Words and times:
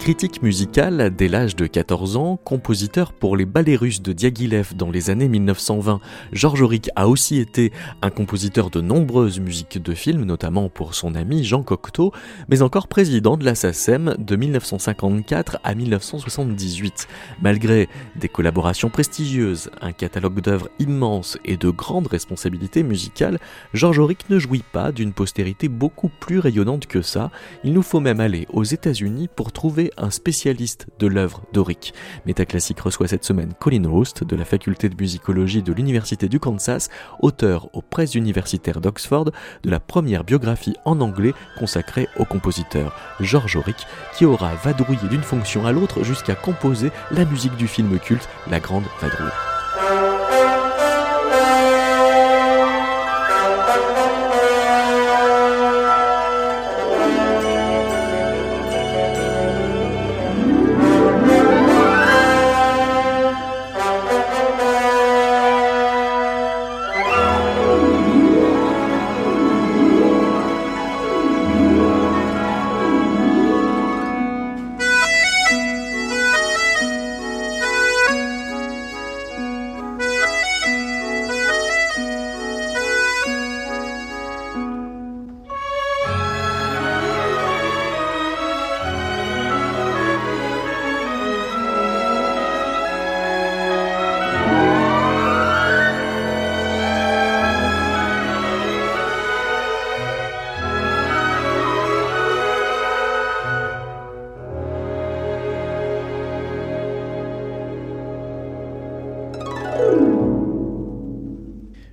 Critique 0.00 0.42
musical 0.42 1.12
dès 1.14 1.28
l'âge 1.28 1.54
de 1.54 1.66
14 1.66 2.16
ans, 2.16 2.38
compositeur 2.42 3.12
pour 3.12 3.36
les 3.36 3.44
ballets 3.44 3.76
russes 3.76 4.00
de 4.00 4.14
Diaghilev 4.14 4.74
dans 4.74 4.90
les 4.90 5.10
années 5.10 5.28
1920, 5.28 6.00
Georges 6.32 6.62
Auric 6.62 6.88
a 6.96 7.08
aussi 7.08 7.36
été 7.36 7.72
un 8.00 8.08
compositeur 8.08 8.70
de 8.70 8.80
nombreuses 8.80 9.38
musiques 9.38 9.82
de 9.82 9.92
films, 9.92 10.24
notamment 10.24 10.70
pour 10.70 10.94
son 10.94 11.14
ami 11.14 11.44
Jean 11.44 11.62
Cocteau, 11.62 12.12
mais 12.48 12.62
encore 12.62 12.88
président 12.88 13.36
de 13.36 13.44
la 13.44 13.54
SACEM 13.54 14.14
de 14.18 14.36
1954 14.36 15.58
à 15.62 15.74
1978. 15.74 17.06
Malgré 17.42 17.88
des 18.16 18.30
collaborations 18.30 18.88
prestigieuses, 18.88 19.70
un 19.82 19.92
catalogue 19.92 20.40
d'œuvres 20.40 20.70
immense 20.78 21.36
et 21.44 21.58
de 21.58 21.68
grandes 21.68 22.06
responsabilités 22.06 22.82
musicales, 22.82 23.38
Georges 23.74 23.98
Auric 23.98 24.30
ne 24.30 24.38
jouit 24.38 24.64
pas 24.72 24.90
d'une 24.90 25.12
postérité 25.12 25.68
beaucoup 25.68 26.08
plus 26.08 26.38
rayonnante 26.38 26.86
que 26.86 27.02
ça. 27.02 27.30
Il 27.62 27.74
nous 27.74 27.82
faut 27.82 28.00
même 28.00 28.20
aller 28.20 28.46
aux 28.50 28.64
États-Unis 28.64 29.28
pour 29.28 29.52
trouver 29.52 29.87
un 29.96 30.10
spécialiste 30.10 30.86
de 30.98 31.06
l'œuvre 31.06 31.42
d'Auric. 31.52 31.94
Métaclassique 32.26 32.80
reçoit 32.80 33.08
cette 33.08 33.24
semaine 33.24 33.54
Colin 33.58 33.88
Roast 33.88 34.24
de 34.24 34.36
la 34.36 34.44
faculté 34.44 34.88
de 34.88 34.96
musicologie 35.00 35.62
de 35.62 35.72
l'Université 35.72 36.28
du 36.28 36.40
Kansas, 36.40 36.90
auteur 37.20 37.68
aux 37.74 37.82
presses 37.82 38.14
universitaires 38.14 38.80
d'Oxford 38.80 39.30
de 39.62 39.70
la 39.70 39.80
première 39.80 40.24
biographie 40.24 40.76
en 40.84 41.00
anglais 41.00 41.34
consacrée 41.58 42.08
au 42.16 42.24
compositeur 42.24 42.94
George 43.20 43.56
Auric, 43.56 43.86
qui 44.16 44.24
aura 44.24 44.54
vadrouillé 44.56 45.08
d'une 45.08 45.22
fonction 45.22 45.66
à 45.66 45.72
l'autre 45.72 46.04
jusqu'à 46.04 46.34
composer 46.34 46.90
la 47.10 47.24
musique 47.24 47.56
du 47.56 47.68
film 47.68 47.98
culte 47.98 48.28
La 48.50 48.60
Grande 48.60 48.84
Vadrouille. 49.00 49.47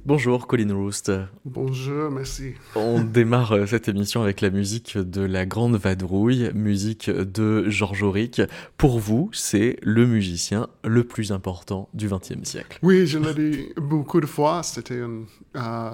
Bonjour 0.07 0.45
Colin 0.45 0.71
Roost. 0.71 1.11
Bonjour, 1.45 2.11
merci. 2.11 2.53
On 2.75 3.03
démarre 3.03 3.53
euh, 3.53 3.65
cette 3.65 3.87
émission 3.87 4.21
avec 4.21 4.39
la 4.39 4.51
musique 4.51 4.99
de 4.99 5.21
La 5.21 5.47
Grande 5.47 5.77
Vadrouille, 5.77 6.51
musique 6.53 7.09
de 7.09 7.67
Georges 7.71 8.03
Auric. 8.03 8.39
Pour 8.77 8.99
vous, 8.99 9.31
c'est 9.33 9.77
le 9.81 10.05
musicien 10.05 10.67
le 10.83 11.05
plus 11.05 11.31
important 11.31 11.89
du 11.95 12.07
XXe 12.07 12.43
siècle. 12.43 12.77
Oui, 12.83 13.07
je 13.07 13.17
l'ai 13.17 13.33
dit 13.33 13.69
beaucoup 13.77 14.21
de 14.21 14.27
fois. 14.27 14.61
C'était 14.61 14.99
un, 14.99 15.23
euh, 15.55 15.91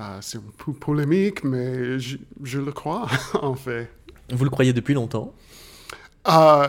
euh, 0.00 0.18
c'est 0.20 0.38
un 0.38 0.42
peu 0.64 0.72
polémique, 0.72 1.44
mais 1.44 2.00
je, 2.00 2.16
je 2.42 2.58
le 2.58 2.72
crois, 2.72 3.06
en 3.34 3.54
fait. 3.54 3.88
Vous 4.32 4.42
le 4.42 4.50
croyez 4.50 4.72
depuis 4.72 4.94
longtemps? 4.94 5.32
Euh, 6.28 6.68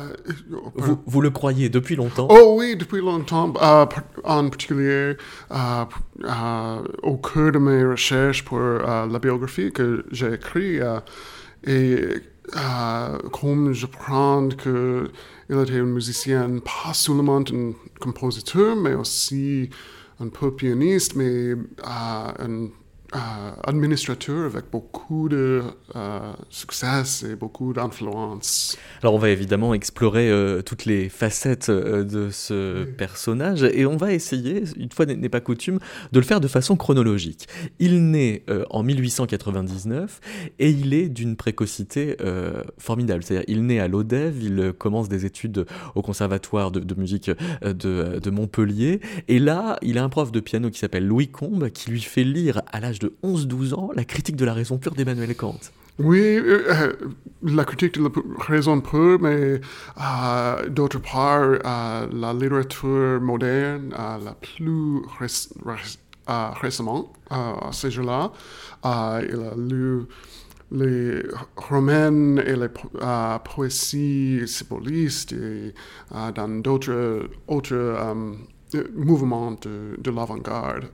vous, 0.76 1.00
vous, 1.06 1.22
le 1.22 1.30
croyez 1.30 1.70
depuis 1.70 1.96
longtemps? 1.96 2.28
Oh 2.30 2.56
oui, 2.58 2.76
depuis 2.76 3.02
longtemps, 3.02 3.54
euh, 3.62 3.86
en 4.24 4.50
particulier 4.50 5.18
euh, 5.52 6.82
au 7.04 7.18
cœur 7.18 7.52
de 7.52 7.60
mes 7.60 7.84
recherches 7.84 8.44
pour 8.46 8.60
la 8.60 9.20
biographie 9.20 9.72
que 9.72 10.06
j'ai 10.12 10.34
écrite. 10.34 10.82
et 11.66 12.00
comme 13.32 13.74
je 13.74 13.86
prends 13.86 14.48
qu'il 14.50 15.10
était 15.50 15.80
un 15.80 15.84
musicien, 15.84 16.60
pas 16.60 16.94
seulement 16.94 17.38
un 17.38 17.74
compositeur, 18.00 18.76
mais 18.76 18.94
aussi 18.94 19.70
un 20.20 20.30
peu 20.30 20.56
pianiste, 20.56 21.16
mais 21.16 21.54
un 21.84 22.70
administrateur 23.12 24.46
avec 24.46 24.66
beaucoup 24.72 25.30
de 25.30 25.64
euh, 25.96 26.34
succès 26.50 27.26
et 27.26 27.36
beaucoup 27.36 27.74
d'influence. 27.74 28.78
Alors 29.02 29.16
on 29.16 29.18
va 29.18 29.30
évidemment 29.30 29.74
explorer 29.74 30.30
euh, 30.30 30.62
toutes 30.62 30.86
les 30.86 31.10
facettes 31.10 31.72
de 31.72 32.30
ce 32.30 32.84
personnage 32.84 33.64
et 33.64 33.86
on 33.86 33.98
va 33.98 34.14
essayer, 34.14 34.64
une 34.78 34.92
fois 34.92 35.06
n'est 35.06 35.30
pas 35.30 35.42
coutume, 35.42 35.80
de 36.12 36.20
le 36.20 36.26
faire 36.26 36.40
de 36.40 36.48
façon 36.48 36.76
chronologique. 36.76 37.48
Il 37.80 38.12
naît 38.12 38.44
en 38.70 38.84
1899 38.84 40.20
et 40.60 40.70
il 40.70 40.94
est 40.94 41.10
d'une 41.10 41.36
précocité 41.36 42.16
formidable. 42.78 43.24
C'est-à-dire 43.24 43.46
il 43.48 43.66
naît 43.66 43.80
à 43.80 43.88
l'ODEV, 43.88 44.44
il 44.44 44.74
commence 44.78 45.10
des 45.10 45.26
études 45.26 45.66
au 45.96 46.02
conservatoire 46.02 46.72
de, 46.72 46.80
de 46.80 46.96
musique 46.96 47.32
de, 47.62 48.20
de 48.20 48.30
Montpellier 48.30 49.02
et 49.28 49.40
là 49.40 49.78
il 49.82 49.98
a 49.98 50.04
un 50.04 50.10
prof 50.10 50.32
de 50.32 50.40
piano 50.40 50.70
qui 50.70 50.80
s'appelle 50.80 51.06
Louis 51.06 51.30
Combe 51.30 51.70
qui 51.70 51.92
lui 51.92 52.02
fait 52.02 52.24
lire 52.24 52.62
à 52.72 52.80
l'âge 52.80 52.99
de 53.00 53.14
11-12 53.24 53.74
ans 53.74 53.90
la 53.96 54.06
critique 54.06 54.36
de 54.36 54.46
la 54.46 54.54
raison 54.54 54.78
pure 54.78 54.94
d'Emmanuel 54.94 55.36
Kant. 55.36 55.60
Oui, 56.00 56.18
euh, 56.18 56.64
euh, 56.70 56.94
la 57.44 57.66
critique 57.66 58.00
de 58.00 58.04
la 58.04 58.10
raison 58.46 58.80
pure, 58.80 59.20
mais 59.20 59.60
euh, 60.00 60.70
d'autre 60.70 61.00
part, 61.00 61.60
la 62.14 62.34
littérature 62.34 63.20
moderne, 63.20 63.90
la 63.90 64.34
plus 64.34 65.02
récemment, 66.62 67.12
à 67.30 67.70
ce 67.72 67.90
jour-là, 67.90 68.32
il 68.86 69.42
a 69.42 69.56
lu 69.58 70.04
les 70.72 71.22
romans 71.58 72.38
et 72.38 72.56
les 72.56 72.70
poésies 73.44 74.48
symbolistes 74.48 75.34
et 75.34 75.74
dans 76.34 76.62
d'autres 76.62 77.30
autres, 77.48 78.16
mouvements 78.96 79.52
de 79.52 80.12
l'avant-garde. 80.12 80.86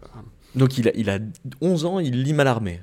Donc 0.54 0.78
il 0.78 0.88
a, 0.88 0.92
il 0.96 1.10
a 1.10 1.20
11 1.62 1.86
ans, 1.86 2.00
il 2.00 2.24
lit 2.24 2.34
Mallarmé. 2.34 2.82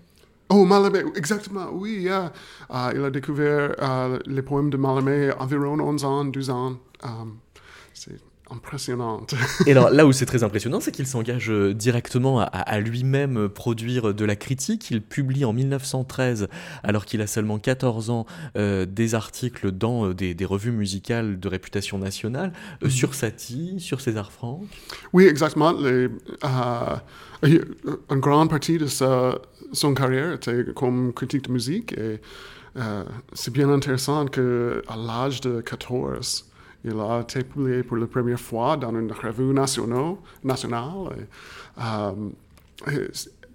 Oh, 0.49 0.65
Mallarmé, 0.65 1.01
exactement, 1.17 1.71
oui. 1.73 2.03
Yeah. 2.03 2.33
Uh, 2.71 2.91
il 2.95 3.05
a 3.05 3.11
découvert 3.11 3.75
uh, 3.81 4.19
les 4.27 4.43
poèmes 4.43 4.71
de 4.71 4.77
Mallarmé 4.77 5.31
environ 5.39 5.81
11 5.81 6.05
ans, 6.05 6.25
12 6.25 6.51
ans. 6.51 6.79
Um, 7.03 7.39
c'est 7.95 8.19
impressionnante. 8.53 9.35
Et 9.67 9.73
alors 9.73 9.91
là 9.91 10.07
où 10.07 10.13
c'est 10.13 10.27
très 10.27 10.43
impressionnant, 10.43 10.81
c'est 10.81 10.93
qu'il 10.93 11.07
s'engage 11.07 11.51
euh, 11.51 11.75
directement 11.75 12.41
à, 12.41 12.81
lui-même 12.81 13.37
euh, 13.39 13.49
produire 13.49 14.15
de 14.15 14.25
la 14.25 14.37
critique. 14.37 14.91
Il 14.91 15.03
publie 15.03 15.45
en 15.45 15.53
1913, 15.53 16.49
alors 16.83 17.05
qu'il 17.05 17.21
a 17.23 17.27
seulement 17.27 17.59
14 17.59 18.11
ans, 18.11 18.27
euh, 18.57 18.87
des 18.87 19.15
articles 19.15 19.71
dans 19.73 20.13
des, 20.13 20.37
revues 20.43 20.73
musicales 20.73 21.39
de 21.39 21.49
réputation 21.49 21.99
nationale 21.99 22.53
mhm. 22.83 22.91
sur 22.91 23.15
Satie, 23.15 23.77
sur 23.79 24.01
César 24.01 24.33
Franck. 24.33 24.65
Oui, 25.13 25.25
exactement. 25.27 25.73
Les, 25.73 26.09
une 27.45 28.21
grande 28.21 28.51
partie 28.51 28.79
de 28.79 28.87
sa, 28.87 29.39
son 29.73 29.95
carrière 29.95 30.33
était 30.33 30.67
comme 30.75 31.13
critique 31.13 31.45
de 31.47 31.53
musique 31.53 31.93
et 31.93 32.21
c'est 33.33 33.53
bien 33.53 33.69
intéressant 33.69 34.27
qu'à 34.27 34.97
l'âge 34.97 35.41
de 35.41 35.61
14, 35.61 36.52
il 36.85 36.99
a 36.99 37.21
été 37.21 37.45
publié 37.45 37.83
pour 37.83 37.97
la 37.97 38.07
première 38.07 38.41
fois 38.41 38.77
dans 38.77 38.91
une 38.91 39.13
revue 39.13 39.53
nationale. 39.53 41.29
euh, 41.79 42.13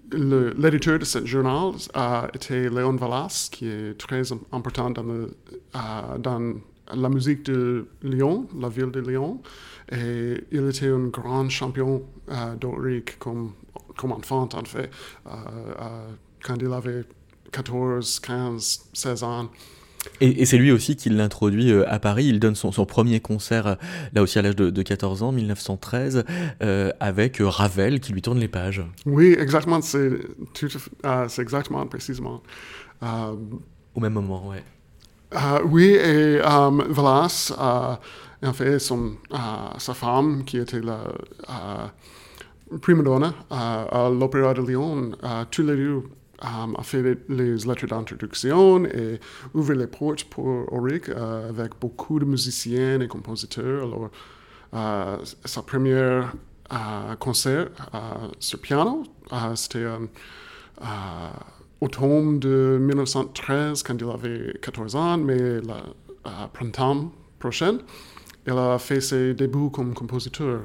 L'éditeur 0.09 0.99
de 0.99 1.03
ce 1.03 1.25
journal 1.25 1.73
a 1.93 2.29
été 2.33 2.69
Léon 2.69 2.95
Vallas, 2.95 3.49
qui 3.51 3.67
est 3.67 3.97
très 3.97 4.23
important 4.53 4.93
euh, 4.97 5.27
dans 6.17 6.53
la 6.93 7.09
musique 7.09 7.43
de 7.43 7.87
Lyon, 8.03 8.47
la 8.57 8.69
ville 8.69 8.91
de 8.91 9.01
Lyon. 9.01 9.41
Il 9.91 10.69
était 10.69 10.87
un 10.87 11.07
grand 11.07 11.49
champion 11.49 12.03
euh, 12.29 12.55
d'Oric 12.55 13.19
comme, 13.19 13.53
enfant, 14.03 14.47
en 14.53 14.63
fait, 14.63 14.89
euh, 15.27 16.09
quand 16.41 16.55
il 16.55 16.71
avait 16.71 17.03
14, 17.51 18.19
15, 18.21 18.89
16 18.93 19.23
ans. 19.23 19.49
Et, 20.21 20.45
c'est 20.45 20.57
lui 20.57 20.71
aussi 20.71 20.95
qui 20.95 21.09
l'introduit 21.09 21.71
euh, 21.71 21.89
à 21.91 21.99
Paris. 21.99 22.25
Il 22.25 22.39
donne 22.39 22.55
son, 22.55 22.71
premier 22.85 23.19
concert, 23.19 23.67
euh, 23.67 23.75
là 24.13 24.21
aussi 24.21 24.39
à 24.39 24.41
l'âge 24.41 24.55
de, 24.55 24.81
14 24.81 25.23
ans, 25.23 25.31
1913, 25.31 26.23
euh, 26.61 26.91
avec 26.99 27.37
Ravel 27.39 27.99
qui 27.99 28.13
lui 28.13 28.21
tourne 28.21 28.39
les 28.39 28.47
pages. 28.47 28.83
Oui, 29.05 29.35
exactement. 29.37 29.81
C'est 29.81 30.19
exactement, 31.37 31.85
précisément. 31.87 32.41
Au 33.01 33.99
même 33.99 34.13
moment, 34.13 34.47
ouais. 34.47 34.63
oui, 35.65 35.85
et 35.85 36.39
Valas, 36.39 37.53
en 38.43 38.53
fait, 38.53 38.79
son, 38.79 39.13
sa 39.77 39.93
femme, 39.93 40.43
qui 40.45 40.57
était 40.57 40.81
la 40.81 41.93
prima 42.81 43.03
donna 43.03 43.33
à 43.49 44.09
l'Opéra 44.09 44.53
de 44.53 44.61
Lyon, 44.61 45.11
tous 45.51 45.63
les 45.63 45.75
deux 45.75 46.03
a 46.39 46.83
fait 46.83 47.17
les, 47.29 47.55
lettres 47.55 47.87
d'introduction 47.87 48.85
et 48.85 49.19
ouvert 49.53 49.75
les 49.75 49.87
portes 49.87 50.25
pour 50.25 50.71
Auric 50.71 51.09
euh, 51.09 51.49
avec 51.49 51.73
beaucoup 51.79 52.19
de 52.19 52.25
musiciens 52.25 52.99
et 52.99 53.07
compositeurs. 53.07 53.83
Alors, 53.83 54.09
euh, 54.73 55.17
sa 55.45 55.61
première 55.63 56.33
euh, 56.71 57.15
concert 57.15 57.69
sur 58.39 58.59
piano, 58.59 59.03
c'était 59.55 59.85
automne 61.81 62.39
de 62.39 62.77
1913 62.79 63.83
quand 63.83 63.97
il 63.99 64.09
avait 64.09 64.53
14 64.61 64.95
ans, 64.95 65.17
mais 65.17 65.37
le 65.37 65.61
printemps 66.53 67.11
prochain, 67.39 67.79
il 68.45 68.53
a 68.53 68.77
fait 68.79 69.01
ses 69.01 69.33
débuts 69.33 69.69
comme 69.71 69.93
compositeur 69.93 70.61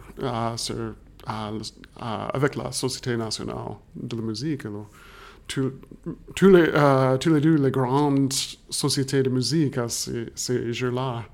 avec 1.26 2.56
la 2.56 2.72
Société 2.72 3.16
nationale 3.16 3.76
de 3.94 4.16
la 4.16 4.22
musique. 4.22 4.66
Tous, 5.46 6.48
les, 6.48 6.70
euh, 6.74 7.16
tous 7.18 7.32
les 7.32 7.40
deux 7.40 7.56
les 7.56 7.70
grandes 7.70 8.32
sociétés 8.70 9.22
de 9.22 9.30
musique 9.30 9.78
à 9.78 9.88
ces, 9.88 10.26
ces 10.34 10.72
jours-là. 10.72 11.24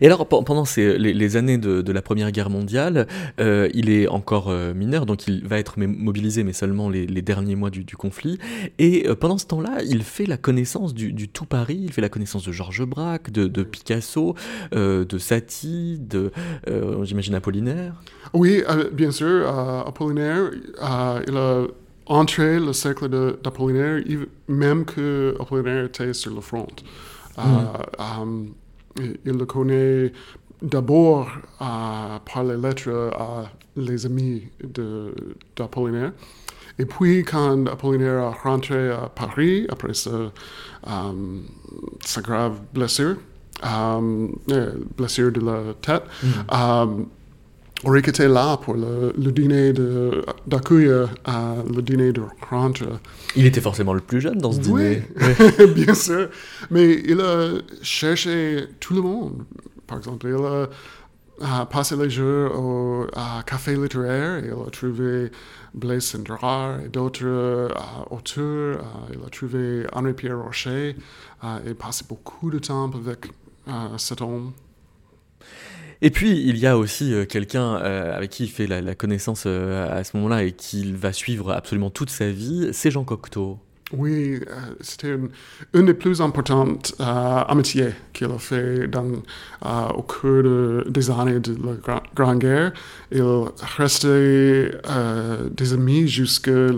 Et 0.00 0.06
alors, 0.06 0.26
pendant 0.26 0.64
ces, 0.64 0.98
les, 0.98 1.36
années 1.36 1.56
de, 1.56 1.92
la 1.92 2.02
Première 2.02 2.32
Guerre 2.32 2.50
mondiale, 2.50 3.06
euh, 3.38 3.68
il 3.72 3.88
est 3.88 4.08
encore 4.08 4.48
euh, 4.48 4.74
mineur, 4.74 5.06
donc 5.06 5.28
il 5.28 5.46
va 5.46 5.60
être 5.60 5.78
mobilisé, 5.78 6.42
mais 6.42 6.52
seulement 6.52 6.88
les, 6.88 7.06
derniers 7.22 7.54
mois 7.54 7.70
du, 7.70 7.84
conflit. 7.96 8.40
Et 8.80 9.06
pendant 9.20 9.38
ce 9.38 9.46
temps-là, 9.46 9.78
il 9.86 10.02
fait 10.02 10.26
la 10.26 10.36
connaissance 10.36 10.92
du, 10.92 11.28
tout 11.28 11.44
Paris, 11.44 11.78
il 11.84 11.92
fait 11.92 12.00
la 12.00 12.08
connaissance 12.08 12.44
de 12.44 12.50
Georges 12.50 12.84
Braque, 12.84 13.30
de, 13.30 13.62
Picasso, 13.62 14.34
de 14.72 15.18
Satie, 15.18 16.00
de, 16.00 16.32
j'imagine, 17.04 17.36
Apollinaire. 17.36 17.94
Oui, 18.34 18.64
bien 18.92 19.12
sûr, 19.12 19.48
Apollinaire, 19.86 20.50
il 21.28 21.36
a 21.36 21.62
entrer 22.10 22.58
le 22.58 22.72
cercle 22.72 23.08
d'Apollinaire, 23.08 24.02
même 24.48 24.84
que 24.84 25.34
Apollinaire 25.40 25.84
était 25.84 26.12
sur 26.12 26.34
le 26.34 26.40
front. 26.40 26.66
Euh, 27.38 27.42
mm. 27.42 28.48
euh, 29.00 29.14
il 29.24 29.32
le 29.32 29.46
connaît 29.46 30.12
d'abord 30.60 31.28
euh, 31.62 32.18
par 32.18 32.44
les 32.44 32.56
lettres 32.56 33.12
à 33.16 33.44
les 33.76 34.04
amis 34.06 34.42
d'Apollinaire. 35.56 36.12
Et 36.80 36.84
puis, 36.84 37.22
quand 37.22 37.66
Apollinaire 37.68 38.24
a 38.24 38.30
rentré 38.30 38.90
à 38.90 39.08
Paris, 39.08 39.66
après 39.68 39.94
sa, 39.94 40.32
grave 42.22 42.58
blessure, 42.74 43.16
blessure 44.96 45.30
de 45.30 45.40
la 45.40 45.74
tête, 45.80 46.02
mm. 46.24 47.04
Auric 47.84 48.08
était 48.08 48.28
là 48.28 48.58
pour 48.58 48.74
le, 48.74 49.12
dîner 49.32 49.72
d'accueil 50.46 50.90
à 51.24 51.54
le 51.74 51.80
dîner 51.80 52.12
de 52.12 52.22
rentre. 52.48 52.82
Il 53.36 53.46
était 53.46 53.60
forcément 53.60 53.94
le 53.94 54.00
plus 54.00 54.20
jeune 54.20 54.38
dans 54.38 54.52
ce 54.52 54.60
dîner. 54.60 55.02
Oui, 55.16 55.66
bien 55.74 55.94
sûr. 55.94 56.28
Mais 56.70 57.00
il 57.06 57.20
a 57.20 57.52
cherché 57.82 58.66
tout 58.80 58.94
le 58.94 59.00
monde. 59.00 59.44
Par 59.86 59.98
exemple, 59.98 60.26
il 60.28 61.46
a, 61.46 61.66
passé 61.66 61.96
les 61.96 62.10
jours 62.10 62.54
au 62.54 63.06
café 63.46 63.74
littéraire. 63.74 64.44
Il 64.44 64.52
a 64.52 64.70
trouvé 64.70 65.30
Blaise 65.74 66.04
Cendrars 66.04 66.80
et 66.80 66.88
d'autres 66.88 67.24
euh, 67.24 67.68
auteurs. 68.10 68.80
Euh, 68.80 69.14
il 69.14 69.24
a 69.24 69.30
trouvé 69.30 69.86
Henri-Pierre 69.92 70.38
Rocher. 70.38 70.96
Euh, 71.44 71.58
il 71.64 71.70
a 71.70 71.74
passé 71.74 72.04
beaucoup 72.08 72.50
de 72.50 72.58
temps 72.58 72.90
avec 72.92 73.26
cet 73.98 74.20
homme. 74.20 74.52
Et 76.02 76.10
puis, 76.10 76.30
il 76.32 76.56
y 76.56 76.66
a 76.66 76.78
aussi 76.78 77.12
euh, 77.12 77.26
quelqu'un 77.26 77.76
euh, 77.76 78.16
avec 78.16 78.30
qui 78.30 78.44
il 78.44 78.50
fait 78.50 78.66
la, 78.66 78.94
connaissance 78.94 79.44
euh, 79.46 79.98
à 79.98 80.02
ce 80.02 80.16
moment-là 80.16 80.44
et 80.44 80.52
qu'il 80.52 80.96
va 80.96 81.12
suivre 81.12 81.52
absolument 81.52 81.90
toute 81.90 82.10
sa 82.10 82.30
vie, 82.30 82.70
c'est 82.72 82.90
Jean 82.90 83.04
Cocteau. 83.04 83.58
Oui, 83.92 84.40
c'était 84.80 85.16
une, 85.74 85.86
des 85.86 85.94
plus 85.94 86.20
importantes 86.20 86.94
amitiés 87.00 87.88
qu'il 88.12 88.30
a 88.30 88.38
fait 88.38 88.86
dans, 88.86 89.20
au 89.96 90.02
cours 90.02 90.84
des 90.88 91.10
années 91.10 91.40
de 91.40 91.56
la 91.66 92.00
Grande 92.14 92.38
Guerre. 92.38 92.72
Il 93.10 93.24
restait 93.76 94.70
des 95.50 95.72
amis 95.72 96.06
jusqu'à 96.06 96.68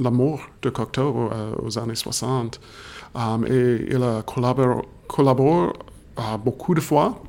la 0.00 0.10
mort 0.10 0.40
de 0.62 0.70
Cocteau 0.70 1.30
aux 1.62 1.78
années 1.78 1.94
60. 1.94 2.60
et 3.48 3.86
il 3.88 4.02
a 4.02 4.24
collaboré 4.26 5.68
beaucoup 6.42 6.74
de 6.74 6.80
fois 6.80 7.22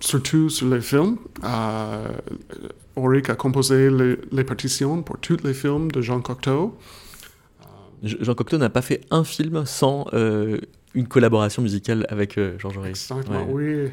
surtout 0.00 0.48
sur 0.48 0.68
les 0.68 0.80
films. 0.80 1.16
Euh, 1.44 2.08
Auric 2.96 3.30
a 3.30 3.34
composé 3.34 3.90
les, 3.90 4.44
partitions 4.44 5.02
pour 5.02 5.18
tous 5.18 5.38
les 5.44 5.54
films 5.54 5.90
de 5.90 6.00
Jean 6.00 6.20
Cocteau. 6.20 6.76
Jean 8.02 8.34
Cocteau 8.34 8.58
n'a 8.58 8.70
pas 8.70 8.82
fait 8.82 9.00
un 9.10 9.24
film 9.24 9.64
sans 9.64 10.06
euh, 10.12 10.58
une 10.94 11.08
collaboration 11.08 11.62
musicale 11.62 12.06
avec 12.08 12.38
euh, 12.38 12.58
Georges 12.58 12.78
Auric. 12.78 12.90
Exactement, 12.90 13.46
oui. 13.48 13.88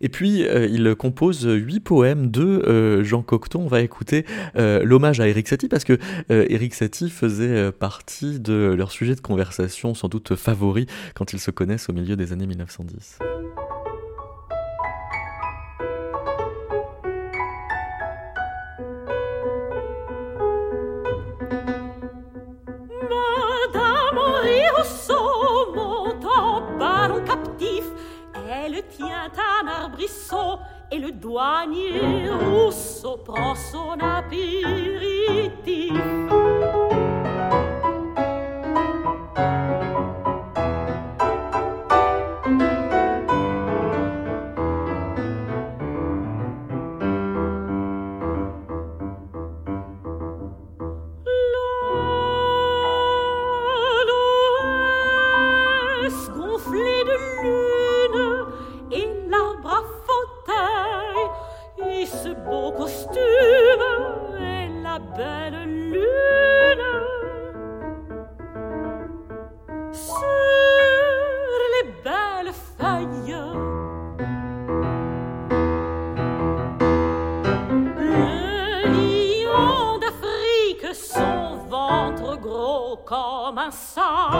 Et 0.00 0.08
puis, 0.08 0.42
il 0.42 0.94
compose 0.94 1.44
huit 1.44 1.80
poèmes 1.80 2.30
de 2.30 3.02
Jean 3.02 3.22
Cocteau. 3.22 3.58
On 3.58 3.66
va 3.66 3.80
écouter 3.80 4.24
l'hommage 4.54 5.18
à 5.18 5.26
Eric 5.26 5.48
Satie 5.48 5.66
parce 5.66 5.82
que 5.82 5.98
Eric 6.28 6.74
Satie 6.74 7.10
faisait 7.10 7.72
partie 7.72 8.38
de 8.38 8.76
leur 8.78 8.92
sujet 8.92 9.16
de 9.16 9.20
conversation 9.20 9.94
sans 9.94 10.06
doute 10.06 10.36
favori 10.36 10.86
quand 11.16 11.32
ils 11.32 11.40
se 11.40 11.50
connaissent 11.50 11.88
au 11.88 11.92
milieu 11.92 12.14
des 12.14 12.32
années 12.32 12.46
1910. 12.46 13.18
Et 30.90 30.98
le 30.98 31.12
douanier 31.12 32.30
Rousseau 32.30 33.18
prend 33.18 33.54
son 33.54 33.98
apéritif. 34.00 35.92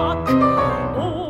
rock. 0.09 0.29
Oh. 0.97 1.27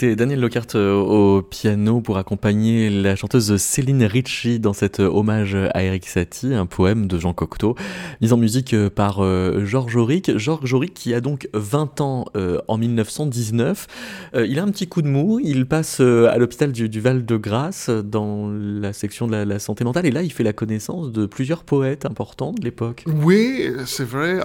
C'était 0.00 0.14
Daniel 0.14 0.38
Lockhart 0.38 0.76
euh, 0.76 0.94
au 0.94 1.42
piano 1.42 2.00
pour 2.00 2.18
accompagner 2.18 2.88
la 2.88 3.16
chanteuse 3.16 3.56
Céline 3.56 4.04
Ritchie 4.04 4.60
dans 4.60 4.72
cet 4.72 5.00
euh, 5.00 5.08
hommage 5.08 5.56
à 5.74 5.82
Eric 5.82 6.06
Satie, 6.06 6.54
un 6.54 6.66
poème 6.66 7.08
de 7.08 7.18
Jean 7.18 7.32
Cocteau, 7.32 7.74
mis 8.20 8.32
en 8.32 8.36
musique 8.36 8.74
euh, 8.74 8.90
par 8.90 9.20
Georges 9.66 9.96
Auric. 9.96 10.38
Georges 10.38 10.72
Auric 10.72 10.94
qui 10.94 11.14
a 11.14 11.20
donc 11.20 11.48
20 11.52 12.00
ans 12.00 12.26
en 12.68 12.78
1919. 12.78 13.88
Il 14.36 14.60
a 14.60 14.62
un 14.62 14.70
petit 14.70 14.86
coup 14.86 15.02
de 15.02 15.08
mou, 15.08 15.40
il 15.42 15.66
passe 15.66 15.98
à 15.98 16.38
l'hôpital 16.38 16.70
du, 16.70 17.00
Val-de-Grâce 17.00 17.90
dans 17.90 18.48
la 18.48 18.92
section 18.92 19.26
de 19.26 19.34
la, 19.34 19.58
santé 19.58 19.82
mentale 19.82 20.06
et 20.06 20.12
là 20.12 20.22
il 20.22 20.32
fait 20.32 20.44
la 20.44 20.52
connaissance 20.52 21.10
de 21.10 21.26
plusieurs 21.26 21.64
poètes 21.64 22.06
importants 22.06 22.52
de 22.52 22.62
l'époque. 22.62 23.04
Oui, 23.08 23.68
c'est 23.84 24.06
vrai. 24.06 24.38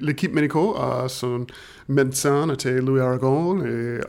L'équipe 0.00 0.32
médicale, 0.32 1.08
son 1.08 1.46
médecin 1.88 2.48
était 2.50 2.80
Louis 2.80 3.00
Aragon 3.00 3.64
et 3.64 4.00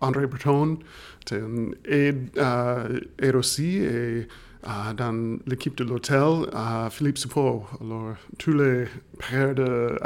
André 0.00 0.26
Breton 0.26 0.78
était 1.22 1.40
un 1.40 1.70
aide, 1.84 2.30
aide 3.18 3.36
aussi. 3.36 3.78
Et 3.78 4.28
dans 4.96 5.38
l'équipe 5.46 5.76
de 5.76 5.84
l'hôtel, 5.84 6.46
Philippe 6.90 7.18
Soupeau. 7.18 7.64
Alors, 7.80 8.14
tous 8.38 8.52
les 8.52 8.86
pères 9.18 9.54
de 9.54 9.96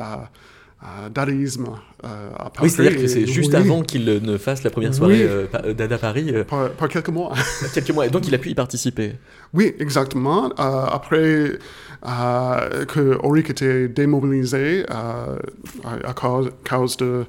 dadaïsme 1.10 1.68
à 2.02 2.50
Paris. 2.50 2.62
Oui, 2.62 2.70
c'est-à-dire 2.70 3.00
que 3.00 3.06
c'est 3.06 3.26
juste 3.26 3.54
avant 3.54 3.82
qu'il 3.82 4.04
ne 4.04 4.38
fasse 4.38 4.62
la 4.62 4.70
première 4.70 4.94
soirée 4.94 5.26
oui. 5.26 5.74
d'Ada 5.74 5.98
Paris. 5.98 6.32
Par, 6.48 6.88
quelques 6.88 7.10
mois. 7.10 7.34
quelques 7.74 7.90
mois. 7.90 8.06
Et 8.06 8.10
donc 8.10 8.26
il 8.26 8.34
a 8.34 8.38
pu 8.38 8.50
y 8.50 8.54
participer. 8.54 9.12
Oui, 9.52 9.74
exactement. 9.78 10.48
après 10.56 11.58
euh, 12.06 12.86
que 12.86 13.18
Auric 13.22 13.50
était 13.50 13.88
démobilisé 13.88 14.86
euh, 14.90 15.36
à, 15.84 16.14
cause, 16.14 16.96
de 16.96 17.26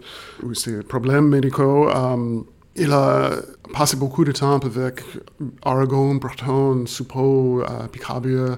ses 0.54 0.82
problèmes 0.84 1.28
médicaux. 1.28 1.90
Euh, 1.90 2.40
il 2.78 2.94
a 2.94 3.32
passé 3.74 3.98
beaucoup 3.98 4.24
de 4.24 4.32
temps 4.32 4.60
avec 4.60 5.04
Aragon, 5.64 6.16
Breton, 6.16 6.86
Soupeau, 6.86 7.64
Picabia. 7.92 8.58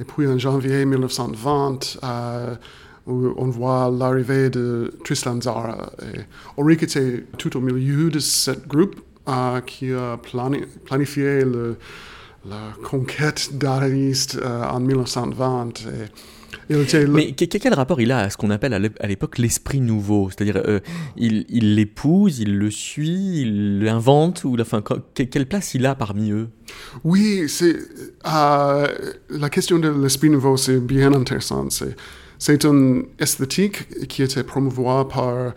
Et 0.00 0.04
puis 0.04 0.26
en 0.26 0.38
janvier 0.38 0.86
1920, 0.86 1.98
où 3.06 3.32
on 3.36 3.46
voit 3.46 3.90
l'arrivée 3.90 4.50
de 4.50 4.92
Tristan 5.04 5.40
Zara. 5.40 5.92
Et 6.02 6.82
était 6.82 7.24
tout 7.38 7.56
au 7.56 7.60
milieu 7.60 8.10
de 8.10 8.18
ce 8.18 8.52
groupe 8.52 9.00
qui 9.66 9.92
a 9.92 10.18
planifié 10.84 11.44
le, 11.44 11.76
la 12.48 12.72
conquête 12.82 13.50
dadaïste 13.52 14.38
euh, 14.42 14.64
en 14.64 14.80
1920. 14.80 15.84
Mais 17.08 17.32
quel 17.32 17.74
rapport 17.74 18.00
il 18.00 18.12
a 18.12 18.20
à 18.20 18.30
ce 18.30 18.36
qu'on 18.36 18.50
appelle 18.50 18.92
à 19.00 19.06
l'époque 19.06 19.38
l'esprit 19.38 19.80
nouveau? 19.80 20.30
C'est-à-dire, 20.30 20.62
euh, 20.64 20.80
il 21.16 21.74
l'épouse, 21.74 22.38
il, 22.38 22.58
le 22.58 22.70
suit, 22.70 23.40
il 23.42 23.80
l'invente, 23.80 24.44
ou 24.44 24.56
enfin, 24.60 24.82
quelle 25.14 25.46
place 25.46 25.74
il 25.74 25.84
a 25.86 25.94
parmi 25.94 26.30
eux? 26.30 26.48
Oui, 27.02 27.48
c'est 27.48 27.76
euh, 28.26 28.86
la 29.30 29.50
question 29.50 29.78
de 29.78 29.88
l'esprit 29.88 30.30
nouveau, 30.30 30.56
c'est 30.56 30.78
bien 30.78 31.12
intéressant. 31.12 31.68
C'est 31.70 31.96
une 32.48 33.06
esthétique 33.18 34.06
qui 34.08 34.22
était 34.22 34.44
promouvue 34.44 35.08
par, 35.08 35.52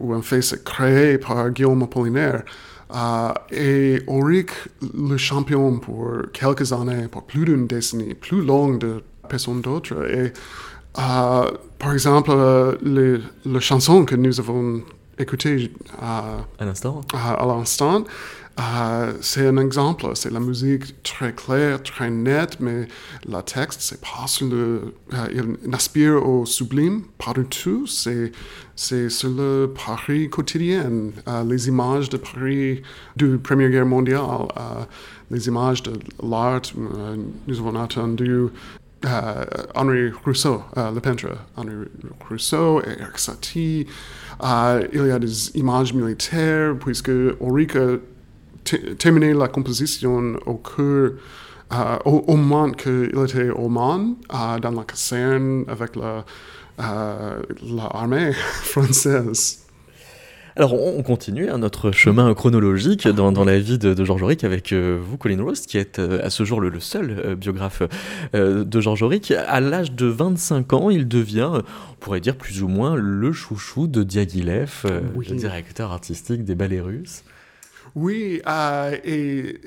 ou 0.00 0.14
en 0.14 0.22
fait, 0.22 0.62
créée 0.64 1.18
par 1.18 1.50
Guillaume 1.50 1.82
Apollinaire. 1.82 2.44
Uh, 2.94 3.32
et 3.50 4.02
Auric, 4.06 4.50
le 4.94 5.16
champion 5.16 5.78
pour 5.78 6.10
quelques 6.32 6.74
années, 6.74 7.08
pour 7.10 7.22
plus 7.24 7.46
d'une 7.46 7.66
décennie, 7.66 8.12
plus 8.12 8.44
longue 8.44 8.78
de 8.78 9.02
personne 9.30 9.62
d'autres. 9.62 9.94
Et 10.10 10.26
uh, 10.98 11.56
par 11.78 11.92
exemple, 11.94 12.30
uh, 12.30 12.76
les, 12.82 13.18
la 13.46 13.60
chanson 13.60 14.04
que 14.04 14.14
nous 14.14 14.38
avons 14.38 14.82
écoutée 15.18 15.72
à 16.02 16.36
l'instant, 16.60 17.00
à 17.14 17.46
l'instant 17.46 18.04
euh, 18.60 19.14
c'est 19.22 19.46
un 19.46 19.56
exemple, 19.56 20.10
c'est 20.14 20.30
la 20.30 20.40
musique 20.40 21.02
très 21.02 21.32
claire, 21.32 21.82
très 21.82 22.10
nette, 22.10 22.60
mais 22.60 22.86
le 23.26 23.40
texte, 23.42 23.80
c'est 23.80 24.00
pas 24.00 24.26
sur 24.26 24.46
le, 24.46 24.94
euh, 25.14 25.56
il 25.64 25.74
aspire 25.74 26.26
au 26.26 26.44
sublime, 26.44 27.02
pas 27.18 27.32
du 27.32 27.44
tout, 27.46 27.86
c'est, 27.86 28.30
c'est 28.76 29.08
sur 29.08 29.30
le 29.30 29.72
Paris 29.74 30.28
quotidien, 30.28 30.90
euh, 31.28 31.44
les 31.44 31.68
images 31.68 32.10
de 32.10 32.18
Paris 32.18 32.82
de 33.16 33.38
Première 33.38 33.70
Guerre 33.70 33.86
mondiale, 33.86 34.48
les 35.30 35.46
images 35.48 35.82
de 35.82 35.92
l'art, 36.22 36.60
nous 37.46 37.58
avons 37.58 37.74
entendu 37.76 38.48
Henri 39.74 40.10
Rousseau, 40.24 40.62
le 40.76 41.00
peintre 41.00 41.28
Henri 41.56 41.72
Rousseau 42.28 42.82
et 42.82 43.00
Eric 43.00 43.18
Satie. 43.18 43.86
il 44.92 45.06
y 45.06 45.10
a 45.10 45.18
des 45.18 45.56
images 45.56 45.94
militaires, 45.94 46.76
puisque 46.78 47.10
Aurica 47.40 47.98
terminé 48.98 49.32
la 49.34 49.48
composition 49.48 50.36
au 50.46 50.54
cœur, 50.54 51.12
euh, 51.72 51.98
au, 52.04 52.36
moment 52.36 52.70
qu'il 52.70 53.10
était 53.24 53.50
au 53.50 53.68
Mans, 53.68 54.14
euh, 54.34 54.58
dans 54.58 54.72
la 54.72 54.84
caserne 54.84 55.64
avec 55.68 55.92
l'armée 56.76 58.26
la, 58.26 58.32
française. 58.62 59.58
Alors 60.54 60.74
on 60.74 61.02
continue 61.02 61.48
hein, 61.48 61.56
notre 61.56 61.92
chemin 61.92 62.34
chronologique 62.34 63.08
dans, 63.08 63.32
dans 63.32 63.44
la 63.44 63.58
vie 63.58 63.78
de, 63.78 63.94
de 63.94 64.04
Georges 64.04 64.22
Auric 64.22 64.44
avec 64.44 64.74
vous, 64.74 65.16
Colin 65.16 65.42
Rost, 65.42 65.66
qui 65.66 65.78
est 65.78 65.98
à 65.98 66.28
ce 66.28 66.44
jour 66.44 66.60
le, 66.60 66.78
seul 66.78 67.36
biographe 67.36 67.82
de 68.34 68.80
Georges 68.82 69.02
Auric. 69.02 69.30
À 69.30 69.60
l'âge 69.60 69.92
de 69.92 70.04
25 70.04 70.74
ans, 70.74 70.90
il 70.90 71.08
devient, 71.08 71.48
on 71.52 71.94
pourrait 72.00 72.20
dire 72.20 72.36
plus 72.36 72.62
ou 72.62 72.68
moins, 72.68 72.96
le 72.96 73.32
chouchou 73.32 73.86
de 73.86 74.02
Diaghilev, 74.02 74.84
le 74.84 75.36
directeur 75.36 75.90
artistique 75.90 76.44
des 76.44 76.54
ballets 76.54 76.82
russes. 76.82 77.24
Oui, 77.94 78.40
euh, 78.46 78.96
et 79.04 79.60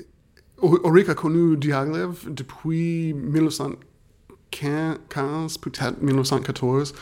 Auric 0.60 1.08
a 1.08 1.14
connu 1.14 1.56
Diaghilev 1.56 2.28
depuis 2.28 3.14
1915, 3.14 5.58
peut-être 5.58 6.02
1914, 6.02 6.92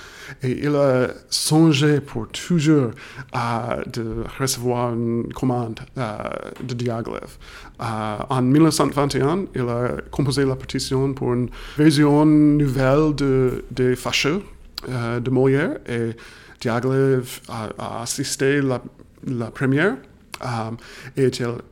et 0.43 0.67
il 0.67 0.77
a 0.77 1.09
songé 1.31 2.03
pour 2.03 2.29
toujours 2.29 2.91
euh, 3.35 3.83
de 3.87 4.17
recevoir 4.39 4.93
une 4.93 5.33
commande 5.33 5.81
euh, 5.97 6.19
de 6.63 6.75
Diaghilev. 6.75 7.39
en 7.79 8.43
1921, 8.43 9.47
il 9.55 9.63
a 9.63 9.93
composé 10.11 10.45
la 10.45 10.57
partition 10.57 11.15
pour 11.15 11.33
une 11.33 11.49
version 11.79 12.27
nouvelle 12.27 13.15
de, 13.15 13.65
de 13.71 13.95
Fâcheux 13.95 14.43
de 14.87 15.31
Molière, 15.31 15.79
et 15.89 16.11
Diaghilev 16.61 17.41
a, 17.49 18.03
assisté 18.03 18.61
la, 18.61 18.83
la 19.27 19.51
première. 19.51 19.97
Um, 20.43 20.77
et 21.17 21.31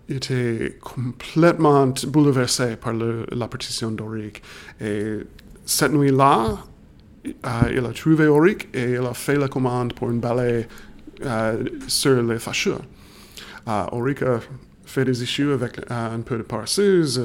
il 0.08 0.16
était 0.16 0.78
complètement 0.80 1.92
bouleversé 2.06 2.76
par 2.76 2.92
la 2.92 3.48
partition 3.48 3.90
d'Auric. 3.90 4.42
Et 4.80 5.18
cette 5.66 5.92
nuit-là, 5.92 6.58
il 7.24 7.84
a 7.84 7.92
trouvé 7.92 8.26
Auric 8.26 8.68
et 8.72 8.92
il 8.92 9.06
a 9.06 9.14
fait 9.14 9.36
la 9.36 9.48
commande 9.48 9.94
pour 9.94 10.08
un 10.08 10.14
ballet 10.14 10.68
uh, 11.20 11.88
sur 11.88 12.22
les 12.22 12.38
fâcheux. 12.38 12.78
Uh, 13.66 13.86
Auric 13.92 14.22
a 14.22 14.40
fait 14.84 15.04
des 15.04 15.22
issues 15.22 15.52
avec 15.52 15.80
un 15.90 16.20
peu 16.20 16.38
de 16.38 16.42
parseuse, 16.42 17.22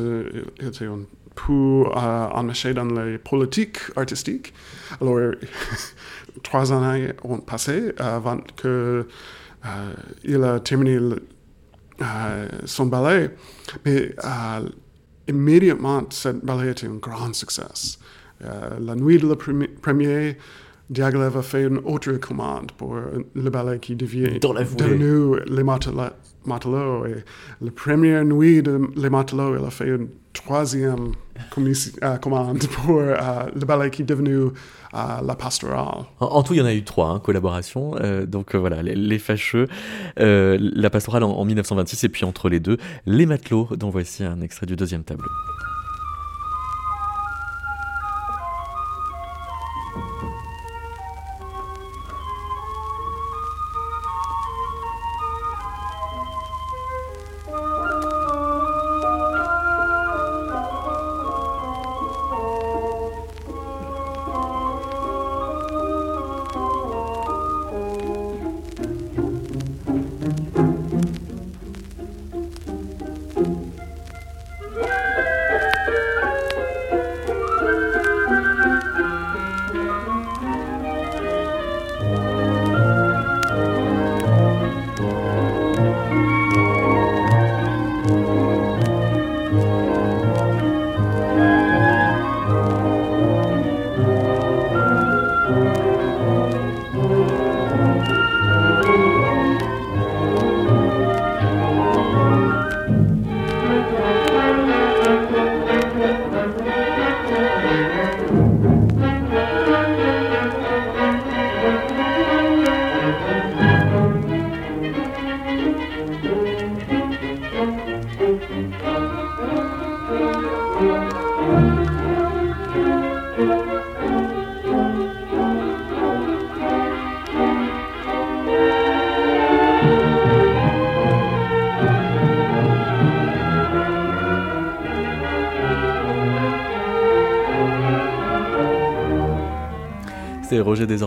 il 0.59 0.67
était 0.67 0.85
un 0.85 0.99
peu 1.35 1.83
enmêché 1.93 2.73
dans 2.73 2.85
les 2.85 3.17
politiques 3.17 3.79
artistiques. 3.95 4.53
Alors, 5.01 5.33
trois 6.43 6.71
années 6.71 7.13
ont 7.23 7.39
passé 7.39 7.93
avant 7.97 8.37
que 8.55 8.67
euh, 8.67 9.03
il 10.23 10.43
a 10.43 10.59
terminé 10.59 10.99
euh, 12.01 12.47
son 12.65 12.85
ballet, 12.85 13.31
mais 13.85 14.13
euh, 14.23 14.69
immédiatement, 15.27 16.05
ce 16.09 16.29
ballet 16.29 16.71
était 16.71 16.87
un 16.87 16.95
grand 16.95 17.33
succès. 17.33 17.63
la 18.41 18.95
nuit 18.95 19.17
de 19.17 19.27
la 19.27 19.35
première, 19.81 20.35
Diaghilev 20.89 21.37
a 21.37 21.41
fait 21.41 21.63
une 21.63 21.79
autre 21.79 22.13
commande 22.13 22.71
pour 22.71 22.95
le 23.33 23.49
ballet 23.49 23.79
qui 23.79 23.95
devient 23.95 24.39
devenu 24.39 25.39
Les 25.47 25.63
Matelots. 25.63 26.13
Et 26.47 27.23
la 27.61 27.71
première 27.71 28.23
nuit 28.23 28.61
de 28.63 28.79
Les 28.95 29.09
Matelots, 29.09 29.57
il 29.57 29.65
a 29.65 29.69
fait 29.69 29.87
une 29.87 30.07
troisième 30.33 31.11
commande 32.21 32.59
pour 32.67 32.99
le 32.99 33.65
ballet 33.65 33.89
qui 33.89 34.03
est 34.03 34.05
devenu 34.05 34.51
la 34.93 35.35
pastorale. 35.35 36.05
En, 36.19 36.43
tout, 36.43 36.53
il 36.53 36.57
y 36.57 36.61
en 36.61 36.65
a 36.65 36.73
eu 36.73 36.83
trois 36.83 37.09
hein, 37.09 37.19
collaborations. 37.19 37.95
Euh, 37.99 38.25
donc 38.25 38.55
euh, 38.55 38.57
voilà, 38.57 38.81
les, 38.81 39.19
fâcheux, 39.19 39.67
euh, 40.19 40.57
la 40.59 40.89
pastorale 40.89 41.23
en, 41.23 41.31
en 41.31 41.45
1926 41.45 42.03
et 42.03 42.09
puis 42.09 42.25
entre 42.25 42.49
les 42.49 42.59
deux, 42.59 42.77
les 43.05 43.25
matelots, 43.25 43.69
dont 43.75 43.89
voici 43.89 44.23
un 44.23 44.41
extrait 44.41 44.65
du 44.65 44.75
deuxième 44.75 45.03
tableau. 45.03 45.29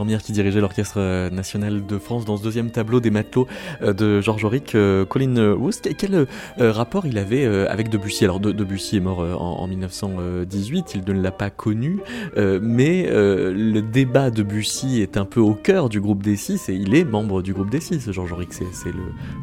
Qui 0.01 0.33
dirigeait 0.33 0.63
l'Orchestre 0.63 0.95
euh, 0.97 1.29
national 1.29 1.85
de 1.85 1.99
France 1.99 2.25
dans 2.25 2.39
ce 2.39 2.43
deuxième 2.43 2.71
tableau 2.71 3.01
des 3.01 3.11
matelots 3.11 3.47
euh, 3.83 3.93
de 3.93 4.23
Georges 4.23 4.45
Auric. 4.45 4.75
Euh, 4.75 5.05
Colin 5.05 5.53
Woust, 5.53 5.91
quel 5.99 6.27
rapport 6.59 7.05
il 7.05 7.19
avait 7.19 7.45
avec 7.45 7.91
Debussy? 7.91 8.25
Alors 8.25 8.41
Debussy 8.41 8.97
est 8.97 9.01
mort 9.01 9.19
en, 9.19 9.67
1918, 9.67 10.95
il 10.95 11.15
ne 11.15 11.21
l'a 11.21 11.31
pas 11.31 11.51
connu, 11.51 12.01
mais 12.37 13.09
le 13.11 13.81
débat 13.81 14.31
Debussy 14.31 15.03
est 15.03 15.17
un 15.17 15.25
peu 15.25 15.41
au 15.41 15.55
cœur 15.55 15.89
du 15.89 16.01
groupe 16.01 16.23
des 16.23 16.37
six 16.37 16.69
et 16.69 16.75
il 16.75 16.95
est 16.95 17.05
membre 17.05 17.43
du 17.43 17.53
groupe 17.53 17.71
des 17.71 17.81
six, 17.81 18.11
Georges 18.11 18.33
Auric, 18.33 18.53
c'est 18.53 18.93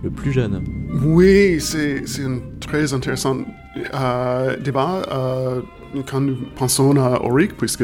le, 0.04 0.10
plus 0.10 0.32
jeune. 0.32 0.64
Oui, 1.04 1.60
c'est 1.60 2.04
un 2.24 2.40
très 2.60 2.94
intéressant 2.94 3.38
débat 4.60 5.02
quand 6.06 6.22
nous 6.22 6.38
pensons 6.56 6.96
à 6.98 7.22
Auric, 7.22 7.58
puisque 7.58 7.84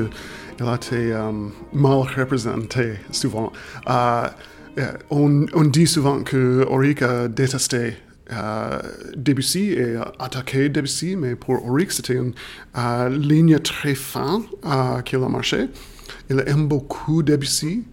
il 0.60 0.66
a 0.66 0.76
été 0.76 1.14
um, 1.14 1.52
mal 1.74 2.06
représenté 2.16 2.94
souvent. 3.12 3.52
Uh, 3.88 4.30
on, 5.10 5.46
on, 5.54 5.66
dit 5.66 5.88
souvent 5.88 6.24
que 6.24 6.66
Auric 6.68 7.02
a 7.02 7.28
détesté 7.28 7.96
uh, 8.30 8.36
Debussy 9.16 9.72
et 9.72 9.96
a 9.96 10.12
attaqué 10.20 10.70
Debussy, 10.70 11.16
mais 11.16 11.36
pour 11.36 11.64
Auric, 11.66 11.92
c'était 11.92 12.16
une 12.16 12.34
uh, 12.76 13.10
ligne 13.10 13.60
très 13.60 13.96
fine 13.96 14.44
qu'il 15.06 15.24
a 15.24 15.30
marché. 15.30 15.70
Il 16.30 16.44
aime 16.48 16.68
beaucoup 16.68 17.24
Debussy. 17.24 17.84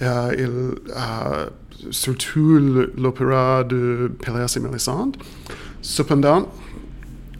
il, 0.00 0.74
surtout 1.90 2.58
l'opéra 2.96 3.62
de 3.62 4.10
Péléas 4.20 4.54
et 4.56 4.60
Mélisande. 4.60 5.16
Cependant, 5.80 6.48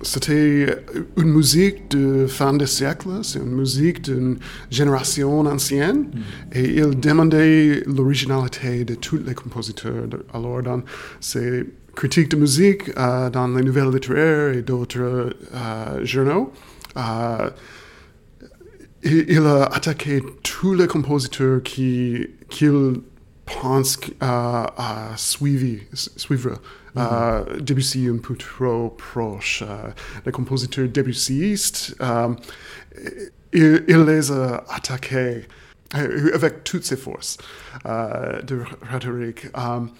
c'était 0.02 0.84
une 1.16 1.30
musique 1.32 1.90
de 1.90 2.26
fin 2.26 2.52
de 2.52 2.64
siècle, 2.66 3.08
c'est 3.22 3.40
une 3.40 3.56
musique 3.56 4.02
d'une 4.02 4.38
génération 4.70 5.40
ancienne, 5.40 6.02
mm. 6.02 6.18
et 6.52 6.76
il 6.76 7.00
demandait 7.00 7.82
l'originalité 7.86 8.84
de 8.84 8.94
tous 8.94 9.18
les 9.18 9.34
compositeurs. 9.34 10.06
Alors, 10.32 10.62
dans 10.62 10.82
ses 11.20 11.64
critiques 11.98 12.30
de 12.30 12.36
musique, 12.36 12.90
euh, 12.96 13.28
dans 13.28 13.48
les 13.48 13.62
nouvelles 13.62 13.90
littéraires 13.90 14.54
et 14.54 14.62
d'autres 14.62 15.00
euh, 15.00 16.04
journaux, 16.04 16.52
euh, 16.96 17.50
il, 19.02 19.38
a 19.38 19.64
attaqué 19.64 20.22
tous 20.42 20.74
les 20.74 20.86
compositeurs 20.86 21.60
qu'il 21.62 22.30
pense 23.46 23.98
à 24.20 25.12
suivre. 25.16 26.60
Uh, 26.98 27.60
Debussy 27.60 28.08
un 28.08 28.18
peu 28.18 28.34
trop 28.34 28.90
proche. 28.90 29.62
Uh, 29.62 29.92
le 30.24 30.32
compositeur 30.32 30.88
um, 32.00 32.36
il, 33.52 34.04
les 34.04 34.32
a 34.32 34.64
attaqués 34.68 35.46
euh, 35.94 36.30
avec 36.34 36.64
toutes 36.64 36.84
ses 36.84 36.96
forces 36.96 37.38
uh, 37.84 38.44
de 38.44 38.62
rhétorique. 38.90 39.46
Um, 39.54 39.90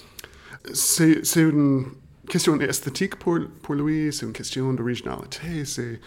c'est 0.74 1.22
une 1.36 1.86
question 2.28 2.58
esthétique 2.60 3.16
pour, 3.16 3.38
pour 3.62 3.74
lui, 3.74 4.12
c'est 4.12 4.26
une 4.26 4.32
question 4.32 4.72
d'originalité, 4.74 5.64
c'est 5.64 6.00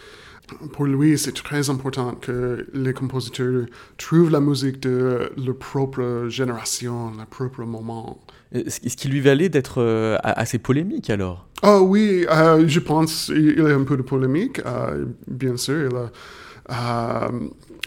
pour 0.72 0.84
lui, 0.84 1.18
c'est 1.18 1.32
très 1.32 1.70
important 1.70 2.14
que 2.14 2.66
les 2.74 2.92
compositeurs 2.92 3.66
trouvent 3.96 4.30
la 4.30 4.40
musique 4.40 4.80
de 4.80 5.32
leur 5.36 5.56
propre 5.56 6.26
génération, 6.28 7.12
leur 7.16 7.26
propre 7.26 7.62
moment. 7.62 8.20
Ce 8.54 8.96
qui 8.96 9.08
lui 9.08 9.20
valait 9.20 9.48
d'être 9.48 9.80
euh, 9.80 10.18
assez 10.22 10.58
polémique 10.58 11.08
alors? 11.10 11.46
Ah 11.62 11.80
oui, 11.80 12.26
euh, 12.30 12.66
je 12.66 12.80
pense 12.80 13.26
qu'il 13.26 13.60
a 13.60 13.74
un 13.74 13.84
peu 13.84 13.96
de 13.96 14.02
polémique, 14.02 14.60
euh, 14.66 15.06
bien 15.26 15.56
sûr. 15.56 16.10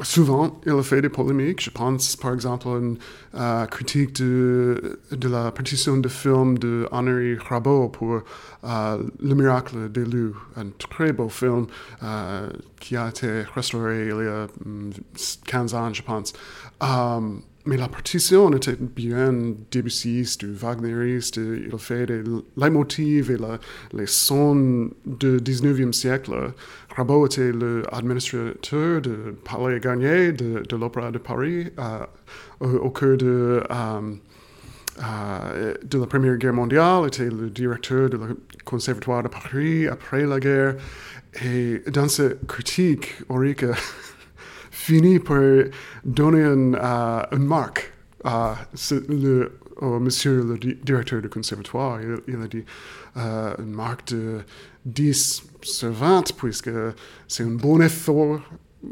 Souvent, 0.01 0.59
il 0.65 0.73
a 0.73 0.83
fait 0.83 1.01
des 1.01 1.09
polémiques. 1.09 1.63
Je 1.63 1.69
pense, 1.69 2.17
par 2.17 2.33
exemple, 2.33 2.67
à 2.67 3.61
une 3.61 3.67
critique 3.67 4.13
de, 4.13 4.99
de 5.11 5.29
la 5.29 5.51
partition 5.51 5.97
de 5.97 6.09
film 6.09 6.57
de 6.57 6.85
Henri 6.91 7.37
Rabot 7.37 7.87
pour 7.89 8.21
Le 8.63 9.33
miracle 9.35 9.89
des 9.89 10.03
loups, 10.03 10.35
un 10.57 10.67
très 10.89 11.13
beau 11.13 11.29
film 11.29 11.67
qui 12.79 12.97
a 12.97 13.09
été 13.09 13.43
restauré 13.53 14.07
il 14.07 14.25
y 14.25 14.27
a 14.27 14.47
15 15.47 15.73
mm, 15.73 15.77
ans, 15.77 15.93
je 15.93 16.01
pense. 16.01 16.33
Mais 17.67 17.77
la 17.77 17.87
partition 17.87 18.53
était 18.53 18.75
bien 18.79 19.33
débussyiste 19.71 20.43
ou 20.43 20.53
wagneriste. 20.53 21.37
Il 21.37 21.75
fait 21.79 22.05
des 22.05 22.21
leitmotivs 22.57 23.31
et 23.31 23.37
les 23.91 24.05
sons 24.05 24.91
du 25.05 25.37
19e 25.37 25.91
siècle. 25.91 26.53
Rabot 26.95 27.25
était 27.25 27.51
l'administrateur 27.51 29.01
du 29.01 29.09
Palais 29.43 29.79
Garnier 29.79 30.31
de, 30.31 30.61
de 30.61 30.75
l'Opéra 30.75 31.11
de 31.11 31.17
Paris 31.17 31.71
au, 32.59 32.91
cours 32.91 33.17
de, 33.17 33.63
la 33.67 34.01
Première 36.07 36.37
Guerre 36.37 36.53
mondiale. 36.53 37.05
Il 37.05 37.07
était 37.07 37.29
le 37.31 37.49
directeur 37.49 38.11
du 38.11 38.17
Conservatoire 38.63 39.23
de 39.23 39.29
Paris 39.29 39.87
après 39.87 40.27
la 40.27 40.39
guerre. 40.39 40.75
Et 41.43 41.81
dans 41.91 42.07
cette 42.07 42.45
critique, 42.45 43.15
Auric 43.27 43.65
fini 44.85 45.19
par 45.19 45.65
donner 46.03 46.43
une, 46.43 46.75
uh, 46.75 47.35
une 47.35 47.45
marque 47.45 47.91
le, 49.09 49.51
au 49.77 49.99
monsieur 49.99 50.43
le 50.43 50.57
directeur 50.57 51.21
du 51.21 51.29
conservatoire. 51.29 51.99
Il, 52.27 52.35
a 52.41 52.47
dit 52.47 52.63
uh, 53.15 53.61
une 53.61 53.73
marque 53.73 54.09
de 54.09 54.41
10 54.85 55.43
sur 55.61 55.91
20, 55.91 56.35
puisque 56.37 56.69
c'est 57.27 57.43
un 57.43 57.55
bon 57.55 57.81
effort, 57.81 58.41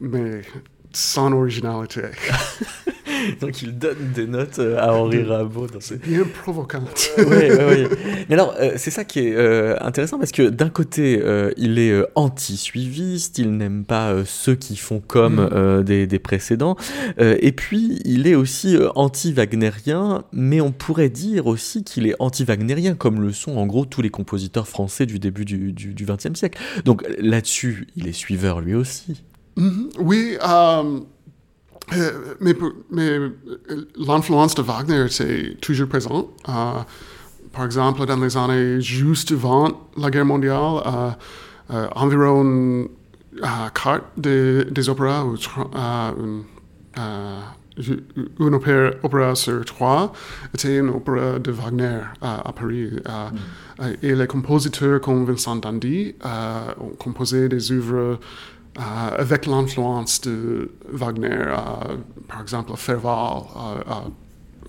mais 0.02 0.42
sans 0.92 1.32
originalité. 1.32 2.02
Donc 3.42 3.62
il 3.62 3.78
donne 3.78 4.12
des 4.14 4.28
notes 4.28 4.60
euh, 4.60 4.78
à 4.80 4.94
Henri 4.94 5.24
Rabot. 5.24 5.68
C'est 5.80 6.02
bien 6.02 6.24
provocante. 6.24 7.10
oui, 7.18 7.26
oui, 7.28 7.58
oui. 7.70 7.98
Mais 8.30 8.36
alors, 8.36 8.56
euh, 8.60 8.74
c'est 8.78 8.92
ça 8.92 9.04
qui 9.04 9.20
est 9.20 9.36
euh, 9.36 9.76
intéressant 9.82 10.20
parce 10.20 10.32
que 10.32 10.50
d'un 10.50 10.70
côté, 10.70 11.22
il 11.58 11.80
est 11.80 12.04
anti-suiviste, 12.16 13.38
il 13.38 13.58
n'aime 13.58 13.86
pas 13.86 14.14
ceux 14.26 14.56
qui 14.56 14.76
font 14.76 15.00
comme 15.00 15.42
mm. 15.42 15.84
des, 15.84 16.08
des, 16.08 16.20
précédents. 16.20 16.76
et 17.20 17.52
puis, 17.52 18.00
il 18.06 18.28
est 18.28 18.36
aussi 18.36 18.78
anti-wagnérien, 18.96 20.24
mais 20.32 20.62
on 20.62 20.72
pourrait 20.72 21.10
dire 21.10 21.48
aussi 21.48 21.84
qu'il 21.84 22.08
est 22.08 22.16
anti-wagnérien, 22.20 22.96
comme 22.96 23.22
le 23.22 23.32
sont 23.32 23.58
en 23.58 23.66
gros 23.66 23.86
tous 23.86 24.02
les 24.02 24.10
compositeurs 24.10 24.68
français 24.68 25.06
du 25.06 25.20
début 25.20 25.46
du 25.46 26.06
XXe 26.06 26.38
siècle. 26.38 26.60
Donc 26.86 27.04
là-dessus, 27.20 27.88
il 27.96 28.08
est 28.08 28.14
suiveur 28.14 28.62
lui 28.62 28.76
aussi. 28.76 29.24
Mm-hmm. 29.58 29.90
Oui, 30.00 30.38
euh, 30.42 31.00
mais, 32.40 32.56
mais 32.92 33.20
l'influence 33.98 34.56
de 34.56 34.62
Wagner, 34.62 35.06
c'est 35.10 35.58
toujours 35.62 35.88
présent. 35.88 36.30
Euh, 36.50 36.74
par 37.52 37.66
exemple, 37.66 38.06
dans 38.06 38.18
les 38.18 38.38
années 38.38 38.82
juste 38.82 39.32
avant 39.32 39.90
la 39.98 40.10
guerre 40.10 40.26
mondiale, 40.26 40.82
euh, 41.72 41.88
environ 41.96 42.88
quatre 43.74 44.06
des 44.18 44.90
opéras, 44.90 45.24
ou 45.26 45.36
une, 46.18 46.44
une 48.40 48.54
opéra, 48.54 48.92
opéra, 49.04 49.36
sur 49.36 49.66
trois 49.66 50.14
était 50.54 50.78
une 50.78 50.90
opéra 50.90 51.40
de 51.40 51.52
Wagner 51.52 52.00
à 52.22 52.52
Paris. 52.54 52.92
Mm. 52.94 53.84
Et 54.02 54.16
les 54.16 54.28
compositeurs 54.28 55.02
comme 55.02 55.26
Vincent 55.26 55.56
Dandy 55.56 56.16
ont 56.80 56.96
composé 57.00 57.50
des 57.50 57.72
œuvres 57.72 57.96
euh, 57.96 58.16
avec 58.76 59.46
l'influence 59.46 60.22
de 60.22 60.72
Wagner, 60.92 61.30
euh, 61.30 61.98
par 62.28 62.42
exemple, 62.42 62.72
Ferval, 62.76 63.44
euh, 63.56 63.94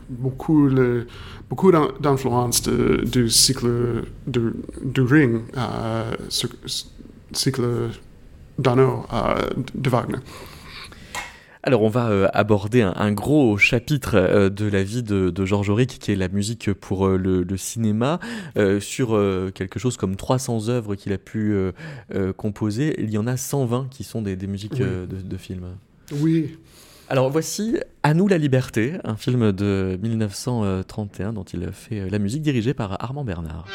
beaucoup, 0.08 0.68
le, 0.68 1.06
beaucoup 1.48 1.72
d'influence 1.72 2.62
du 2.62 3.30
cycle 3.30 4.04
du, 4.26 4.52
du 4.82 5.00
ring, 5.00 5.42
cycle 7.32 7.90
d'anneau 8.58 9.06
de 9.74 9.90
Wagner. 9.90 10.18
Alors 11.66 11.81
on 11.81 11.88
va 11.88 12.11
euh, 12.11 12.29
aborder 12.35 12.83
un, 12.83 13.12
gros 13.12 13.57
chapitre 13.57 14.16
euh, 14.16 14.50
de 14.50 14.66
la 14.66 14.83
vie 14.83 15.03
de, 15.03 15.33
Georges 15.46 15.70
Auric 15.70 15.98
qui 15.98 16.12
est 16.12 16.14
la 16.14 16.29
musique 16.29 16.70
pour 16.74 17.07
euh, 17.07 17.16
le, 17.16 17.57
cinéma 17.57 18.20
sur 18.81 19.18
quelque 19.55 19.79
chose 19.79 19.96
comme 19.96 20.16
300 20.16 20.68
œuvres 20.68 20.94
qu'il 20.96 21.12
a 21.12 21.18
pu 21.18 21.57
composer. 22.37 22.94
Il 22.98 23.11
y 23.11 23.18
en 23.18 23.27
a 23.27 23.37
120 23.37 23.88
qui 23.90 24.05
sont 24.05 24.20
des, 24.20 24.37
musiques 24.46 24.74
de, 24.74 25.07
de 25.07 25.37
films. 25.37 25.68
Oui. 26.12 26.59
Alors 27.09 27.31
voici 27.31 27.79
À 28.03 28.12
nous 28.12 28.29
la 28.29 28.38
liberté, 28.38 28.94
un 29.05 29.16
film 29.16 29.53
de 29.53 29.98
1931 30.03 31.33
dont 31.33 31.44
il 31.44 31.70
fait 31.72 32.11
la 32.11 32.18
musique 32.18 32.42
dirigée 32.42 32.74
par 32.74 33.03
Armand 33.03 33.24
Bernard. 33.24 33.66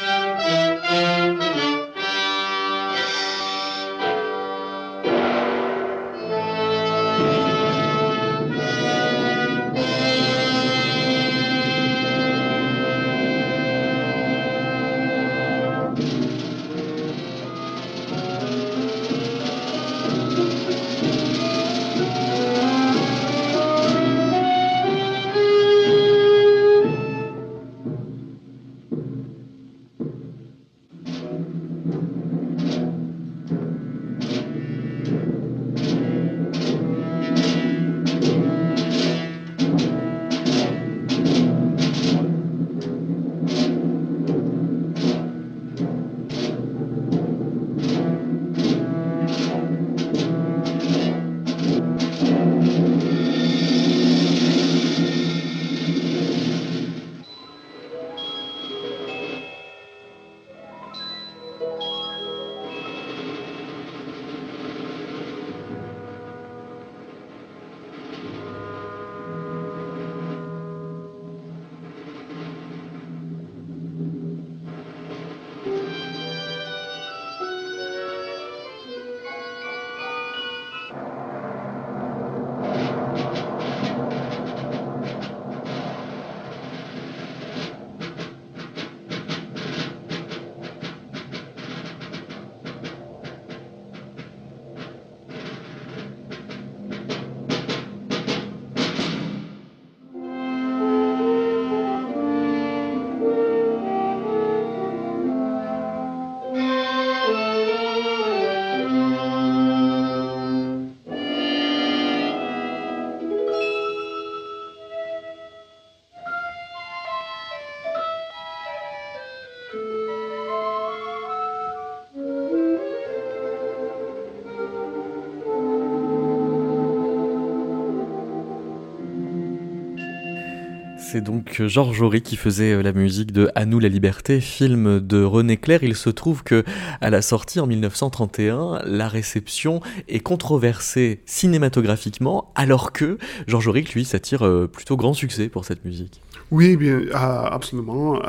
C'est 131.10 131.20
donc 131.20 131.60
Georges 131.66 132.02
Horry 132.02 132.22
qui 132.22 132.36
faisait 132.36 132.70
euh, 132.70 132.82
la 132.82 132.92
musique 132.92 133.32
de 133.32 133.50
À 133.56 133.64
nous 133.64 133.80
la 133.80 133.88
liberté, 133.88 134.40
film 134.40 135.00
de 135.00 135.24
René 135.24 135.56
Clair. 135.56 135.82
Il 135.82 135.96
se 135.96 136.08
trouve 136.08 136.44
que 136.44 136.62
à 137.00 137.10
la 137.10 137.20
sortie 137.20 137.58
en 137.58 137.66
1931, 137.66 138.82
la 138.84 139.08
réception 139.08 139.80
est 140.06 140.20
controversée 140.20 141.20
cinématographiquement, 141.26 142.52
alors 142.54 142.92
que 142.92 143.18
Georges 143.48 143.66
Auric, 143.66 143.92
lui, 143.94 144.04
s'attire 144.04 144.46
euh, 144.46 144.68
plutôt 144.68 144.96
grand 144.96 145.12
succès 145.12 145.48
pour 145.48 145.64
cette 145.64 145.84
musique. 145.84 146.22
Oui, 146.52 146.76
bien, 146.76 147.00
euh, 147.00 147.12
absolument. 147.12 148.20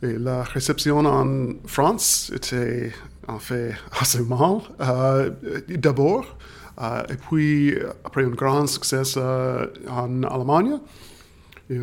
la 0.00 0.42
réception 0.42 1.00
en 1.00 1.48
France 1.66 2.32
était 2.34 2.92
en 3.28 3.38
fait 3.38 3.74
assez 4.00 4.22
mal. 4.22 4.60
D'abord, 5.68 6.38
et 6.80 7.16
puis 7.28 7.74
après 8.06 8.24
un 8.24 8.30
grand 8.30 8.66
succès 8.66 9.02
en 9.86 10.22
Allemagne. 10.22 10.78
Et 11.70 11.78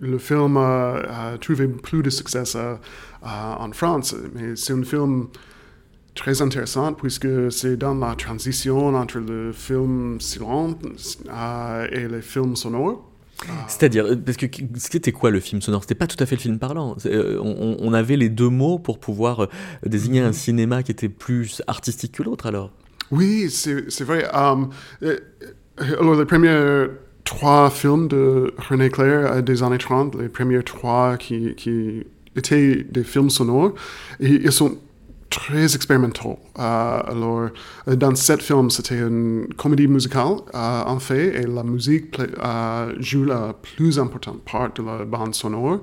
le, 0.00 0.18
film 0.18 0.56
a, 0.56 1.36
trouvé 1.38 1.68
plus 1.68 2.02
de 2.02 2.08
succès 2.08 2.42
en 3.22 3.70
France, 3.72 4.16
mais 4.34 4.56
c'est 4.56 4.72
un 4.72 4.82
film 4.82 5.26
très 6.14 6.40
intéressant 6.42 6.92
puisque 6.92 7.52
c'est 7.52 7.76
dans 7.76 7.94
la 7.94 8.14
transition 8.14 8.94
entre 8.94 9.18
le 9.18 9.52
film 9.52 10.20
silent 10.20 10.78
euh, 11.28 11.88
et 11.90 12.08
le 12.08 12.20
film 12.20 12.56
sonore. 12.56 13.10
C'est-à-dire, 13.66 14.06
parce 14.24 14.38
que 14.38 14.46
c'était 14.76 15.12
quoi 15.12 15.30
le 15.30 15.40
film 15.40 15.60
sonore? 15.60 15.82
C'était 15.82 15.96
pas 15.96 16.06
tout 16.06 16.16
à 16.20 16.24
fait 16.24 16.36
le 16.36 16.40
film 16.40 16.58
parlant. 16.58 16.96
Euh, 17.04 17.38
on, 17.42 17.92
avait 17.92 18.16
les 18.16 18.28
deux 18.28 18.48
mots 18.48 18.78
pour 18.78 18.98
pouvoir 19.00 19.40
euh, 19.40 19.46
désigner 19.84 20.20
un 20.20 20.32
cinéma 20.32 20.82
qui 20.82 20.92
était 20.92 21.08
plus 21.08 21.60
artistique 21.66 22.12
que 22.12 22.22
l'autre 22.22 22.46
alors? 22.46 22.70
Oui, 23.10 23.50
c'est 23.50 24.04
vrai. 24.04 24.24
alors, 24.24 24.70
le 25.76 26.24
premier 26.24 26.86
trois 27.24 27.70
films 27.70 28.08
de 28.08 28.54
René 28.68 28.90
Clair 28.90 29.42
des 29.42 29.62
années 29.62 29.78
30, 29.78 30.14
les 30.16 30.28
premiers 30.28 30.62
trois 30.62 31.16
qui, 31.16 32.04
étaient 32.36 32.84
des 32.84 33.04
films 33.04 33.30
sonores, 33.30 33.72
ils 34.20 34.52
sont 34.52 34.76
très 35.30 35.74
expérimentaux. 35.74 36.38
Euh, 36.58 37.00
alors, 37.06 37.50
dans 37.86 38.14
sept 38.14 38.42
films, 38.42 38.70
c'était 38.70 38.98
une 38.98 39.48
comédie 39.56 39.88
musicale, 39.88 40.36
euh, 40.54 40.82
en 40.86 40.98
fait, 41.00 41.42
et 41.42 41.46
la 41.46 41.64
musique 41.64 42.18
euh, 42.20 42.94
joue 43.00 43.24
la 43.24 43.52
plus 43.52 43.98
importante 43.98 44.42
part 44.44 44.72
de 44.72 44.82
la 44.82 45.04
bande 45.04 45.34
sonore. 45.34 45.80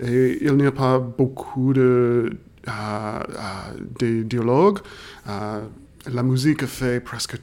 Et 0.00 0.38
il 0.42 0.54
n'y 0.54 0.66
a 0.66 0.72
pas 0.72 0.98
beaucoup 0.98 1.72
de, 1.72 2.36
dialogues. 4.00 4.78
la 5.26 6.22
musique 6.22 6.66
fait 6.66 7.00
presque 7.00 7.36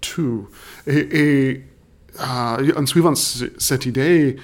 tout. 0.00 0.48
Et, 0.86 1.08
euh, 1.14 1.54
en 2.20 2.86
suivant 2.86 3.14
cette 3.14 3.86
idée, 3.86 4.36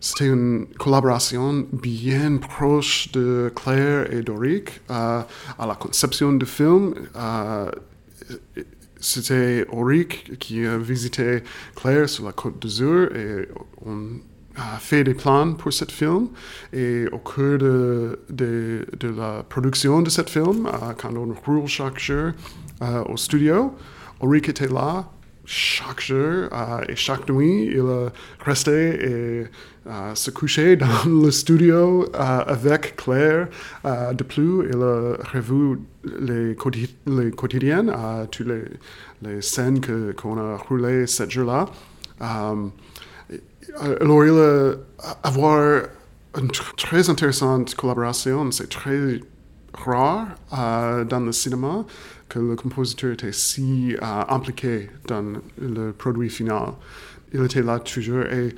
c'était 0.00 0.26
une 0.26 0.66
collaboration 0.78 1.66
bien 1.72 2.36
proche 2.36 3.10
de 3.12 3.50
Claire 3.54 4.12
et 4.12 4.22
Doric 4.22 4.80
euh, 4.90 5.22
à 5.58 5.66
la 5.66 5.74
conception 5.74 6.32
du 6.32 6.46
film. 6.46 6.94
Euh, 7.16 7.70
c'était 9.00 9.64
Auric 9.70 10.38
qui 10.38 10.66
a 10.66 10.76
visité 10.78 11.42
Claire 11.74 12.08
sur 12.08 12.24
la 12.24 12.32
côte 12.32 12.60
d'Azur 12.60 13.14
et 13.16 13.48
on 13.84 14.20
a 14.56 14.78
fait 14.78 15.04
des 15.04 15.14
plans 15.14 15.54
pour 15.54 15.72
ce 15.72 15.84
film. 15.86 16.28
Et 16.72 17.06
au 17.10 17.18
cours 17.18 17.58
de 17.58 18.18
la 19.02 19.42
production 19.42 20.02
de 20.02 20.10
ce 20.10 20.22
film, 20.22 20.68
quand 20.98 21.16
on 21.16 21.34
roule 21.44 21.66
chaque 21.66 21.98
jour 21.98 22.32
au 23.08 23.16
studio, 23.16 23.74
Auric 24.20 24.48
était 24.48 24.68
là 24.68 25.10
chaque 25.46 26.00
jour 26.00 26.48
euh, 26.52 26.80
et 26.88 26.96
chaque 26.96 27.30
nuit, 27.30 27.70
il 27.72 27.82
resté 28.44 28.72
et 28.72 29.46
euh, 29.86 30.14
se 30.14 30.30
couché 30.32 30.76
dans 30.76 31.04
le 31.06 31.30
studio 31.30 32.10
euh, 32.14 32.44
avec 32.46 32.96
Claire. 32.96 33.48
de 33.84 34.24
plus, 34.24 34.68
il 34.68 34.82
a 34.82 35.16
revu 35.32 35.78
les, 36.18 36.56
quotidiennes, 37.34 37.92
toutes 38.30 38.48
les, 39.22 39.40
scènes 39.40 39.80
qu'on 40.14 40.38
a 40.38 40.56
roulées 40.56 41.06
ce 41.06 41.28
jour-là. 41.28 41.66
alors, 42.20 42.72
il 44.24 44.38
a 44.38 44.74
avoir 45.22 45.82
une 46.36 46.50
très 46.76 47.08
intéressante 47.08 47.74
collaboration. 47.74 48.50
C'est 48.50 48.68
très 48.68 49.20
rare 49.72 50.26
dans 50.50 51.20
le 51.20 51.32
cinéma 51.32 51.86
que 52.28 52.38
le 52.38 52.56
compositeur 52.56 53.12
était 53.12 53.32
si 53.32 53.94
euh, 53.94 54.22
impliqué 54.28 54.90
dans 55.06 55.40
le 55.60 55.92
produit 55.92 56.30
final. 56.30 56.72
Il 57.32 57.44
était 57.44 57.62
là 57.62 57.78
toujours 57.78 58.22
et 58.24 58.54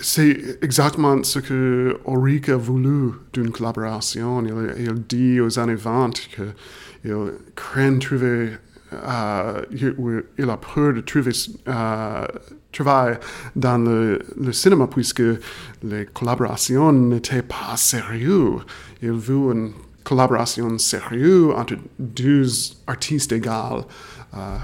c'est 0.00 0.58
exactement 0.62 1.22
ce 1.22 1.38
que 1.38 1.96
Ulrich 2.06 2.48
a 2.48 2.56
voulu 2.56 3.12
d'une 3.32 3.50
collaboration. 3.50 4.44
Il, 4.44 4.94
dit 5.08 5.40
aux 5.40 5.58
années 5.58 5.74
20 5.74 6.10
qu'il 6.14 7.14
craint 7.54 7.98
trouver, 7.98 8.50
euh, 8.92 9.62
il, 9.70 10.50
a 10.50 10.56
peur 10.56 10.94
de 10.94 11.00
trouver 11.00 11.32
euh, 11.68 12.26
travail 12.72 13.18
dans 13.54 13.78
le, 13.78 14.20
le, 14.40 14.52
cinéma 14.52 14.88
puisque 14.88 15.22
les 15.82 16.06
collaborations 16.06 16.92
n'étaient 16.92 17.42
pas 17.42 17.76
sérieuses. 17.76 18.62
Il 19.00 19.12
veut 19.12 19.52
une 19.52 19.72
collaboration 20.04 20.78
sérieuse 20.78 21.52
entre 21.56 21.76
deux 21.98 22.46
artistes 22.86 23.32
égaux. 23.32 23.84
Euh. 24.34 24.58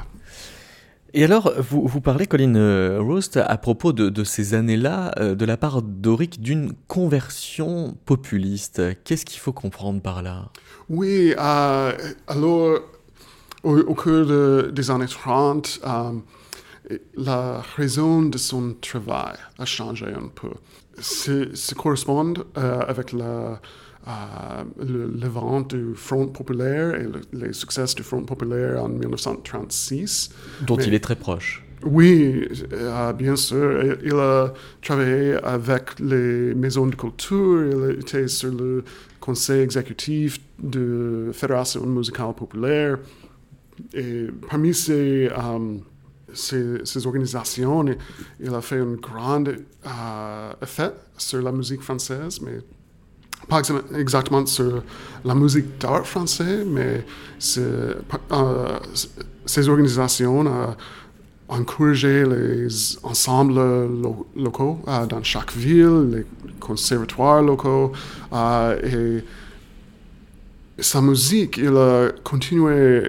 Et 1.12 1.24
alors, 1.24 1.53
vous, 1.59 1.88
vous 1.88 2.00
parlez, 2.00 2.29
Colin 2.29 2.55
euh, 2.55 3.00
Roast, 3.00 3.37
à 3.37 3.57
propos 3.57 3.92
de, 3.92 4.11
de 4.11 4.22
ces 4.22 4.55
années-là, 4.55 5.12
euh, 5.18 5.35
de 5.35 5.44
la 5.44 5.57
part 5.57 5.83
d'Auric, 5.83 6.40
d'une 6.40 6.74
conversion 6.87 7.96
populiste. 8.05 8.81
Qu'est-ce 9.03 9.24
qu'il 9.24 9.40
faut 9.40 9.53
comprendre 9.53 10.00
par 10.00 10.22
là? 10.22 10.50
Oui, 10.88 11.35
alors, 11.37 12.79
au, 13.64 13.94
cours 13.94 14.70
des 14.72 14.90
années 14.90 15.07
30, 15.07 15.81
la 17.16 17.62
raison 17.76 18.22
de 18.22 18.38
son 18.38 18.74
travail 18.81 19.37
a 19.59 19.64
changé 19.64 20.07
un 20.07 20.29
peu. 20.29 20.50
Ça 21.00 21.74
correspond 21.74 22.35
avec 22.55 23.12
la 23.12 23.61
le, 24.06 25.06
le 25.08 25.28
vent 25.28 25.60
du 25.60 25.94
Front 25.94 26.28
populaire 26.28 26.94
et 26.94 27.06
les 27.32 27.52
succès 27.52 27.84
du 27.96 28.02
Front 28.02 28.22
populaire 28.24 28.82
en 28.82 28.88
1936. 28.88 30.30
Dont 30.66 30.76
il 30.76 30.94
est 30.94 31.00
très 31.00 31.16
proche. 31.16 31.64
Oui, 31.82 32.46
bien 33.16 33.36
sûr. 33.36 33.96
Il 34.04 34.12
a 34.12 34.52
travaillé 34.82 35.34
avec 35.42 35.98
les 35.98 36.54
maisons 36.54 36.86
de 36.86 36.94
culture, 36.94 37.90
il 37.90 38.00
était 38.00 38.28
sur 38.28 38.52
le 38.52 38.84
conseil 39.18 39.62
exécutif 39.62 40.38
de 40.58 41.24
la 41.28 41.32
Fédération 41.32 41.86
musicale 41.86 42.34
populaire. 42.34 42.98
Et 43.94 44.26
parmi 44.50 44.74
ces, 44.74 45.30
ces, 46.34 47.06
organisations, 47.06 47.86
il 48.38 48.54
a 48.54 48.60
fait 48.60 48.78
un 48.78 48.94
grand 48.94 49.44
effet 50.62 50.92
sur 51.16 51.40
la 51.40 51.52
musique 51.52 51.80
française, 51.80 52.40
mais 52.42 52.58
pas 53.50 53.62
exactement 53.96 54.46
sur 54.46 54.82
la 55.24 55.34
musique 55.34 55.78
d'art 55.78 56.06
français, 56.06 56.64
mais 56.66 57.04
ces 57.38 57.68
organisations 59.68 60.40
ont 60.40 60.74
encouragé 61.48 62.24
les 62.24 62.68
ensembles 63.02 63.60
locaux 64.36 64.78
dans 64.86 65.22
chaque 65.22 65.52
ville, 65.52 66.10
les 66.12 66.24
conservatoires 66.60 67.42
locaux, 67.42 67.92
et 68.32 69.22
sa 70.80 71.02
musique, 71.02 71.58
il 71.58 71.76
a 71.76 72.08
continué 72.24 72.72
euh, 72.72 73.08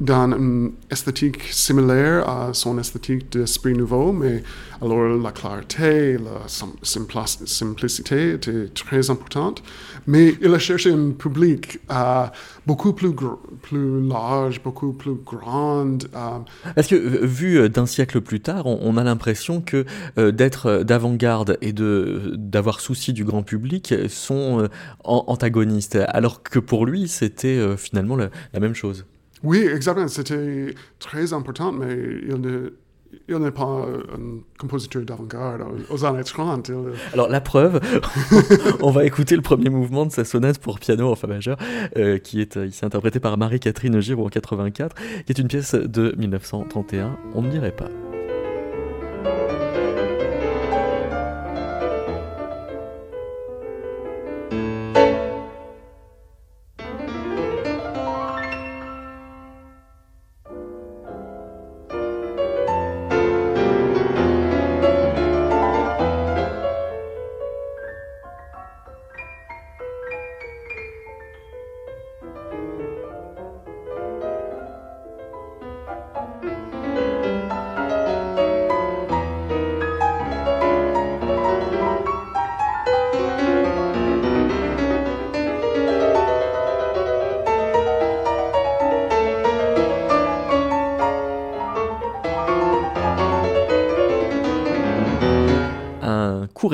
dans 0.00 0.32
une 0.32 0.72
esthétique 0.90 1.42
similaire 1.50 2.28
à 2.28 2.54
son 2.54 2.78
esthétique 2.78 3.32
d'Esprit 3.32 3.74
Nouveau, 3.74 4.12
mais 4.12 4.42
alors 4.82 5.16
la 5.16 5.32
clarté, 5.32 6.18
la 6.18 6.46
simplicité 6.46 8.32
étaient 8.32 8.68
très 8.74 9.10
importantes. 9.10 9.62
Mais 10.06 10.34
il 10.42 10.52
a 10.52 10.58
cherché 10.58 10.92
un 10.92 11.12
public 11.12 11.78
euh, 11.90 12.26
beaucoup 12.66 12.92
plus, 12.92 13.14
large, 13.72 14.62
beaucoup 14.62 14.92
plus 14.92 15.14
grand. 15.14 16.04
Euh. 16.14 16.82
que 16.88 17.24
vu 17.24 17.68
d'un 17.70 17.86
siècle 17.86 18.20
plus 18.20 18.40
tard, 18.40 18.66
on, 18.66 18.96
a 18.96 19.04
l'impression 19.04 19.60
que 19.62 19.84
d'être 20.30 20.82
d'avant-garde 20.82 21.56
et 21.62 21.72
d'avoir 21.72 22.80
souci 22.80 23.12
du 23.12 23.24
grand 23.24 23.42
public 23.42 23.94
sont 24.08 24.68
antagonistes, 25.04 25.98
alors 26.08 26.42
que 26.42 26.58
pour 26.58 26.86
lui, 26.86 27.08
c'était 27.08 27.76
finalement 27.76 28.16
la 28.16 28.60
même 28.60 28.74
chose. 28.74 29.06
Oui, 29.44 29.58
exactement. 29.58 30.08
C'était 30.08 30.74
très 30.98 31.32
important, 31.32 31.70
mais 31.70 31.96
il 33.28 33.38
n'est 33.38 33.50
pas 33.50 33.86
un 33.86 34.40
compositeur 34.58 35.02
d'avant-garde 35.02 35.62
aux 35.90 36.04
années 36.04 36.24
30. 36.24 36.70
Alors 37.12 37.28
la 37.28 37.40
preuve, 37.40 37.80
on 38.80 38.90
va 38.90 39.04
écouter 39.04 39.36
le 39.36 39.42
premier 39.42 39.70
mouvement 39.70 40.06
de 40.06 40.12
sa 40.12 40.24
sonate 40.24 40.58
pour 40.58 40.78
piano 40.78 41.10
en 41.10 41.14
fa 41.14 41.26
majeur, 41.26 41.56
euh, 41.96 42.18
qui 42.18 42.40
est 42.40 42.56
euh, 42.56 42.66
ici 42.66 42.84
interprété 42.84 43.20
par 43.20 43.36
Marie-Catherine 43.38 44.00
Giraud 44.00 44.26
en 44.26 44.30
84, 44.30 44.96
qui 45.26 45.32
est 45.32 45.38
une 45.38 45.48
pièce 45.48 45.74
de 45.74 46.14
1931, 46.16 47.18
on 47.34 47.42
ne 47.42 47.50
dirait 47.50 47.76
pas. 47.76 47.90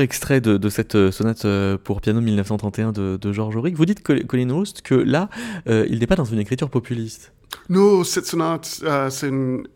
Extrait 0.00 0.40
de, 0.40 0.68
cette 0.68 0.94
euh, 0.94 1.10
sonate 1.10 1.44
euh, 1.44 1.78
pour 1.82 2.00
piano 2.00 2.20
1931 2.20 2.92
de, 2.92 3.16
de 3.16 3.32
Georges 3.32 3.56
Auric. 3.56 3.76
Vous 3.76 3.86
dites, 3.86 4.02
Colin 4.02 4.52
Roust, 4.52 4.82
que 4.82 4.94
là, 4.94 5.28
euh, 5.68 5.86
il 5.88 5.98
n'est 6.00 6.06
pas 6.06 6.16
dans 6.16 6.24
une 6.24 6.38
écriture 6.38 6.70
populiste. 6.70 7.32
Non, 7.68 8.04
cette 8.04 8.26
sonate, 8.26 8.82
c'est 9.10 9.28
une 9.28 9.66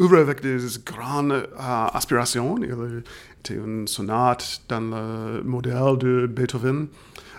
œuvre 0.00 0.18
avec 0.18 0.42
des 0.42 0.58
grandes 0.84 1.46
aspirations. 1.58 2.56
Il 2.58 3.02
était 3.40 3.54
une 3.54 3.86
sonate 3.86 4.62
dans 4.68 4.80
le 4.80 5.42
modèle 5.42 5.98
de 5.98 6.26
Beethoven. 6.26 6.88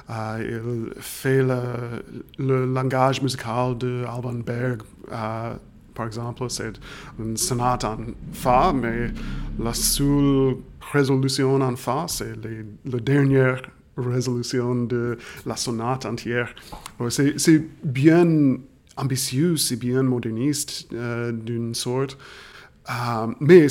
il 0.09 0.91
fait 0.99 1.41
le, 1.41 2.65
langage 2.65 3.21
musical 3.21 3.77
de 3.77 4.03
Alban 4.07 4.33
Berg 4.45 4.81
par 6.01 6.07
exemple, 6.07 6.49
c'est 6.49 6.73
une 7.19 7.37
sonate 7.37 7.83
en 7.83 7.97
Fa, 8.33 8.73
mais 8.73 9.11
la 9.59 9.71
seule 9.71 10.55
résolution 10.91 11.61
en 11.61 11.75
Fa, 11.75 12.07
c'est 12.07 12.33
la 12.85 12.99
dernière 12.99 13.61
résolution 13.97 14.85
de 14.85 15.19
la 15.45 15.55
sonate 15.55 16.07
entière. 16.07 16.55
C'est 17.09 17.63
bien 17.83 18.57
ambitieux, 18.97 19.57
c'est 19.57 19.75
bien 19.75 20.01
moderniste 20.01 20.87
euh, 20.91 21.31
d'une 21.31 21.75
sorte, 21.75 22.17
euh, 22.89 23.27
mais 23.39 23.67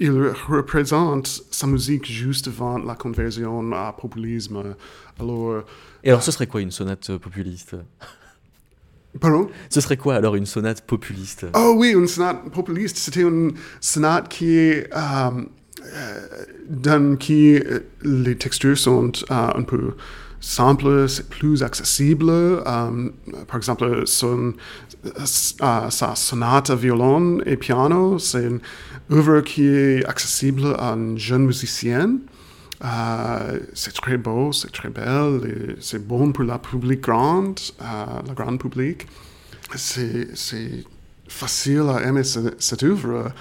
il 0.00 0.32
représente 0.48 1.26
sa 1.50 1.66
musique 1.66 2.06
juste 2.06 2.48
avant 2.48 2.78
la 2.78 2.94
conversion 2.94 3.72
à 3.72 3.92
populisme. 3.92 4.74
Et 6.02 6.08
alors, 6.08 6.22
ce 6.22 6.32
serait 6.32 6.46
quoi 6.46 6.62
une 6.62 6.70
sonate 6.70 7.18
populiste? 7.18 7.76
Pardon? 9.20 9.48
Ce 9.68 9.80
serait 9.80 9.96
quoi 9.96 10.14
alors 10.14 10.36
une 10.36 10.46
sonate 10.46 10.82
populiste? 10.82 11.46
Oh 11.54 11.74
oui, 11.76 11.90
une 11.90 12.08
sonate 12.08 12.50
populiste, 12.50 12.96
c'était 12.96 13.20
une 13.20 13.52
sonate 13.80 14.28
qui 14.28 14.56
est 14.56 14.88
euh, 14.94 15.30
euh, 15.84 16.26
dans 16.68 17.16
qui 17.16 17.56
euh, 17.56 17.80
les 18.02 18.36
textures 18.36 18.78
sont 18.78 19.12
un 19.28 19.62
peu 19.62 19.94
simples, 20.40 21.08
c'est 21.08 21.28
plus 21.28 21.62
accessible. 21.62 22.32
par 22.64 23.56
exemple, 23.56 24.02
son, 24.06 24.54
sa 25.24 26.14
sonate 26.16 26.70
à 26.70 26.74
violon 26.74 27.40
et 27.44 27.56
piano, 27.56 28.18
c'est 28.18 28.44
une 28.44 28.60
œuvre 29.12 29.40
qui 29.40 29.66
est 29.66 30.04
accessible 30.06 30.74
à 30.78 30.92
une 30.94 31.18
jeune 31.18 31.44
musicienne. 31.44 32.20
C'est 33.74 33.94
très 33.94 34.16
beau, 34.16 34.52
c'est 34.52 34.72
très 34.72 34.88
belle, 34.88 35.76
c'est 35.80 36.04
bon 36.04 36.32
pour 36.32 36.44
la 36.44 36.58
public 36.58 37.00
grande, 37.00 37.60
le 37.80 38.34
grand 38.34 38.56
public. 38.56 39.06
C'est 39.76 40.28
facile 41.28 41.88
à 41.88 42.02
aimer 42.02 42.24
cette 42.24 42.82
œuvre. 42.82 43.32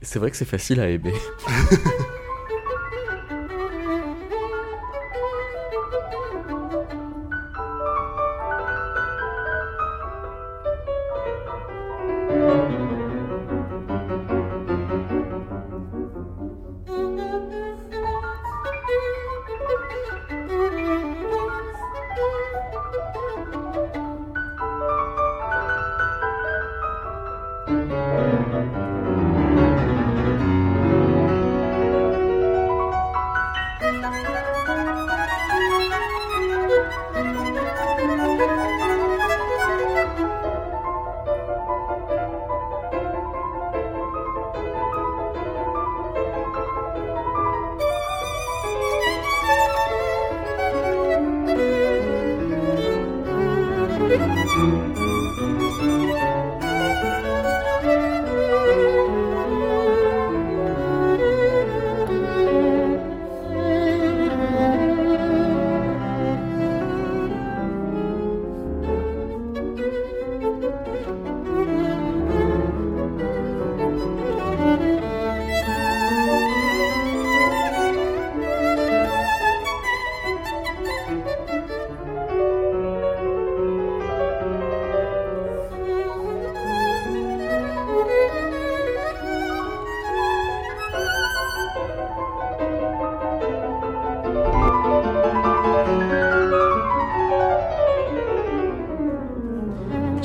c'est 0.00 0.18
vrai 0.18 0.30
que 0.30 0.36
c'est 0.36 0.44
facile 0.44 0.80
à 0.80 0.88
aimer. 0.88 1.14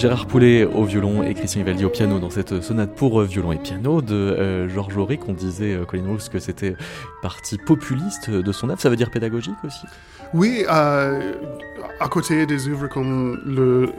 Gérard 0.07 0.27
Poulet 0.27 0.63
au 0.63 0.85
violon 0.85 1.21
et 1.21 1.33
Christian 1.33 1.59
Ivaldi 1.59 1.83
au 1.83 1.89
piano 1.89 2.17
dans 2.17 2.29
cette 2.29 2.61
sonate 2.61 2.95
pour 2.95 3.21
violon 3.23 3.51
et 3.51 3.57
piano 3.57 4.01
de 4.01 4.65
Georges 4.69 4.95
Auric. 4.95 5.27
On 5.27 5.33
disait, 5.33 5.77
Colin 5.85 6.07
Rose, 6.07 6.29
que 6.29 6.39
c'était 6.39 6.77
partie 7.21 7.57
populiste 7.57 8.29
de 8.29 8.51
son 8.53 8.69
œuvre. 8.69 8.79
Ça 8.79 8.89
veut 8.89 8.95
dire 8.95 9.11
pédagogique 9.11 9.57
aussi? 9.65 9.85
Oui, 10.33 10.63
à 10.69 11.19
côté 12.09 12.45
des 12.45 12.69
œuvres 12.69 12.87
comme 12.87 13.91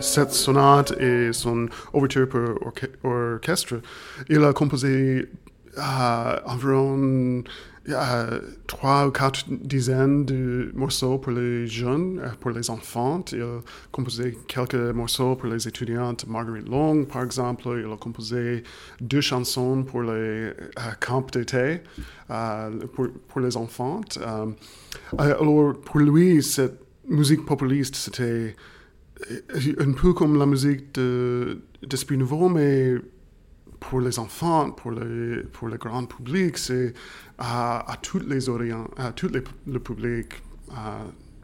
cette 0.00 0.30
sonate 0.30 0.92
et 1.00 1.32
son 1.32 1.66
ouverture 1.92 2.28
pour 2.28 3.10
orchestre, 3.10 3.80
il 4.28 4.44
a 4.44 4.52
composé 4.52 5.26
environ 6.46 7.42
trois 8.66 9.06
ou 9.06 9.10
quatre 9.10 9.44
dizaines 9.48 10.24
de 10.24 10.70
morceaux 10.74 11.18
pour 11.18 11.32
les 11.32 11.66
jeunes, 11.66 12.18
euh, 12.18 12.30
pour 12.40 12.50
les 12.50 12.68
enfants. 12.70 13.24
Il 13.32 13.42
a 13.42 13.60
composé 13.92 14.36
quelques 14.48 14.74
morceaux 14.74 15.36
pour 15.36 15.48
les 15.48 15.68
étudiantes. 15.68 16.26
Marguerite 16.26 16.68
Long, 16.68 17.04
par 17.04 17.22
exemple, 17.22 17.68
il 17.78 17.90
a 17.90 17.96
composé 17.96 18.64
deux 19.00 19.20
chansons 19.20 19.84
pour 19.84 20.02
les 20.02 20.08
euh, 20.10 20.52
camps 21.00 21.26
d'été 21.32 21.80
euh, 22.30 22.70
pour, 22.94 23.08
pour, 23.28 23.40
les 23.40 23.56
enfants. 23.56 24.00
alors, 25.18 25.74
pour 25.84 26.00
lui, 26.00 26.42
cette 26.42 26.80
musique 27.08 27.44
populiste, 27.44 27.94
c'était 27.94 28.56
un 29.78 29.92
peu 29.92 30.12
comme 30.12 30.38
la 30.38 30.46
musique 30.46 30.92
d'Esprit 31.82 32.16
Nouveau, 32.16 32.48
mais 32.48 32.96
pour 33.88 34.00
les 34.00 34.18
enfants, 34.18 34.70
pour, 34.72 34.90
les, 34.90 35.42
pour 35.52 35.68
le 35.68 35.76
grand 35.76 36.06
public, 36.06 36.58
c'est 36.58 36.92
à, 37.38 37.90
à 37.90 37.96
toutes 37.96 38.28
les 38.28 38.48
audiences, 38.48 38.88
à 38.96 39.12
tout 39.12 39.28
les, 39.28 39.42
le 39.66 39.78
public, 39.78 40.26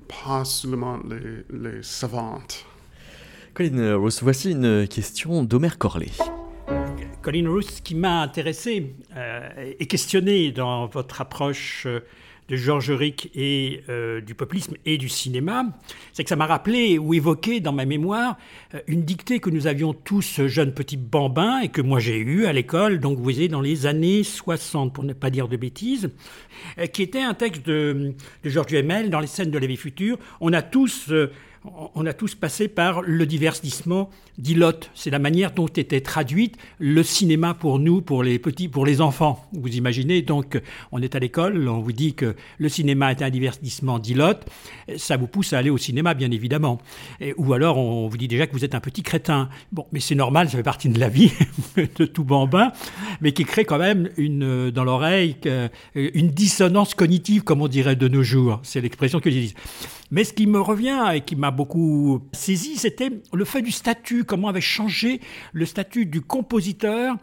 pas 0.09 0.45
seulement 0.45 0.99
les, 1.09 1.45
les 1.57 1.83
savantes. 1.83 2.67
Colin 3.55 3.97
Ross, 3.97 4.23
voici 4.23 4.53
une 4.53 4.89
question 4.89 5.45
d'Omer 5.45 5.77
Corley. 5.79 6.11
Colin 7.23 7.49
Roos, 7.49 7.63
ce 7.63 7.81
qui 7.81 7.95
m'a 7.95 8.23
intéressé 8.23 8.95
euh, 9.17 9.75
et 9.79 9.87
questionné 9.87 10.51
dans 10.51 10.87
votre 10.87 11.21
approche 11.21 11.85
euh, 11.87 12.01
de 12.53 12.57
Georges 12.59 12.91
Ric 12.91 13.31
et 13.35 13.83
euh, 13.89 14.21
du 14.21 14.35
populisme 14.35 14.75
et 14.85 14.99
du 14.99 15.09
cinéma, 15.09 15.65
c'est 16.13 16.23
que 16.23 16.29
ça 16.29 16.37
m'a 16.37 16.45
rappelé 16.45 16.99
ou 16.99 17.15
évoqué 17.15 17.61
dans 17.61 17.73
ma 17.73 17.87
mémoire 17.87 18.37
euh, 18.75 18.81
une 18.89 19.05
dictée 19.05 19.41
que 19.41 19.49
nous 19.49 19.67
avions 19.67 19.95
tous 19.95 20.43
jeunes 20.47 20.75
petits 20.75 20.99
bambins 20.99 21.61
et 21.61 21.71
que 21.71 21.81
moi 21.81 21.99
j'ai 21.99 22.19
eue 22.19 22.45
à 22.45 22.53
l'école, 22.53 23.01
donc 23.01 23.17
vous 23.17 23.23
voyez 23.23 23.49
dans 23.49 23.63
les 23.63 23.87
années 23.87 24.23
60 24.23 24.93
pour 24.93 25.03
ne 25.03 25.15
pas 25.15 25.31
dire 25.31 25.49
de 25.49 25.57
bêtises, 25.57 26.11
euh, 26.79 26.85
qui 26.85 27.03
était 27.03 27.23
un 27.23 27.33
texte 27.33 27.65
de, 27.65 28.13
de 28.45 28.51
Georges 28.51 28.67
Duhamel 28.67 29.09
dans 29.09 29.21
les 29.21 29.29
scènes 29.29 29.51
de 29.51 29.59
la 29.59 29.67
vie 29.67 29.79
future. 29.79 30.19
On 30.43 30.53
a 30.53 30.61
tous 30.61 31.11
on 31.65 32.07
a 32.07 32.13
tous 32.13 32.35
passé 32.35 32.67
par 32.69 33.03
le 33.03 33.25
divertissement 33.25 34.11
d'Ilot. 34.39 34.73
C'est 34.95 35.11
la 35.11 35.19
manière 35.19 35.53
dont 35.53 35.67
était 35.67 36.01
traduite 36.01 36.57
le 36.79 37.03
cinéma 37.03 37.55
pour 37.55 37.79
nous, 37.79 38.01
pour 38.01 38.23
les 38.23 38.39
petits, 38.39 38.69
pour 38.69 38.85
les 38.85 39.01
enfants. 39.01 39.47
Vous 39.53 39.77
imaginez, 39.77 40.23
donc, 40.23 40.61
on 40.91 41.01
est 41.01 41.15
à 41.15 41.19
l'école, 41.19 41.69
on 41.69 41.81
vous 41.81 41.93
dit 41.93 42.15
que 42.15 42.35
le 42.59 42.69
cinéma 42.69 43.13
est 43.13 43.23
un 43.23 43.31
divertissement 43.31 43.99
d'Ilot. 43.99 44.41
Ça 44.97 45.17
vous 45.17 45.29
pousse 45.29 45.53
à 45.53 45.59
aller 45.59 45.71
au 45.71 45.79
cinéma, 45.79 46.15
bien 46.15 46.31
évidemment. 46.31 46.79
ou 47.37 47.53
alors, 47.53 47.79
on 47.79 48.09
vous 48.09 48.17
dit 48.17 48.29
déjà 48.29 48.47
que 48.47 48.53
vous 48.53 48.65
êtes 48.65 48.75
un 48.75 48.81
petit 48.81 49.03
crétin. 49.03 49.49
Bon, 49.71 49.87
mais 49.93 50.01
c'est 50.01 50.17
normal, 50.17 50.49
ça 50.49 50.57
fait 50.57 50.63
partie 50.63 50.89
de 50.89 50.99
la 50.99 51.09
vie 51.09 51.33
de 51.77 52.05
tout 52.07 52.25
bambin, 52.25 52.73
mais 53.21 53.33
qui 53.33 53.45
crée 53.45 53.65
quand 53.65 53.79
même 53.79 54.09
une, 54.17 54.71
dans 54.71 54.85
l'oreille, 54.85 55.37
une 55.95 56.31
dissonance 56.31 56.95
cognitive, 56.95 57.45
comme 57.45 57.63
on 57.63 57.69
dirait 57.69 57.97
de 57.97 58.09
nos 58.09 58.23
jours. 58.25 58.59
C'est 58.65 58.81
l'expression 58.81 59.21
que 59.21 59.31
j'utilise. 59.31 59.55
Mais 60.11 60.25
ce 60.25 60.35
qui 60.35 60.47
me 60.47 60.61
revient 60.61 61.11
et 61.15 61.23
qui 61.23 61.37
m'a 61.37 61.52
beaucoup 61.53 62.21
saisi, 62.33 62.77
c'était 62.77 63.11
le 63.33 63.45
fait 63.45 63.63
du 63.63 63.71
statut, 63.71 64.25
comment 64.25 64.49
avait 64.49 64.61
changé 64.61 65.21
le 65.53 65.67
statut 65.67 66.07
du 66.07 66.21
compositeur 66.21 67.17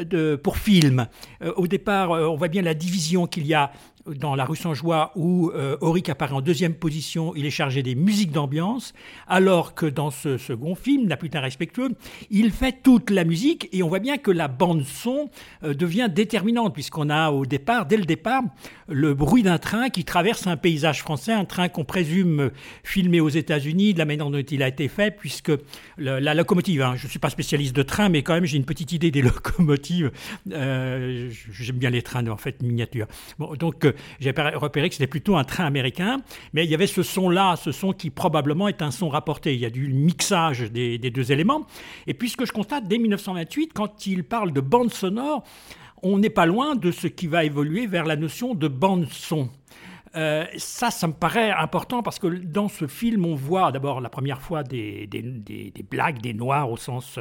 de, 0.00 0.36
pour 0.36 0.56
film. 0.56 1.06
Euh, 1.42 1.52
au 1.56 1.66
départ, 1.66 2.12
euh, 2.12 2.26
on 2.26 2.36
voit 2.36 2.48
bien 2.48 2.62
la 2.62 2.74
division 2.74 3.26
qu'il 3.26 3.46
y 3.46 3.54
a 3.54 3.72
dans 4.06 4.34
La 4.34 4.44
rue 4.44 4.56
sans 4.56 4.74
joie 4.74 5.12
où 5.16 5.50
euh, 5.50 5.76
Auric 5.80 6.08
apparaît 6.08 6.34
en 6.34 6.40
deuxième 6.40 6.74
position, 6.74 7.34
il 7.36 7.46
est 7.46 7.50
chargé 7.50 7.82
des 7.82 7.94
musiques 7.94 8.32
d'ambiance, 8.32 8.92
alors 9.28 9.74
que 9.74 9.86
dans 9.86 10.10
ce 10.10 10.38
second 10.38 10.74
film, 10.74 11.08
La 11.08 11.16
putain 11.16 11.40
respectueux, 11.40 11.90
il 12.30 12.50
fait 12.50 12.82
toute 12.82 13.10
la 13.10 13.24
musique 13.24 13.68
et 13.72 13.82
on 13.82 13.88
voit 13.88 13.98
bien 13.98 14.18
que 14.18 14.30
la 14.30 14.48
bande 14.48 14.84
son 14.84 15.30
euh, 15.62 15.74
devient 15.74 16.08
déterminante 16.12 16.74
puisqu'on 16.74 17.10
a 17.10 17.30
au 17.30 17.46
départ, 17.46 17.86
dès 17.86 17.96
le 17.96 18.04
départ, 18.04 18.42
le 18.88 19.14
bruit 19.14 19.42
d'un 19.42 19.58
train 19.58 19.88
qui 19.88 20.04
traverse 20.04 20.46
un 20.46 20.56
paysage 20.56 21.00
français, 21.00 21.32
un 21.32 21.44
train 21.44 21.68
qu'on 21.68 21.84
présume 21.84 22.50
filmé 22.82 23.20
aux 23.20 23.28
États-Unis 23.28 23.94
de 23.94 23.98
la 23.98 24.04
manière 24.04 24.28
dont 24.28 24.38
il 24.38 24.62
a 24.62 24.68
été 24.68 24.88
fait 24.88 25.16
puisque 25.16 25.52
la 25.98 26.34
locomotive, 26.34 26.82
hein, 26.82 26.94
je 26.96 27.06
ne 27.06 27.10
suis 27.10 27.18
pas 27.18 27.30
spécialiste 27.30 27.74
de 27.74 27.82
train, 27.82 28.08
mais 28.08 28.22
quand 28.22 28.34
même 28.34 28.44
j'ai 28.44 28.56
une 28.56 28.64
petite 28.64 28.92
idée 28.92 29.10
des 29.10 29.22
locomotives. 29.22 30.10
Euh, 30.52 31.30
j'aime 31.50 31.76
bien 31.76 31.90
les 31.90 32.02
trains 32.02 32.26
en 32.26 32.36
fait 32.36 32.62
miniatures. 32.62 33.06
Bon, 33.38 33.54
donc 33.54 33.86
j'ai 34.20 34.32
repéré 34.54 34.88
que 34.88 34.94
c'était 34.94 35.06
plutôt 35.06 35.36
un 35.36 35.44
train 35.44 35.64
américain, 35.64 36.20
mais 36.52 36.64
il 36.64 36.70
y 36.70 36.74
avait 36.74 36.86
ce 36.86 37.02
son-là, 37.02 37.56
ce 37.56 37.72
son 37.72 37.92
qui 37.92 38.10
probablement 38.10 38.68
est 38.68 38.82
un 38.82 38.90
son 38.90 39.08
rapporté. 39.08 39.54
Il 39.54 39.60
y 39.60 39.66
a 39.66 39.70
du 39.70 39.92
mixage 39.92 40.70
des, 40.70 40.98
deux 40.98 41.32
éléments. 41.32 41.66
Et 42.06 42.14
puisque 42.14 42.46
je 42.46 42.52
constate 42.52 42.86
dès 42.86 42.98
1928, 42.98 43.72
quand 43.74 44.06
il 44.06 44.24
parle 44.24 44.52
de 44.52 44.60
bande 44.60 44.92
sonore, 44.92 45.44
on 46.02 46.18
n'est 46.18 46.30
pas 46.30 46.46
loin 46.46 46.74
de 46.74 46.90
ce 46.90 47.06
qui 47.06 47.26
va 47.26 47.44
évoluer 47.44 47.86
vers 47.86 48.04
la 48.04 48.16
notion 48.16 48.54
de 48.54 48.68
bande 48.68 49.06
son. 49.10 49.48
Euh, 50.14 50.44
ça, 50.58 50.90
ça 50.90 51.06
me 51.06 51.14
paraît 51.14 51.50
important 51.50 52.02
parce 52.02 52.18
que 52.18 52.26
dans 52.26 52.68
ce 52.68 52.86
film, 52.86 53.24
on 53.24 53.34
voit 53.34 53.72
d'abord 53.72 54.00
la 54.00 54.10
première 54.10 54.42
fois 54.42 54.62
des, 54.62 55.06
des, 55.06 55.72
blagues, 55.90 56.20
des 56.20 56.34
noirs 56.34 56.70
au 56.70 56.76
sens 56.76 57.18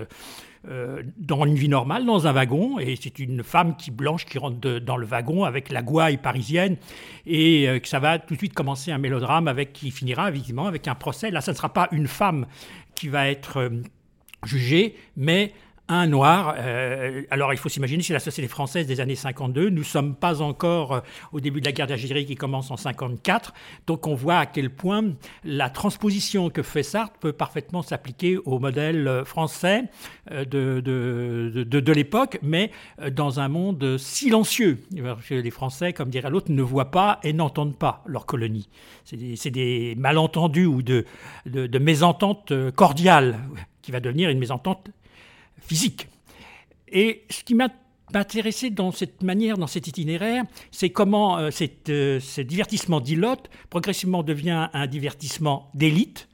euh, 0.70 1.02
dans 1.18 1.44
une 1.46 1.56
vie 1.56 1.70
normale, 1.70 2.06
dans 2.06 2.28
un 2.28 2.32
wagon, 2.34 2.78
et 2.78 2.96
c'est 2.96 3.18
une 3.18 3.42
femme 3.42 3.76
qui 3.76 3.90
blanche 3.90 4.26
qui 4.26 4.38
rentre 4.38 4.80
dans 4.80 4.96
le 4.96 5.08
wagon 5.08 5.44
avec 5.44 5.72
la 5.72 5.82
gouaille 5.82 6.18
parisienne, 6.18 6.78
et 7.26 7.68
euh, 7.68 7.80
que 7.80 7.88
ça 7.88 7.98
va 7.98 8.20
tout 8.20 8.36
de 8.36 8.38
suite 8.38 8.54
commencer 8.54 8.92
un 8.92 9.00
mélodrame 9.00 9.48
avec 9.48 9.74
qui 9.74 9.90
finira 9.90 10.30
évidemment 10.30 10.68
avec 10.68 10.88
un 10.88 10.94
procès. 10.94 11.32
Là, 11.32 11.42
ce 11.42 11.50
ne 11.50 11.56
sera 11.56 11.70
pas 11.70 11.88
une 11.92 12.08
femme 12.08 12.46
qui 12.94 13.08
va 13.08 13.28
être 13.28 13.58
euh, 13.58 13.70
jugée, 14.44 14.96
mais 15.18 15.52
un 15.88 16.08
noir. 16.08 16.56
Euh, 16.58 17.24
alors 17.32 17.54
il 17.54 17.58
faut 17.58 17.70
s'imaginer, 17.70 18.02
c'est 18.02 18.14
la 18.14 18.20
société 18.20 18.48
française 18.48 18.88
des 18.88 19.00
années 19.02 19.16
52. 19.16 19.70
Nous 19.70 19.80
ne 19.80 19.84
sommes 19.84 20.16
pas 20.16 20.42
encore 20.42 20.94
euh, 20.94 21.00
au 21.34 21.40
début 21.40 21.60
de 21.60 21.66
la 21.66 21.72
guerre 21.72 21.88
d'Algérie 21.88 22.26
qui 22.26 22.36
commence 22.36 22.72
en 22.72 22.78
54. 22.78 23.54
Donc 23.88 24.08
on 24.08 24.16
voit 24.16 24.38
à 24.38 24.46
quel 24.46 24.70
point 24.70 25.04
la 25.44 25.70
transposition 25.70 26.50
que 26.50 26.64
fait 26.64 26.84
Sartre 26.84 27.18
peut 27.20 27.34
parfaitement 27.34 27.82
s'appliquer 27.82 28.38
au 28.38 28.60
modèle 28.60 29.08
euh, 29.08 29.26
français 29.26 29.84
de, 30.30 30.80
de, 30.80 31.64
de, 31.64 31.92
l'époque, 31.92 32.40
mais 32.42 32.72
dans 33.12 33.40
un 33.40 33.50
monde 33.50 33.98
silencieux. 33.98 34.80
Les 35.30 35.52
Français, 35.52 35.94
comme 35.94 36.10
dirait 36.10 36.30
l'autre, 36.30 36.52
ne 36.52 36.62
voient 36.62 36.92
pas 36.92 37.20
et 37.24 37.34
n'entendent 37.34 37.78
pas 37.78 38.04
leur 38.06 38.26
colonie. 38.26 38.70
C'est 39.04 39.50
des, 39.52 39.96
malentendus 39.98 40.66
ou 40.66 40.82
de, 40.82 41.06
de 41.46 41.80
mésententes 41.80 42.54
cordiales 42.76 43.40
qui 43.82 43.92
va 43.92 44.00
devenir 44.00 44.30
une 44.30 44.40
mésentente 44.40 44.90
physique. 45.62 46.08
Et 46.90 47.24
ce 47.30 47.44
qui 47.44 47.56
m'a 47.56 47.70
intéressé 48.14 48.70
dans 48.70 48.92
cette 48.92 49.24
manière, 49.24 49.58
dans 49.58 49.68
cet 49.68 49.88
itinéraire, 49.88 50.44
c'est 50.72 50.90
comment 50.90 51.38
euh, 51.38 51.50
euh, 51.90 52.20
ce 52.20 52.42
divertissement 52.42 53.00
d'ilote 53.00 53.50
progressivement 53.70 54.24
devient 54.24 54.68
un 54.74 54.88
divertissement 54.88 55.70
d'élite, 55.74 56.28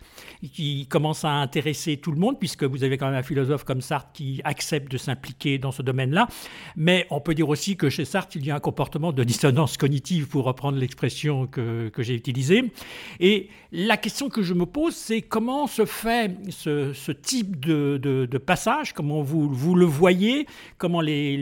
qui 0.53 0.87
commence 0.87 1.25
à 1.25 1.31
intéresser 1.31 1.97
tout 1.97 2.11
le 2.11 2.19
monde, 2.19 2.39
puisque 2.39 2.63
vous 2.63 2.83
avez 2.83 2.97
quand 2.97 3.07
même 3.07 3.15
un 3.19 3.23
philosophe 3.23 3.63
comme 3.63 3.81
Sartre 3.81 4.11
qui 4.13 4.41
accepte 4.43 4.91
de 4.91 4.97
s'impliquer 4.97 5.57
dans 5.57 5.71
ce 5.71 5.81
domaine-là. 5.81 6.27
Mais 6.75 7.07
on 7.09 7.19
peut 7.19 7.33
dire 7.33 7.49
aussi 7.49 7.75
que 7.77 7.89
chez 7.89 8.05
Sartre, 8.05 8.37
il 8.37 8.45
y 8.45 8.51
a 8.51 8.55
un 8.55 8.59
comportement 8.59 9.11
de 9.11 9.23
dissonance 9.23 9.77
cognitive, 9.77 10.27
pour 10.27 10.45
reprendre 10.45 10.77
l'expression 10.77 11.47
que, 11.47 11.89
que 11.89 12.03
j'ai 12.03 12.13
utilisée. 12.13 12.71
Et 13.19 13.49
la 13.71 13.97
question 13.97 14.29
que 14.29 14.41
je 14.41 14.53
me 14.53 14.65
pose, 14.65 14.95
c'est 14.95 15.21
comment 15.21 15.67
se 15.67 15.85
fait 15.85 16.31
ce, 16.49 17.11
type 17.11 17.59
de, 17.59 17.97
de, 17.97 18.37
passage, 18.37 18.93
comment 18.93 19.21
vous, 19.21 19.49
vous 19.49 19.75
le 19.75 19.85
voyez, 19.85 20.45
comment 20.77 21.01
les, 21.01 21.37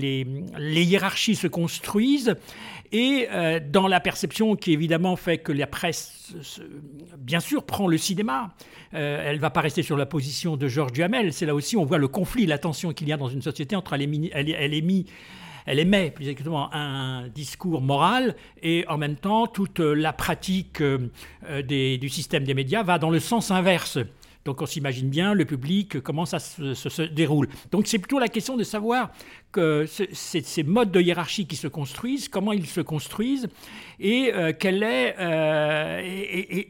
les 0.57 0.83
hiérarchies 0.83 1.35
se 1.35 1.47
construisent, 1.47 2.35
et 2.91 3.27
euh, 3.31 3.59
dans 3.59 3.87
la 3.87 3.99
perception 3.99 4.55
qui 4.55 4.73
évidemment 4.73 5.15
fait 5.15 5.37
que 5.37 5.51
la 5.51 5.67
presse, 5.67 6.33
bien 7.17 7.39
sûr, 7.39 7.63
prend 7.63 7.87
le 7.87 7.97
cinéma. 7.97 8.53
Euh, 8.93 9.23
elle 9.25 9.37
ne 9.37 9.41
va 9.41 9.49
pas 9.49 9.61
rester 9.61 9.83
sur 9.83 9.97
la 9.97 10.05
position 10.05 10.57
de 10.57 10.67
Georges 10.67 10.93
Duhamel. 10.93 11.33
C'est 11.33 11.45
là 11.45 11.55
aussi, 11.55 11.77
on 11.77 11.85
voit 11.85 11.97
le 11.97 12.07
conflit, 12.07 12.45
la 12.45 12.57
tension 12.57 12.93
qu'il 12.93 13.07
y 13.07 13.13
a 13.13 13.17
dans 13.17 13.27
une 13.27 13.41
société 13.41 13.75
entre 13.75 13.93
elle, 13.93 14.01
émet 15.79 16.11
plus 16.11 16.29
exactement 16.29 16.73
un 16.73 17.27
discours 17.29 17.81
moral 17.81 18.35
et 18.61 18.85
en 18.87 18.97
même 18.97 19.15
temps 19.15 19.47
toute 19.47 19.79
la 19.79 20.13
pratique 20.13 20.81
euh, 20.81 21.09
du 21.61 22.09
système 22.09 22.43
des 22.43 22.53
médias 22.53 22.83
va 22.83 22.99
dans 22.99 23.09
le 23.09 23.19
sens 23.19 23.51
inverse 23.51 23.97
Donc 24.45 24.61
on 24.61 24.67
s'imagine 24.67 25.09
bien 25.09 25.33
le 25.33 25.43
public, 25.43 25.99
comment 26.01 26.25
ça 26.25 26.37
se, 26.37 27.01
déroule. 27.01 27.49
Donc 27.71 27.87
c'est 27.87 27.97
plutôt 27.97 28.19
la 28.19 28.27
question 28.27 28.55
de 28.55 28.63
savoir 28.63 29.11
que 29.51 29.85
ces 29.87 30.63
modes 30.63 30.91
de 30.91 31.01
hiérarchie 31.01 31.47
qui 31.47 31.55
se 31.55 31.67
construisent, 31.67 32.29
comment 32.29 32.53
ils 32.53 32.67
se 32.67 32.81
construisent, 32.81 33.47
et 33.99 34.31
quelle 34.59 34.83
est 34.83 35.15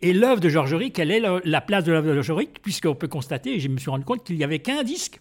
et, 0.02 0.14
l'œuvre 0.14 0.40
de 0.40 0.48
Georges 0.48 0.92
quelle 0.94 1.12
est 1.12 1.20
la, 1.20 1.62
place 1.62 1.84
de 1.84 1.92
l'œuvre 1.92 2.14
de 2.14 2.22
Georges 2.22 2.46
puisqu'on 2.62 2.96
peut 2.96 3.10
constater, 3.10 3.56
et 3.56 3.60
je 3.60 3.68
me 3.68 3.78
suis 3.78 3.90
rendu 3.90 4.06
compte 4.06 4.24
qu'il 4.24 4.38
n'y 4.38 4.44
avait 4.46 4.60
qu'un 4.60 4.84
disque 4.84 5.20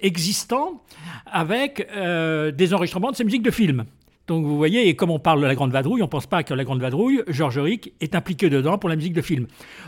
existant 0.00 0.82
avec 1.26 1.86
des 1.86 2.74
enregistrements 2.74 3.12
de 3.12 3.16
ces 3.16 3.24
musiques 3.24 3.44
de 3.44 3.52
films. 3.52 3.84
Donc 4.32 4.46
vous 4.46 4.56
voyez, 4.56 4.88
et 4.88 4.96
comme 4.96 5.10
on 5.10 5.18
parle 5.18 5.42
de 5.42 5.46
la 5.46 5.54
Grande 5.54 5.72
Vadrouille, 5.72 6.00
on 6.00 6.06
ne 6.06 6.10
pense 6.10 6.26
pas 6.26 6.42
que 6.42 6.54
la 6.54 6.64
Grande 6.64 6.80
Vadrouille, 6.80 7.22
Georges 7.28 7.58
Ric 7.58 7.92
est 8.00 8.14
impliqué 8.14 8.48
dedans 8.48 8.78
pour 8.78 8.88
la 8.88 8.96
musique 8.96 9.12
de 9.12 9.20
film. 9.20 9.46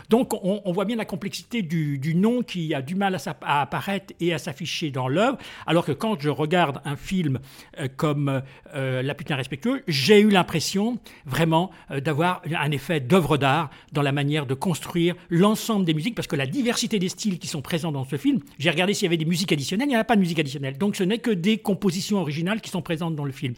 Donc 0.09 0.35
on, 0.43 0.71
voit 0.71 0.85
bien 0.85 0.97
la 0.97 1.05
complexité 1.05 1.63
du, 1.63 2.13
nom 2.13 2.43
qui 2.43 2.75
a 2.75 2.83
du 2.83 2.93
mal 2.93 3.17
à, 3.41 3.61
apparaître 3.61 4.13
et 4.19 4.35
à 4.35 4.37
s'afficher 4.37 4.91
dans 4.91 5.07
l'œuvre, 5.07 5.39
alors 5.65 5.83
que 5.83 5.93
quand 5.93 6.21
je 6.21 6.29
regarde 6.29 6.79
un 6.85 6.95
film 6.95 7.39
euh, 7.79 7.87
comme 7.97 8.43
euh, 8.75 9.01
La 9.01 9.15
putain 9.15 9.35
respectueux, 9.35 9.81
j'ai 9.87 10.19
eu 10.19 10.29
l'impression 10.29 10.99
vraiment 11.25 11.71
euh, 11.89 11.99
d'avoir 11.99 12.43
un 12.55 12.69
effet 12.69 12.99
d'œuvre 12.99 13.37
d'art 13.37 13.71
dans 13.93 14.03
la 14.03 14.11
manière 14.11 14.45
de 14.45 14.53
construire 14.53 15.15
l'ensemble 15.31 15.85
des 15.85 15.95
musiques, 15.95 16.13
parce 16.13 16.27
que 16.27 16.35
la 16.35 16.45
diversité 16.45 16.99
des 16.99 17.09
styles 17.09 17.39
qui 17.39 17.47
sont 17.47 17.63
présents 17.63 17.91
dans 17.91 18.05
ce 18.05 18.17
film, 18.17 18.41
j'ai 18.59 18.69
regardé 18.69 18.93
s'il 18.93 19.05
y 19.05 19.07
avait 19.07 19.17
des 19.17 19.25
musiques 19.25 19.51
additionnelles, 19.51 19.87
il 19.87 19.93
n'y 19.93 19.97
en 19.97 20.01
a 20.01 20.03
pas 20.03 20.15
de 20.15 20.21
musique 20.21 20.37
additionnelle. 20.37 20.77
Donc 20.77 20.97
ce 20.97 21.03
n'est 21.03 21.17
que 21.17 21.31
des 21.31 21.57
compositions 21.57 22.19
originales 22.19 22.61
qui 22.61 22.69
sont 22.69 22.83
présentes 22.83 23.15
dans 23.15 23.25
le 23.25 23.31
film. 23.31 23.55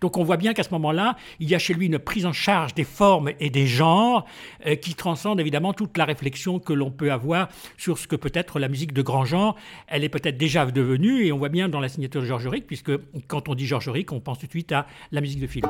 Donc 0.00 0.16
on 0.16 0.24
voit 0.24 0.29
bien 0.36 0.54
qu'à 0.54 0.62
ce 0.62 0.70
moment-là, 0.70 1.16
il 1.38 1.48
y 1.48 1.54
a 1.54 1.58
chez 1.58 1.74
lui 1.74 1.86
une 1.86 1.98
prise 1.98 2.26
en 2.26 2.32
charge 2.32 2.74
des 2.74 2.84
formes 2.84 3.30
et 3.40 3.50
des 3.50 3.66
genres 3.66 4.26
euh, 4.66 4.74
qui 4.74 4.94
transcende 4.94 5.40
évidemment 5.40 5.72
toute 5.72 5.96
la 5.96 6.04
réflexion 6.04 6.58
que 6.58 6.72
l'on 6.72 6.90
peut 6.90 7.12
avoir 7.12 7.48
sur 7.76 7.98
ce 7.98 8.06
que 8.06 8.16
peut 8.16 8.32
être 8.34 8.58
la 8.58 8.68
musique 8.68 8.92
de 8.92 9.02
grand 9.02 9.24
genre. 9.24 9.56
Elle 9.86 10.04
est 10.04 10.08
peut-être 10.08 10.36
déjà 10.36 10.66
devenue, 10.66 11.24
et 11.24 11.32
on 11.32 11.38
voit 11.38 11.48
bien 11.48 11.68
dans 11.68 11.80
la 11.80 11.88
signature 11.88 12.20
de 12.20 12.26
Georges 12.26 12.48
Ric, 12.48 12.66
puisque 12.66 12.92
quand 13.26 13.48
on 13.48 13.54
dit 13.54 13.66
Georges 13.66 13.88
Ric, 13.88 14.12
on 14.12 14.20
pense 14.20 14.38
tout 14.38 14.46
de 14.46 14.50
suite 14.50 14.72
à 14.72 14.86
la 15.12 15.20
musique 15.20 15.40
de 15.40 15.46
film. 15.46 15.66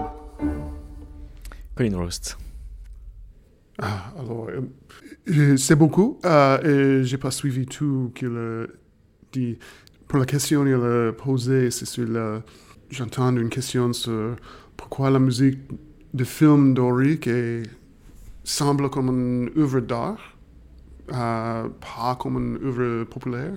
Colin 1.75 1.97
Rost. 1.97 2.39
Ah, 3.83 4.13
alors, 4.19 4.49
euh, 4.49 5.57
c'est 5.57 5.77
beaucoup, 5.77 6.19
euh, 6.25 7.01
et 7.01 7.05
j'ai 7.05 7.17
pas 7.17 7.31
suivi 7.31 7.67
tout 7.67 8.13
qu'il 8.15 8.37
a 8.37 8.67
dit. 9.33 9.59
Pour 10.07 10.19
la 10.19 10.27
question 10.27 10.65
qu'il 10.65 10.75
a 10.75 11.13
posée, 11.13 11.71
c'est 11.71 11.87
sur 11.87 12.07
la 12.07 12.43
j'entends 12.91 13.37
une 13.37 13.49
question 13.49 13.93
sur 13.93 14.37
pourquoi 14.77 15.11
la 15.11 15.19
musique 15.19 15.59
de 16.13 16.25
film 16.25 16.75
d'Oric 16.75 17.29
semble 18.43 18.91
comme 18.91 19.09
une 19.09 19.51
œuvre 19.57 19.81
d'art, 19.81 20.37
euh, 21.13 21.69
pas 21.81 22.17
comme 22.17 22.37
une 22.37 22.67
œuvre 22.67 23.05
populaire. 23.05 23.57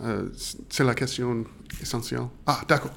Euh, 0.00 0.28
c'est 0.68 0.84
la 0.84 0.94
question 0.94 1.44
essentielle. 1.80 2.22
Ah, 2.46 2.60
d'accord. 2.68 2.90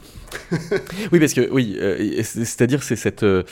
oui, 1.12 1.20
parce 1.20 1.34
que, 1.34 1.50
oui, 1.52 1.78
euh, 1.80 2.22
c'est-à-dire 2.24 2.84
c'est 2.84 2.96
cette, 2.96 3.24
euh, 3.24 3.44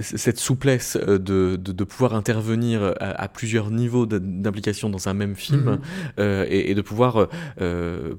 cette 0.00 0.38
souplesse 0.38 0.96
de, 0.96 1.56
de, 1.56 1.84
pouvoir 1.84 2.14
intervenir 2.14 2.94
à, 3.00 3.28
plusieurs 3.28 3.70
niveaux 3.70 4.06
d'implication 4.06 4.90
dans 4.90 5.08
un 5.08 5.14
même 5.14 5.36
film 5.36 5.78
mhm. 6.18 6.46
et, 6.48 6.74
de 6.74 6.82
pouvoir 6.82 7.28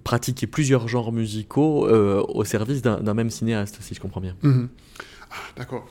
pratiquer 0.04 0.48
plusieurs 0.48 0.88
genres 0.88 1.12
musicaux 1.12 1.88
au 1.88 2.44
service 2.46 2.82
d'un 2.82 3.14
même 3.14 3.30
cinéaste, 3.30 3.78
si 3.82 3.96
je 3.96 4.00
comprends 4.00 4.22
bien. 4.22 4.36
Mhm. 4.44 4.70
Ah, 5.32 5.36
d'accord. 5.58 5.88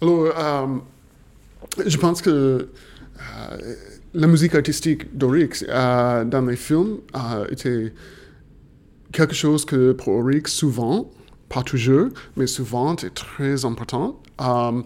Alors, 0.00 0.82
je 1.86 1.96
pense 1.96 2.22
que 2.22 2.68
la 4.14 4.28
musique 4.28 4.54
artistique 4.54 5.16
d'Orix 5.16 5.64
euh, 5.68 6.24
dans 6.24 6.42
les 6.42 6.56
films 6.56 6.98
a 7.12 7.44
été 7.50 7.92
quelque 9.12 9.34
chose 9.34 9.64
que 9.64 9.92
pour 9.92 10.14
Orix, 10.14 10.42
souvent, 10.46 11.10
pas 11.48 11.62
toujours, 11.62 12.08
mais 12.36 12.46
souvent 12.46 12.94
est 12.96 13.14
très 13.14 13.64
important. 13.64 14.22
Euh, 14.40 14.82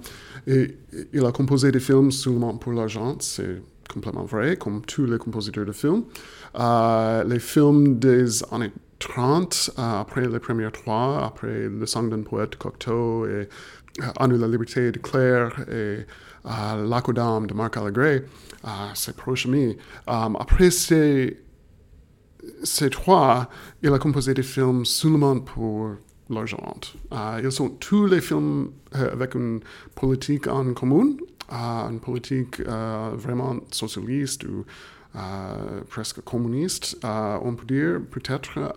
et 0.47 0.77
il 1.13 1.25
a 1.25 1.33
composé 1.33 1.71
des 1.71 1.81
films 1.81 2.11
seulement 2.11 2.57
pour 2.57 2.73
l'argent, 2.73 3.17
c'est 3.21 3.63
complètement 3.93 4.25
vrai, 4.25 4.57
comme 4.57 4.83
tous 4.83 5.05
les 5.05 5.19
compositeurs 5.19 5.67
de 5.67 5.73
films. 5.73 6.05
Euh, 6.59 7.25
les 7.25 7.39
films 7.39 7.99
des 7.99 8.43
années 8.51 8.73
30, 8.99 9.71
après 9.77 10.27
les 10.27 10.39
premiers 10.39 10.71
trois, 10.73 11.25
après 11.25 11.69
Le 11.69 11.87
sang 11.87 12.03
d'un 12.05 12.23
poète 12.23 12.57
Cocteau 12.57 13.27
et 13.27 13.49
À 14.17 14.27
la 14.27 14.49
liberté 14.49 14.93
de 14.93 14.99
Claire 14.99 15.53
et 15.71 16.07
L'Aquadame 16.45 17.47
de 17.47 17.55
Marc 17.55 17.77
Allegret, 17.77 18.25
c'est 18.95 19.17
proche 19.17 19.47
de 19.47 19.77
après 20.07 20.71
ces, 20.71 21.39
ces 22.63 22.91
trois, 22.91 23.49
il 23.83 23.93
a 23.93 23.99
composé 23.99 24.35
des 24.35 24.43
films 24.43 24.85
seulement 24.85 25.41
pour 25.41 25.97
l'argent. 26.31 26.75
Uh, 27.11 27.41
ils 27.43 27.53
sont 27.53 27.71
tous 27.71 28.07
les 28.07 28.21
films 28.21 28.71
euh, 28.95 29.13
avec 29.13 29.35
une 29.35 29.61
politique 29.95 30.47
en 30.47 30.73
commun, 30.75 31.17
uh, 31.51 31.91
une 31.91 32.01
politique 32.01 32.61
vraiment 32.61 33.57
socialiste 33.71 34.45
ou 34.45 34.65
presque 35.89 36.21
communiste, 36.23 36.99
on 37.03 37.55
peut 37.55 37.67
dire, 37.67 38.01
peut-être. 38.11 38.75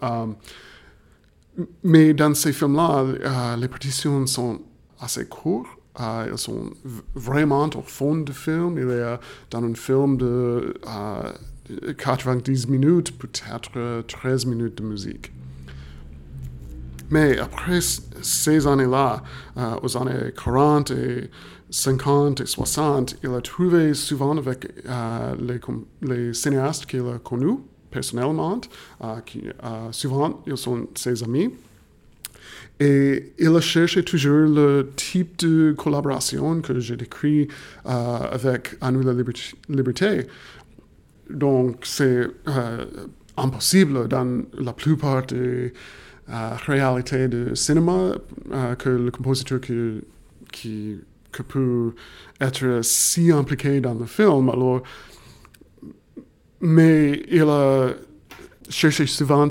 Mais 1.84 2.14
dans 2.14 2.34
ces 2.34 2.54
films-là, 2.54 3.58
les 3.58 3.68
partitions 3.68 4.26
sont 4.26 4.62
assez 5.02 5.26
courtes 5.26 5.68
Uh, 6.00 6.32
ils 6.32 6.38
sont 6.38 6.72
vraiment 7.16 7.70
au 7.76 7.82
fond 7.82 8.16
du 8.16 8.32
film. 8.32 8.78
Il 8.78 8.90
est 8.90 9.20
dans 9.50 9.64
un 9.64 9.76
film 9.76 10.18
de 10.18 10.74
90 11.98 12.68
minutes, 12.70 13.18
peut-être 13.18 14.04
13 14.08 14.46
minutes 14.46 14.78
de 14.78 14.84
musique. 14.84 15.34
Mais 17.10 17.38
après 17.40 17.80
ces 17.82 18.66
années-là, 18.66 19.22
aux 19.84 19.98
années 19.98 20.32
40 20.34 20.92
et 20.92 21.30
50 21.70 22.40
et 22.40 22.46
60, 22.46 23.18
il 23.22 23.34
a 23.34 23.42
trouvé 23.42 23.94
souvent 23.94 24.38
avec 24.38 24.70
les, 25.40 25.60
les, 26.02 26.34
cinéastes 26.34 26.86
qu'il 26.86 27.02
a 27.02 27.20
connus 27.20 27.60
personnellement, 27.90 28.62
qui 29.26 29.44
souvent 29.92 30.42
ils 30.48 30.56
sont 30.56 30.88
ses 30.96 31.22
amis. 31.22 31.52
Et 32.82 33.34
il 33.38 33.56
a 33.56 33.62
cherché 33.62 34.04
toujours 34.04 34.50
le 34.50 34.90
type 34.96 35.38
de 35.38 35.72
collaboration 35.78 36.62
que 36.62 36.80
j'ai 36.80 36.98
décrit 36.98 37.48
euh, 37.86 38.18
avec 38.32 38.76
Anu 38.82 39.04
la 39.04 39.14
liberté. 39.14 40.26
Donc, 41.30 41.84
c'est 41.84 42.26
euh, 42.48 42.86
impossible 43.38 44.08
dans 44.08 44.42
la 44.58 44.74
plupart 44.74 45.28
des 45.28 45.74
euh, 46.30 46.50
réalités 46.66 47.28
de 47.28 47.54
cinéma 47.54 48.14
que 48.80 48.90
le 48.90 49.12
compositeur 49.12 49.62
qui, 49.62 50.02
qui, 50.52 50.98
peut 51.48 51.94
être 52.42 52.80
si 52.82 53.32
impliqué 53.32 53.80
dans 53.80 53.94
le 53.94 54.08
film. 54.08 54.50
Alors, 54.50 54.82
mais 56.62 57.22
il 57.30 57.44
a 57.44 57.90
cherché 58.70 59.06
souvent 59.06 59.48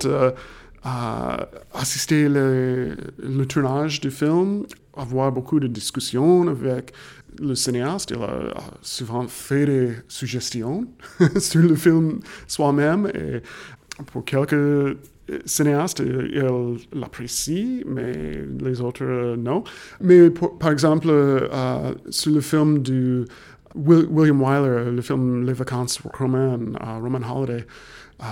assister 0.82 2.28
le, 2.28 2.96
tournage 3.48 4.00
du 4.00 4.10
film, 4.10 4.64
avoir 4.96 5.32
beaucoup 5.32 5.60
de 5.60 5.66
discussions 5.66 6.48
avec 6.48 6.92
le 7.38 7.54
cinéaste. 7.54 8.10
Il 8.10 8.22
a 8.22 8.54
souvent 8.82 9.26
fait 9.28 9.66
des 9.66 9.92
suggestions 10.08 10.86
sur 11.38 11.62
le 11.62 11.74
film 11.74 12.20
soi-même 12.46 13.10
et 13.14 13.42
pour 14.06 14.24
quelques 14.24 14.96
cinéastes, 15.44 16.00
il 16.00 16.78
l'apprécie, 16.92 17.84
mais 17.86 18.42
les 18.60 18.80
autres, 18.80 19.36
non. 19.36 19.62
Mais 20.00 20.30
par 20.30 20.72
exemple, 20.72 21.08
euh, 21.08 21.94
sur 22.08 22.32
le 22.32 22.40
film 22.40 22.82
de 22.82 23.26
William 23.74 24.40
Wyler, 24.42 24.90
le 24.90 25.00
film 25.00 25.46
Les 25.46 25.52
vacances 25.52 26.00
romaines, 26.18 26.76
uh, 26.80 27.00
Roman 27.00 27.22
Holiday, 27.22 27.64
uh, 28.20 28.24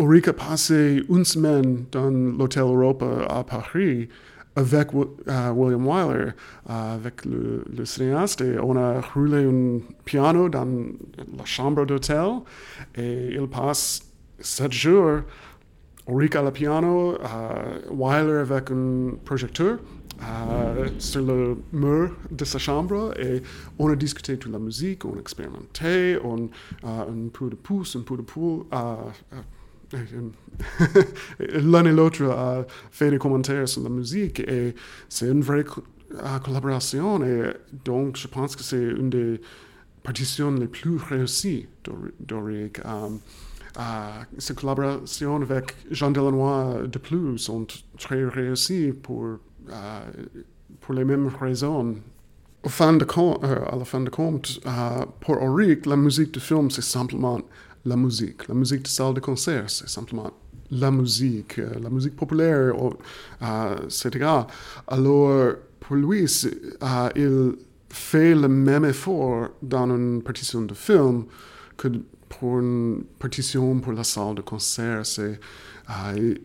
Ulrich 0.00 0.28
a 0.28 0.32
passé 0.32 1.02
une 1.10 1.26
semaine 1.26 1.84
dans 1.92 2.08
l'Hôtel 2.08 2.62
Europa 2.62 3.26
à 3.28 3.44
Paris 3.44 4.08
avec 4.56 4.94
uh, 4.94 5.50
William 5.54 5.86
Wyler, 5.86 6.28
uh, 6.68 6.72
avec 6.72 7.26
le, 7.26 7.62
le, 7.70 7.84
cinéaste, 7.84 8.42
on 8.62 8.76
a 8.76 9.02
roulé 9.02 9.44
un 9.44 9.80
piano 10.06 10.48
dans 10.48 10.66
la 11.36 11.44
chambre 11.44 11.84
d'hôtel, 11.84 12.40
et 12.96 13.34
il 13.34 13.46
passe 13.48 14.02
sept 14.38 14.72
jours, 14.72 15.20
Ulrich 16.08 16.34
à 16.34 16.42
la 16.42 16.50
piano, 16.50 17.16
uh, 17.16 17.90
Wyler 17.90 18.38
avec 18.38 18.70
un 18.70 19.10
projecteur, 19.22 19.78
sur 20.98 21.22
le 21.22 21.56
mur 21.72 22.10
de 22.30 22.44
sa 22.44 22.58
chambre 22.58 23.18
et 23.18 23.42
on 23.78 23.90
a 23.90 23.96
discuté 23.96 24.36
toute 24.36 24.52
la 24.52 24.58
musique, 24.58 25.04
on 25.06 25.14
a 25.16 25.18
expérimenté, 25.18 26.18
on 26.22 26.50
un 26.82 27.28
peu 27.32 27.48
de 27.48 27.54
pouce, 27.54 27.96
un 27.96 28.02
peu 28.02 28.18
de 28.18 28.22
poule. 28.22 28.64
Uh, 29.92 30.30
l'un 31.38 31.84
et 31.84 31.92
l'autre 31.92 32.24
a 32.24 32.64
fait 32.90 33.10
des 33.10 33.18
commentaires 33.18 33.68
sur 33.68 33.82
la 33.82 33.88
musique 33.88 34.40
et 34.40 34.74
c'est 35.08 35.26
une 35.26 35.40
vraie 35.40 35.64
collaboration 36.44 37.24
et 37.24 37.52
donc 37.84 38.16
je 38.16 38.28
pense 38.28 38.54
que 38.54 38.62
c'est 38.62 38.82
une 38.82 39.10
des 39.10 39.40
partitions 40.02 40.52
les 40.52 40.68
plus 40.68 40.96
réussies 40.96 41.66
d'Auric. 42.20 42.80
ses 44.38 44.54
collaborations 44.54 45.42
avec 45.42 45.74
Jean 45.90 46.10
Delanois 46.10 46.82
de 46.86 46.98
plus 46.98 47.38
sont 47.38 47.66
très 47.98 48.24
réussies 48.24 48.92
pour, 48.92 49.38
pour 50.80 50.94
les 50.94 51.04
mêmes 51.04 51.28
raisons. 51.40 51.96
Au 52.62 52.68
fin 52.68 52.92
de 52.92 53.04
compte, 53.04 53.42
à 53.42 53.74
la 53.74 53.84
fin 53.86 54.00
de 54.00 54.10
compte, 54.10 54.60
pour 55.20 55.40
Auric, 55.42 55.86
la 55.86 55.96
musique 55.96 56.34
de 56.34 56.40
film, 56.40 56.70
c'est 56.70 56.82
simplement 56.82 57.40
la 57.84 57.96
musique. 57.96 58.48
La 58.48 58.54
musique 58.54 58.82
de 58.82 58.88
salle 58.88 59.14
de 59.14 59.20
concert, 59.20 59.68
c'est 59.68 59.88
simplement 59.88 60.32
la 60.70 60.90
musique, 60.90 61.58
euh, 61.58 61.70
la 61.82 61.90
musique 61.90 62.14
populaire, 62.14 62.74
etc. 63.84 64.26
Alors, 64.86 65.54
pour 65.80 65.96
lui, 65.96 66.26
euh, 66.82 67.10
il 67.16 67.52
fait 67.88 68.34
le 68.34 68.48
même 68.48 68.84
effort 68.84 69.48
dans 69.62 69.86
une 69.90 70.22
partition 70.22 70.62
de 70.62 70.74
film 70.74 71.24
que 71.76 71.88
pour 72.28 72.60
une 72.60 73.02
partition 73.18 73.80
pour 73.80 73.92
la 73.92 74.04
salle 74.04 74.36
de 74.36 74.42
concert. 74.42 75.04
C'est 75.04 75.40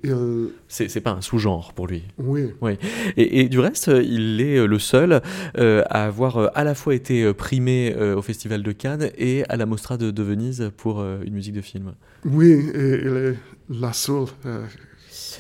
euh, 0.06 0.50
c'est 0.68 1.02
pas 1.02 1.12
un 1.12 1.22
sous-genre 1.22 1.74
pour 1.74 1.88
lui. 1.88 2.04
Oui. 2.18 2.52
oui. 2.62 2.78
Et, 3.18 3.48
du 3.50 3.60
reste, 3.60 3.88
il 3.88 4.42
est 4.42 4.66
le 4.66 4.80
seul 4.80 5.22
à 5.56 6.06
avoir 6.06 6.52
à 6.56 6.64
la 6.64 6.76
fois 6.76 6.96
été 6.96 7.34
primé 7.34 7.96
au 7.96 8.22
Festival 8.22 8.64
de 8.64 8.72
Cannes 8.72 9.10
et 9.18 9.44
à 9.50 9.56
la 9.56 9.66
Mostra 9.66 9.98
de, 9.98 10.12
de 10.12 10.24
Venise 10.24 10.72
pour 10.78 11.04
une 11.04 11.34
musique 11.34 11.54
de 11.54 11.62
film. 11.62 11.94
Oui, 12.26 12.52
et 12.74 13.00
il 13.04 13.18
est 13.18 13.36
la 13.70 13.94
seule. 13.94 14.26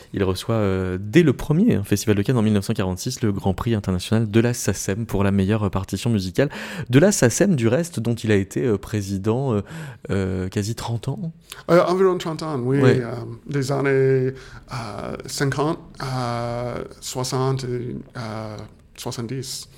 Euh, 0.05 0.09
il 0.13 0.23
reçoit 0.23 0.55
euh, 0.55 0.97
dès 0.99 1.23
le 1.23 1.33
premier 1.33 1.81
Festival 1.83 2.15
de 2.15 2.21
Cannes 2.21 2.37
en 2.37 2.41
1946 2.41 3.21
le 3.21 3.31
Grand 3.31 3.53
Prix 3.53 3.75
international 3.75 4.29
de 4.29 4.39
la 4.39 4.53
SACEM 4.53 5.05
pour 5.05 5.23
la 5.23 5.31
meilleure 5.31 5.69
partition 5.69 6.09
musicale. 6.09 6.49
De 6.89 6.99
la 6.99 7.11
SACEM, 7.11 7.55
du 7.55 7.67
reste, 7.67 7.99
dont 7.99 8.15
il 8.15 8.31
a 8.31 8.35
été 8.35 8.65
euh, 8.65 8.77
président 8.77 9.61
quasi 10.51 10.75
30 10.75 11.07
ans 11.09 11.31
Environ 11.67 12.17
30 12.17 12.43
ans, 12.43 12.59
oui. 12.59 12.79
des 13.47 13.71
années 13.71 14.33
50, 15.25 15.79
60 17.01 17.65
70. 18.97 19.69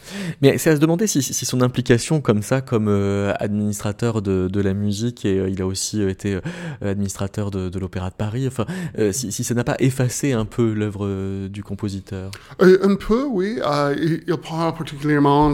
Mais 0.41 0.57
c'est 0.57 0.71
à 0.71 0.75
se 0.75 0.81
demander 0.81 1.07
si, 1.07 1.21
son 1.21 1.61
implication 1.61 2.21
comme 2.21 2.41
ça, 2.41 2.61
comme 2.61 2.87
euh, 2.87 3.33
administrateur 3.39 4.21
de, 4.21 4.61
la 4.61 4.73
musique, 4.73 5.25
et 5.25 5.39
euh, 5.39 5.49
il 5.49 5.61
a 5.61 5.65
aussi 5.65 6.01
euh, 6.01 6.09
été 6.09 6.39
administrateur 6.81 7.51
de, 7.51 7.79
l'Opéra 7.79 8.09
de 8.09 8.15
Paris, 8.15 8.47
enfin, 8.47 8.65
si, 9.11 9.43
ça 9.43 9.53
n'a 9.53 9.63
pas 9.63 9.75
effacé 9.79 10.33
un 10.33 10.45
peu 10.45 10.73
l'œuvre 10.73 11.47
du 11.47 11.63
compositeur. 11.63 12.31
un 12.59 12.95
peu, 12.95 13.25
oui. 13.25 13.59
il, 13.97 14.23
parle 14.37 14.73
particulièrement 14.73 15.53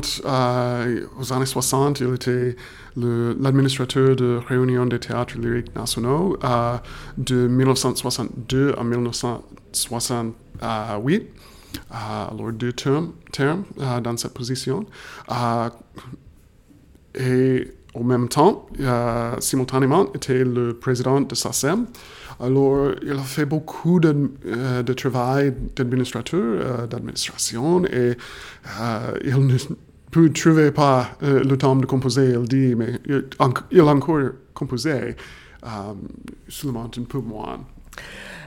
aux 1.20 1.34
années 1.34 1.45
60, 1.45 1.99
il 1.99 2.14
était 2.14 2.55
l'administrateur 2.95 4.16
de 4.16 4.39
Réunion 4.47 4.86
des 4.86 4.99
théâtres 4.99 5.38
lyriques 5.38 5.76
nationaux 5.76 6.38
de 7.18 7.47
1962 7.47 8.76
à 8.78 8.84
1968 8.84 11.28
alors 11.91 12.51
deux 12.51 12.74
termes, 12.74 13.13
termes 13.32 13.63
dans 14.01 14.17
cette 14.17 14.34
position. 14.34 14.86
et 17.15 17.67
au 17.93 18.03
même 18.03 18.28
temps, 18.28 18.67
simultanément, 19.39 20.11
était 20.13 20.43
le 20.43 20.74
président 20.74 21.21
de 21.21 21.36
SACEM. 21.36 21.86
Alors, 22.39 22.91
il 23.03 23.11
a 23.11 23.17
fait 23.24 23.45
beaucoup 23.45 23.99
de, 23.99 24.32
euh, 24.47 24.84
travail 24.84 25.53
d'administrateur, 25.76 26.41
euh, 26.41 26.88
d'administration, 26.88 27.86
et 27.86 28.17
euh, 28.82 29.13
il 29.24 29.47
ne 29.47 29.57
peut 30.11 30.30
trouver 30.32 30.71
pas 30.71 31.11
le 31.21 31.55
temps 31.55 31.76
de 31.76 31.86
composer, 31.86 32.34
il 32.34 32.47
dit, 32.47 32.76
mais 32.76 32.99
il, 33.05 33.26
il 33.71 33.80
a 33.80 33.86
encore 33.86 34.19
composé, 34.53 35.15
seulement 36.47 36.86
un 36.86 37.03
peu 37.03 37.19
moins. 37.19 37.59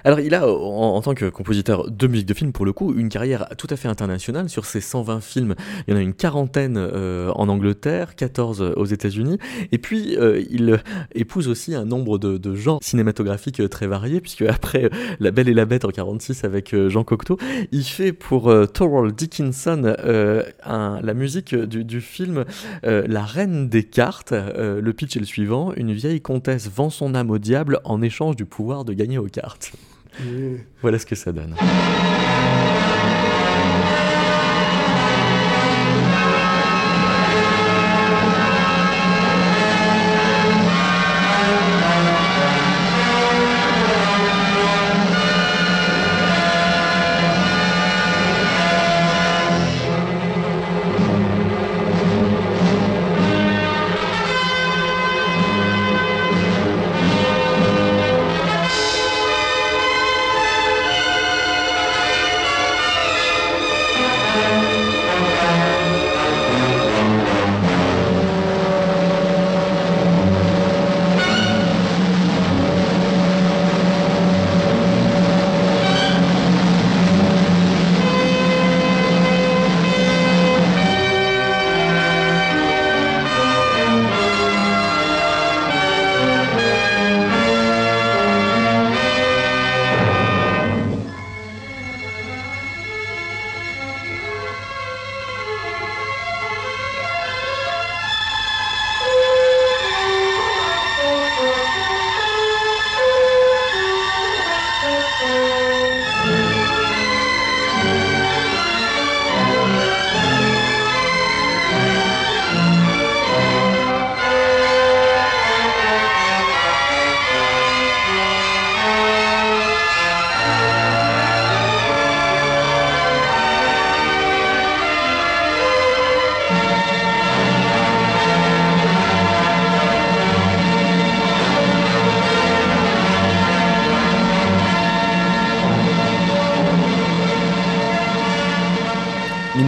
Alors 0.06 0.20
il 0.20 0.36
a, 0.36 0.48
en, 0.48 1.00
tant 1.02 1.14
que 1.14 1.28
compositeur 1.28 1.90
de 1.90 2.06
musique 2.06 2.28
de 2.28 2.34
film, 2.34 2.52
pour 2.52 2.64
le 2.64 2.72
coup, 2.72 2.94
une 2.94 3.08
carrière 3.08 3.48
tout 3.58 3.66
à 3.70 3.74
fait 3.74 3.88
internationale. 3.88 4.48
Sur 4.48 4.64
ses 4.64 4.80
120 4.80 5.20
films, 5.20 5.56
il 5.86 5.94
y 5.94 5.96
en 5.96 5.98
a 5.98 6.00
une 6.00 6.14
quarantaine 6.14 6.76
euh, 6.78 7.32
en 7.34 7.48
Angleterre, 7.48 8.14
14 8.14 8.74
aux 8.76 8.84
États-Unis. 8.84 9.38
Et 9.72 9.78
puis 9.78 10.16
euh, 10.16 10.44
il 10.48 10.80
épouse 11.16 11.48
aussi 11.48 11.74
un 11.74 11.84
nombre 11.84 12.18
de, 12.18 12.54
genres 12.54 12.78
cinématographiques 12.84 13.58
euh, 13.58 13.68
très 13.68 13.88
variés, 13.88 14.20
puisque 14.20 14.42
après 14.42 14.90
La 15.18 15.32
Belle 15.32 15.48
et 15.48 15.54
la 15.54 15.64
Bête 15.64 15.84
en 15.84 15.90
46 15.90 16.44
avec 16.44 16.72
Jean 16.86 17.02
Cocteau, 17.02 17.36
il 17.72 17.82
fait 17.82 18.12
pour 18.12 18.54
Thorold 18.72 19.12
Dickinson 19.12 19.96
la 20.64 21.14
musique 21.14 21.52
du, 21.52 21.84
du 21.84 22.00
film 22.00 22.44
La 22.84 23.24
Reine 23.24 23.68
des 23.68 23.82
cartes. 23.82 24.32
le 24.32 24.92
pitch 24.92 25.16
est 25.16 25.20
le 25.20 25.26
suivant 25.26 25.72
une 25.74 25.92
vieille 25.92 26.20
comtesse 26.20 26.70
vend 26.72 26.90
son 26.90 27.16
âme 27.16 27.32
au 27.32 27.38
diable 27.38 27.80
en 27.82 28.02
échange 28.02 28.36
du 28.36 28.44
pouvoir 28.44 28.84
de 28.84 28.92
gagner 28.92 29.18
aux 29.18 29.26
cartes. 29.26 29.72
Voilà 30.82 30.98
ce 30.98 31.06
que 31.06 31.14
ça 31.14 31.32
donne. 31.32 31.54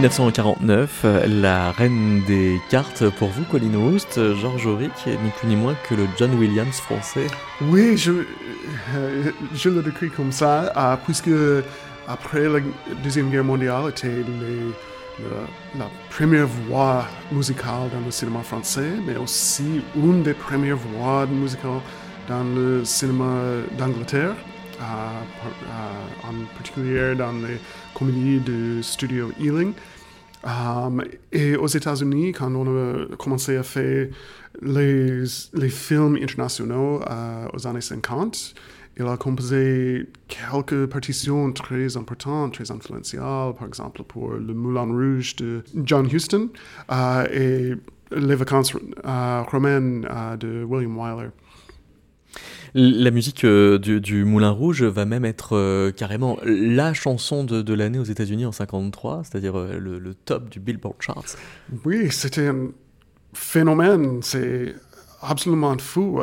1949, 0.09 1.05
La 1.27 1.71
Reine 1.71 2.23
des 2.25 2.59
Cartes 2.71 3.07
pour 3.11 3.29
vous, 3.29 3.43
Colin 3.43 3.75
Woost, 3.75 4.19
George 4.37 4.65
Auric, 4.65 4.91
ni 5.05 5.29
plus 5.37 5.47
ni 5.47 5.55
moins 5.55 5.75
que 5.87 5.93
le 5.93 6.07
John 6.17 6.33
Williams 6.33 6.77
français. 6.77 7.27
Oui, 7.61 7.95
je, 7.95 8.11
euh, 8.95 9.31
le 9.65 9.81
décris 9.83 10.09
comme 10.09 10.31
ça, 10.31 10.73
euh, 10.75 10.95
puisque 11.05 11.29
après 12.07 12.49
la 12.49 12.59
Deuxième 13.03 13.29
Guerre 13.29 13.43
mondiale, 13.43 13.91
c'était 13.93 14.23
la, 15.77 15.85
première 16.09 16.47
voix 16.47 17.05
musicale 17.31 17.89
dans 17.93 18.03
le 18.03 18.09
cinéma 18.09 18.39
français, 18.41 18.89
mais 19.05 19.15
aussi 19.15 19.83
une 19.95 20.23
des 20.23 20.33
premières 20.33 20.77
voix 20.77 21.27
musicales 21.27 21.81
dans 22.27 22.43
le 22.43 22.83
cinéma 22.83 23.43
d'Angleterre. 23.77 24.33
Euh, 24.81 24.85
en 26.23 26.45
particulier 26.55 27.13
dans 27.13 27.33
les 27.33 27.59
comédies 27.93 28.39
du 28.39 28.81
studio 28.81 29.29
Ealing. 29.37 29.73
Et 31.31 31.55
aux 31.55 31.67
États-Unis, 31.67 32.31
quand 32.31 32.53
on 32.55 32.67
a 32.67 33.15
commencé 33.17 33.57
à 33.57 33.63
faire 33.63 34.07
les, 34.61 35.69
films 35.69 36.17
internationaux 36.21 37.01
aux 37.53 37.67
années 37.67 37.81
50. 37.81 38.55
Il 38.97 39.05
a 39.05 39.15
composé 39.15 40.07
quelques 40.27 40.87
partitions 40.87 41.53
très 41.53 41.95
importantes, 41.95 42.55
très 42.55 42.69
influentiales, 42.69 43.53
par 43.57 43.65
exemple 43.65 44.03
pour 44.03 44.33
Le 44.33 44.53
Moulin 44.53 44.83
Rouge 44.83 45.37
de 45.37 45.63
John 45.85 46.07
Huston 46.11 46.49
et 47.31 47.73
Les 48.11 48.35
vacances 48.35 48.73
romaines 49.51 50.01
de 50.39 50.63
William 50.63 50.97
Wyler. 50.97 51.29
La 52.73 53.11
musique 53.11 53.43
euh, 53.45 53.79
du, 53.79 54.23
Moulin 54.25 54.51
Rouge 54.51 54.83
va 54.83 55.05
même 55.05 55.25
être 55.25 55.55
euh, 55.55 55.91
carrément 55.91 56.37
la 56.43 56.93
chanson 56.93 57.43
de, 57.43 57.73
l'année 57.73 57.99
aux 57.99 58.03
États-Unis 58.03 58.45
en 58.45 58.51
53, 58.51 59.23
c'est-à-dire 59.23 59.57
euh, 59.57 59.79
le, 59.79 60.13
top 60.13 60.49
du 60.49 60.59
Billboard 60.59 60.95
Charts. 60.99 61.35
Oui, 61.85 62.11
c'était 62.11 62.47
un 62.47 62.67
phénomène, 63.33 64.21
c'est 64.21 64.75
absolument 65.21 65.77
fou. 65.77 66.21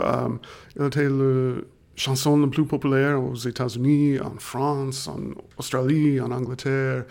il 0.79 0.87
était 0.87 1.09
la 1.09 1.55
chanson 1.97 2.37
la 2.37 2.47
plus 2.47 2.65
populaire 2.65 3.23
aux 3.23 3.35
États-Unis, 3.35 4.21
en 4.21 4.35
France, 4.39 5.09
en 5.09 5.19
Australie, 5.57 6.21
en 6.21 6.31
Angleterre. 6.31 7.05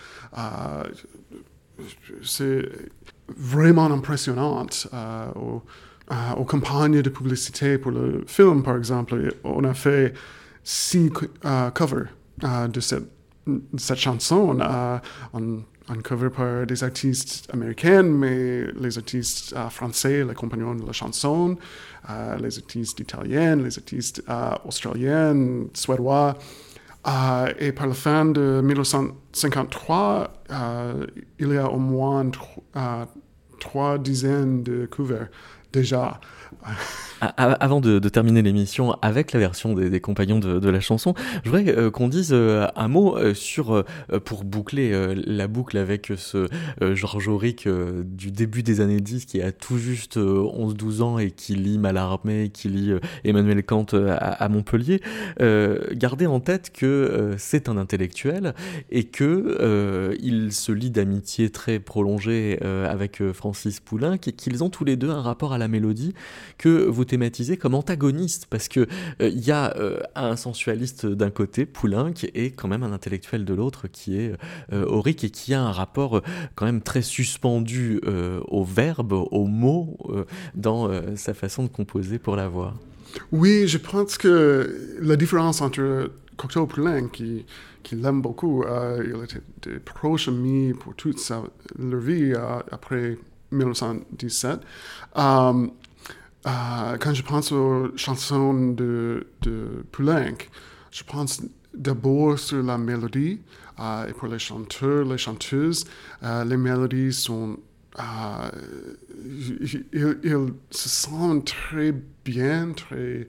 c'est 2.24 2.70
vraiment 3.36 3.86
impressionnant 3.86 4.66
aux 6.38 6.46
campagnes 6.46 7.02
de 7.02 7.10
publicité 7.10 7.78
pour 7.78 7.92
le 7.92 8.24
film, 8.28 8.64
par 8.64 8.78
exemple, 8.78 9.34
on 9.44 9.64
a 9.64 9.74
fait 9.74 10.14
six 10.64 11.12
covers 11.74 12.08
de 12.42 12.80
cette, 12.80 13.96
chanson. 13.96 14.58
On, 15.34 15.64
on 15.88 16.02
cover 16.02 16.30
par 16.30 16.66
des 16.66 16.84
artistes 16.84 17.48
américains, 17.54 18.04
mais 18.04 18.66
les 18.80 18.98
artistes 18.98 19.56
français, 19.70 20.24
les 20.24 20.34
compagnons 20.34 20.76
de 20.76 20.86
la 20.86 20.94
chanson, 20.94 21.58
les 22.40 22.58
artistes 22.58 23.00
italiens, 23.00 23.56
les 23.58 23.78
artistes 23.78 24.24
australiens, 24.66 25.66
suédois. 25.74 26.38
et 27.60 27.72
par 27.72 27.88
la 27.88 27.94
fin 27.94 28.26
de 28.26 28.62
1953, 28.64 30.34
il 31.40 31.48
y 31.50 31.58
a 31.58 31.70
au 31.70 31.78
moins 31.78 32.32
trois 33.60 33.98
dizaines 34.00 34.64
de 34.64 34.88
couverts 34.88 35.30
déjà. 35.76 36.20
Avant 37.22 37.80
de, 37.80 38.00
terminer 38.10 38.42
l'émission 38.42 38.98
avec 39.02 39.32
la 39.32 39.40
version 39.40 39.74
des, 39.74 40.00
compagnons 40.02 40.40
de, 40.40 40.70
la 40.70 40.80
chanson, 40.80 41.14
je 41.44 41.50
voudrais 41.50 41.70
euh, 41.70 41.90
qu'on 41.90 42.08
dise 42.08 42.32
euh, 42.34 42.68
un 42.76 42.88
mot 42.88 43.18
euh, 43.18 43.34
sur, 43.34 43.84
pour 44.26 44.44
boucler 44.44 45.16
la 45.26 45.48
boucle 45.48 45.78
avec 45.78 46.12
ce 46.16 46.48
Georges 46.82 47.28
Auric 47.28 47.68
du 47.68 48.32
début 48.32 48.64
des 48.64 48.82
années 48.82 49.00
10 49.00 49.26
qui 49.26 49.42
a 49.42 49.52
tout 49.52 49.78
juste 49.78 50.18
11-12 50.18 51.02
ans 51.02 51.20
et 51.20 51.32
qui 51.32 51.56
lit 51.56 51.78
Mallarmé, 51.78 52.50
qui 52.50 52.70
lit 52.70 52.94
Emmanuel 53.24 53.64
Kant 53.64 53.88
à, 53.94 54.50
Montpellier. 54.50 55.02
gardez 55.94 56.26
en 56.26 56.40
tête 56.40 56.72
que 56.74 57.36
c'est 57.38 57.70
un 57.70 57.78
intellectuel 57.78 58.54
et 58.92 59.06
que 59.06 60.16
il 60.22 60.52
se 60.52 60.72
lie 60.72 60.92
d'amitié 60.92 61.50
très 61.50 61.80
prolongée 61.80 62.60
avec 62.62 63.22
Francis 63.34 63.80
Poulenc 63.80 64.18
et 64.28 64.32
qu'ils 64.32 64.64
ont 64.64 64.70
tous 64.70 64.86
les 64.86 64.96
deux 64.96 65.10
un 65.10 65.22
rapport 65.22 65.54
à 65.54 65.58
la 65.58 65.68
mélodie 65.68 66.14
que 66.58 66.86
vous 66.86 67.06
comme 67.60 67.74
antagoniste, 67.74 68.48
parce 68.50 68.68
que 68.68 68.88
il 69.20 69.26
euh, 69.26 69.30
y 69.30 69.52
a 69.52 69.76
euh, 69.78 70.00
un 70.16 70.36
sensualiste 70.36 71.06
d'un 71.06 71.30
côté, 71.30 71.66
Poulenc, 71.66 72.14
et 72.34 72.52
quand 72.52 72.68
même 72.68 72.84
un 72.84 72.94
intellectuel 72.94 73.46
de 73.46 73.54
l'autre 73.54 73.88
qui 73.88 74.18
est 74.18 74.34
euh, 74.74 74.86
Auric, 74.86 75.24
et 75.24 75.30
qui 75.30 75.54
a 75.54 75.62
un 75.62 75.72
rapport 75.72 76.22
quand 76.56 76.66
même 76.66 76.82
très 76.82 77.02
suspendu 77.02 78.00
au 78.48 78.64
verbe, 78.64 79.14
au 79.14 79.46
mot, 79.46 79.98
dans 80.54 80.90
sa 81.16 81.34
façon 81.34 81.64
de 81.64 81.70
composer 81.70 82.20
pour 82.20 82.36
la 82.36 82.48
voix. 82.48 82.74
Oui, 83.32 83.68
je 83.68 83.78
pense 83.78 84.18
que 84.18 84.98
la 85.02 85.16
différence 85.16 85.62
entre 85.62 86.12
Cocteau 86.38 86.66
Poulenc, 86.66 87.08
qui, 87.12 87.46
qui 87.84 87.96
l'aime 87.96 88.22
beaucoup, 88.22 88.64
il 89.04 89.16
était 89.24 89.80
proche 89.80 90.28
amis 90.28 90.74
pour 90.74 90.96
toute 90.96 91.20
sa, 91.20 91.44
leur 91.78 92.00
vie 92.00 92.34
après 92.72 93.18
1917. 93.52 94.60
Euh, 96.46 96.98
quand 97.00 97.14
je 97.14 97.24
pense 97.24 97.52
aux 97.52 97.96
chansons 97.98 98.72
de, 98.74 99.28
de 99.42 99.84
Poulenc, 99.92 100.38
je 100.92 101.04
pense 101.04 101.42
d'abord 101.74 102.38
sur 102.38 102.62
la 102.62 102.78
mélodie. 102.78 103.42
Euh, 103.80 104.08
et 104.08 104.14
pour 104.14 104.28
les 104.28 104.40
chanteurs, 104.40 105.06
les 105.06 105.18
chanteuses, 105.18 105.86
euh, 106.24 106.44
les 106.46 106.58
mélodies 106.58 107.14
sont. 107.14 107.58
Ils, 109.26 109.86
se 110.70 110.90
sentent 110.90 111.46
très 111.46 111.94
bien, 112.26 112.74
très, 112.74 113.28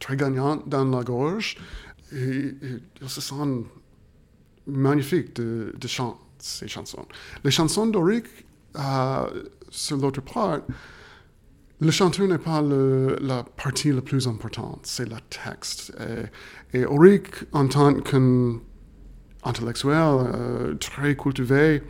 très 0.00 0.16
gagnants 0.16 0.62
dans 0.66 0.84
la 0.84 1.02
gorge. 1.02 1.56
Et, 2.12 2.54
ils 3.02 3.08
se 3.08 3.20
sentent 3.20 3.66
magnifiques 4.66 5.34
de, 5.36 5.74
de 5.76 5.88
chanter 5.88 6.18
ces 6.38 6.68
chansons. 6.68 7.06
Les 7.42 7.50
chansons 7.50 7.86
d'Auric, 7.86 8.26
sur 9.70 9.96
l'autre 9.96 10.20
part, 10.20 10.60
le 11.80 11.90
chanteur 11.90 12.28
n'est 12.28 12.38
pas 12.38 12.62
la 12.62 13.42
partie 13.42 13.92
la 13.92 14.02
plus 14.02 14.26
importante, 14.26 14.80
c'est 14.84 15.08
le 15.08 15.16
texte. 15.28 15.92
Et, 16.72 16.78
et 16.78 16.84
Auric, 16.86 17.44
en 17.52 17.66
tant 17.68 17.94
qu'intellectuel 17.94 19.92
euh, 19.92 20.74
très 20.76 21.16
cultivé, 21.16 21.82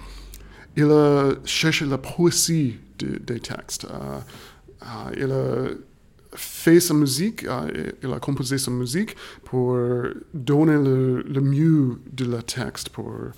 il 0.76 0.90
a 0.90 1.32
cherché 1.44 1.84
la 1.84 1.98
poésie 1.98 2.78
des 2.98 3.40
textes. 3.40 3.84
Euh, 3.84 4.20
euh, 4.82 5.10
il 5.16 5.30
a 5.32 5.68
fait 6.36 6.80
sa 6.80 6.94
musique, 6.94 7.46
il 8.02 8.12
a 8.12 8.18
composé 8.18 8.58
sa 8.58 8.70
musique 8.72 9.14
pour 9.44 9.78
donner 10.32 10.74
le, 10.74 11.22
le 11.22 11.40
mieux 11.40 12.00
de 12.12 12.24
le 12.24 12.42
texte, 12.42 12.88
pour 12.88 13.10
euh, 13.10 13.30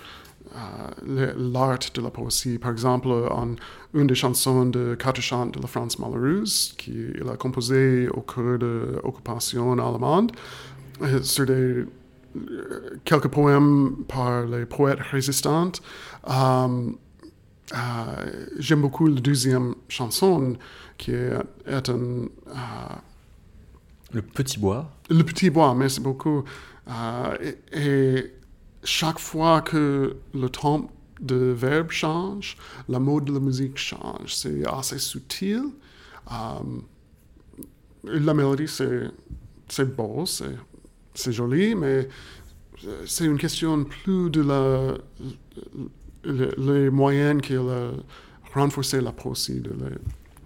l'art 1.07 1.79
de 1.95 2.01
la 2.01 2.11
poésie. 2.11 2.59
Par 2.59 2.73
exemple, 2.73 3.09
en 3.09 3.57
une 3.95 4.07
des 4.07 4.15
chansons 4.15 4.67
de 4.67 4.95
quatre 4.95 5.21
chants 5.21 5.47
de 5.47 5.61
la 5.61 5.67
France 5.67 5.99
malheureuse, 5.99 6.75
qu'il 6.77 7.25
a 7.31 7.37
composé 7.37 8.09
au 8.09 8.21
cours 8.21 8.59
de 8.59 9.01
l'occupation 9.03 9.73
allemande, 9.73 10.33
euh, 11.03 11.23
sur 11.23 11.47
des, 11.47 11.53
euh, 11.53 11.87
quelques 13.05 13.29
poèmes 13.29 14.05
par 14.09 14.47
les 14.47 14.67
poètes 14.67 15.01
résistants. 15.11 15.73
J'aime 18.59 18.81
beaucoup 18.81 19.07
la 19.09 19.21
deuxième 19.21 19.75
chanson, 19.89 20.57
qui 20.97 21.13
est, 21.13 21.33
un... 21.89 22.29
le 24.13 24.23
Petit 24.23 24.59
Bois. 24.59 24.91
Le 25.11 25.23
Petit 25.23 25.51
Bois, 25.51 25.75
merci 25.75 26.01
beaucoup. 26.01 26.45
et 27.73 28.36
chaque 28.87 29.19
fois 29.19 29.61
que 29.61 30.17
le 30.33 30.49
temps 30.49 30.91
de 31.21 31.37
verbe 31.37 31.91
change, 31.91 32.57
la 32.89 32.99
mode 32.99 33.25
de 33.25 33.33
la 33.33 33.41
musique 33.41 33.77
change. 33.77 34.35
C'est 34.35 34.67
assez 34.67 34.99
subtil. 34.99 35.65
Um, 36.31 36.83
la 38.05 38.35
mélodie, 38.35 38.69
c'est 38.69 39.97
beau, 39.97 40.25
c'est 40.27 41.33
joli, 41.33 41.75
mais 41.75 42.09
c'est 43.07 43.25
une 43.25 43.39
question 43.39 43.85
plus 43.85 44.31
de 44.31 44.43
la, 44.43 44.99
les 46.25 46.91
moyens 46.91 47.41
qu'il 47.43 47.57
a 47.57 47.91
renforcé 48.55 49.01
la 49.01 49.13
poésie. 49.13 49.63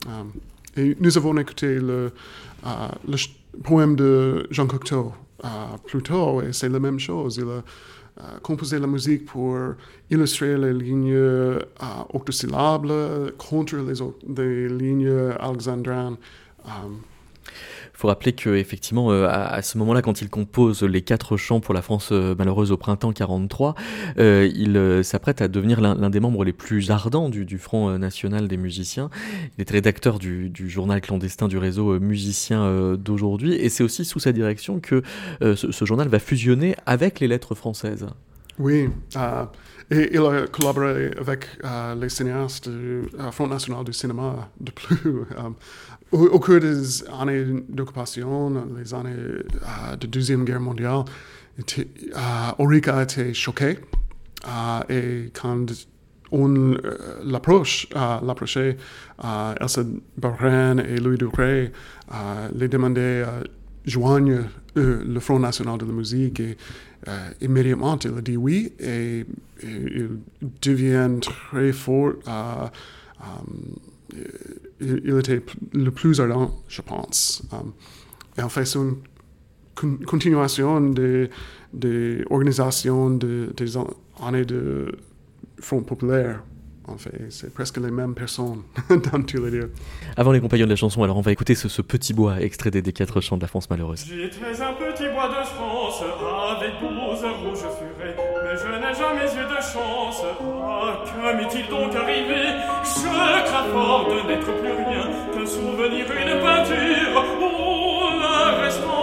Um, 0.06 0.32
et 0.76 0.96
nous 1.00 1.18
avons 1.18 1.36
écouté 1.36 1.78
le, 1.78 2.12
le 2.64 3.16
poème 3.62 3.96
de 3.96 4.46
Jean 4.50 4.66
Cocteau 4.66 5.12
plus 5.86 6.02
tôt, 6.02 6.42
et 6.42 6.52
c'est 6.52 6.68
la 6.68 6.80
même 6.80 6.98
chose. 6.98 7.36
Il 7.36 7.44
a 7.44 7.46
euh, 7.46 7.62
composer 8.42 8.78
la 8.78 8.86
musique 8.86 9.26
pour 9.26 9.56
illustrer 10.10 10.56
les 10.56 10.72
lignes 10.72 11.12
euh, 11.14 11.60
octosyllables 12.12 13.32
contre 13.38 13.76
les, 13.76 14.68
lignes 14.68 15.32
alexandrines. 15.38 16.16
Euh, 16.66 16.70
faut 18.00 18.08
rappeler 18.08 18.32
que 18.32 18.56
effectivement, 18.56 19.12
euh, 19.12 19.28
à, 19.28 19.60
ce 19.60 19.76
moment-là, 19.76 20.00
quand 20.00 20.22
il 20.22 20.30
compose 20.30 20.82
les 20.82 21.02
quatre 21.02 21.36
chants 21.36 21.60
pour 21.60 21.74
la 21.74 21.82
France 21.82 22.08
euh, 22.12 22.34
malheureuse 22.34 22.72
au 22.72 22.78
printemps 22.78 23.12
43, 23.12 23.74
euh, 24.18 24.50
il 24.54 25.04
s'apprête 25.04 25.42
à 25.42 25.48
devenir 25.48 25.82
l'un 25.82 26.10
des 26.10 26.20
membres 26.20 26.44
les 26.44 26.54
plus 26.54 26.90
ardents 26.90 27.28
du, 27.28 27.58
Front 27.58 27.98
national 27.98 28.48
des 28.48 28.56
musiciens. 28.56 29.10
Il 29.58 29.60
est 29.60 29.70
rédacteur 29.70 30.18
du, 30.18 30.50
journal 30.70 31.02
clandestin 31.02 31.46
du 31.46 31.58
réseau 31.58 32.00
musicien 32.00 32.94
d'aujourd'hui, 32.96 33.54
et 33.54 33.68
c'est 33.68 33.84
aussi 33.84 34.04
sous 34.06 34.18
sa 34.18 34.32
direction 34.32 34.80
que 34.80 35.02
ce, 35.42 35.84
journal 35.84 36.08
va 36.08 36.18
fusionner 36.18 36.76
avec 36.86 37.20
les 37.20 37.28
lettres 37.28 37.54
françaises. 37.54 38.06
Oui. 38.58 38.88
Et 39.90 40.14
il 40.14 40.20
a 40.20 40.46
collaboré 40.46 41.10
avec 41.18 41.46
les 42.00 42.08
cinéastes 42.08 42.68
du 42.68 43.02
Front 43.32 43.48
national 43.48 43.84
du 43.84 43.92
cinéma 43.92 44.48
de 44.60 44.70
plus 44.70 45.26
au, 46.12 46.38
cours 46.38 46.60
des 46.60 47.08
années 47.08 47.44
d'occupation, 47.68 48.52
les 48.76 48.94
années 48.94 49.10
euh, 49.14 49.96
de 49.96 50.06
Deuxième 50.06 50.44
Guerre 50.44 50.60
mondiale, 50.60 51.04
était, 51.58 51.86
euh, 52.14 52.92
a 52.92 53.02
été 53.02 53.34
choqué. 53.34 53.78
Euh, 54.48 54.80
et 54.88 55.30
quand 55.32 55.66
on 56.32 56.76
l'approche, 57.24 57.88
l'approcher 57.92 58.76
à 59.18 59.54
Elsa 59.60 59.82
Barren 60.16 60.78
et 60.80 60.98
Louis 60.98 61.18
Ducré, 61.18 61.72
les 62.54 62.68
demander 62.68 63.24
à 63.26 63.42
joindre 63.84 64.44
le 64.76 65.20
Front 65.20 65.40
National 65.40 65.76
de 65.78 65.86
la 65.86 65.92
Musique 65.92 66.38
et 66.38 66.56
immédiatement 67.40 67.98
il 68.04 68.16
a 68.16 68.20
dit 68.20 68.36
oui 68.36 68.72
et, 68.78 69.26
il 69.64 70.08
devient 70.62 71.10
très 71.20 71.72
fort. 71.72 72.12
Il, 74.80 75.18
était 75.18 75.42
le 75.72 75.90
plus 75.90 76.20
ardent, 76.20 76.62
je 76.68 76.82
pense. 76.82 77.42
et 78.38 78.42
en 78.42 78.48
fait, 78.48 78.64
c'est 78.64 78.78
une 78.78 80.04
continuation 80.04 80.80
des, 80.80 81.30
des 81.72 82.24
organisations 82.30 83.10
de, 83.10 83.52
des 83.56 83.76
années 84.22 84.44
de 84.44 84.92
Front 85.60 85.82
populaire. 85.82 86.42
En 86.90 86.98
fait, 86.98 87.12
c'est 87.30 87.54
presque 87.54 87.76
les 87.76 87.90
mêmes 87.90 88.14
personnes 88.14 88.62
dans 88.90 89.22
tous 89.22 89.44
les 89.44 89.50
deux. 89.52 89.72
Avant 90.16 90.32
les 90.32 90.40
compagnons 90.40 90.64
de 90.64 90.70
la 90.70 90.76
chanson, 90.76 91.02
alors 91.04 91.16
on 91.16 91.20
va 91.20 91.30
écouter 91.32 91.54
ce, 91.54 91.68
ce 91.68 91.82
petit 91.82 92.12
bois 92.12 92.40
extrait 92.40 92.70
des, 92.70 92.82
des 92.82 92.92
quatre 92.92 93.20
chants 93.20 93.36
de 93.36 93.42
la 93.42 93.48
France 93.48 93.70
malheureuse. 93.70 94.04
J'étais 94.06 94.60
un 94.62 94.72
petit 94.74 95.08
bois 95.14 95.28
de 95.28 95.44
France 95.46 96.02
avec 96.56 96.72
douze 96.80 97.24
rouges 97.24 97.58
furets, 97.78 98.16
mais 98.42 98.56
je 98.58 98.68
n'ai 98.80 98.94
jamais 98.94 99.26
eu 99.32 99.46
de 99.46 99.60
chance. 99.62 100.22
Ah, 100.62 101.04
que 101.04 101.36
m'est-il 101.36 101.68
donc 101.68 101.94
arrivé? 101.94 102.58
Je 102.84 103.44
crains 103.46 103.68
fort 103.72 104.06
de 104.08 104.28
n'être 104.28 104.52
plus 104.60 104.72
rien 104.72 105.04
qu'un 105.32 105.46
souvenir, 105.46 106.06
une 106.10 106.40
peinture, 106.40 107.24
ou 107.40 108.20
le 108.20 108.62
restant 108.64 108.99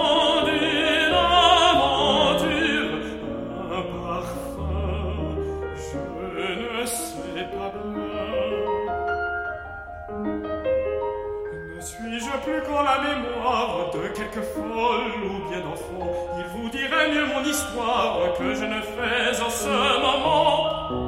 quelque 14.18 14.42
folle 14.42 15.12
ou 15.26 15.50
bien 15.50 15.60
d'enfant 15.62 16.12
Il 16.40 16.46
vous 16.56 16.70
dirait 16.70 17.12
mieux 17.14 17.26
mon 17.28 17.44
histoire 17.44 18.34
que 18.38 18.56
je 18.56 18.66
ne 18.66 18.82
fais 18.82 19.44
en 19.44 19.50
ce 19.50 19.68
moment. 20.02 21.07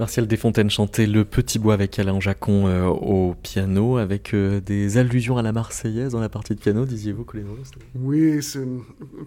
Martial 0.00 0.26
Desfontaines 0.26 0.70
chantait 0.70 1.06
Le 1.06 1.26
Petit 1.26 1.58
Bois 1.58 1.74
avec 1.74 1.98
Alain 1.98 2.18
Jacon 2.20 2.66
euh, 2.66 2.86
au 2.86 3.34
piano, 3.42 3.98
avec 3.98 4.32
euh, 4.32 4.58
des 4.60 4.96
allusions 4.96 5.36
à 5.36 5.42
la 5.42 5.52
Marseillaise 5.52 6.12
dans 6.12 6.20
la 6.20 6.30
partie 6.30 6.54
de 6.54 6.58
piano, 6.58 6.86
disiez-vous, 6.86 7.24
Colin 7.24 7.44
Rose 7.46 7.70
Oui, 7.94 8.40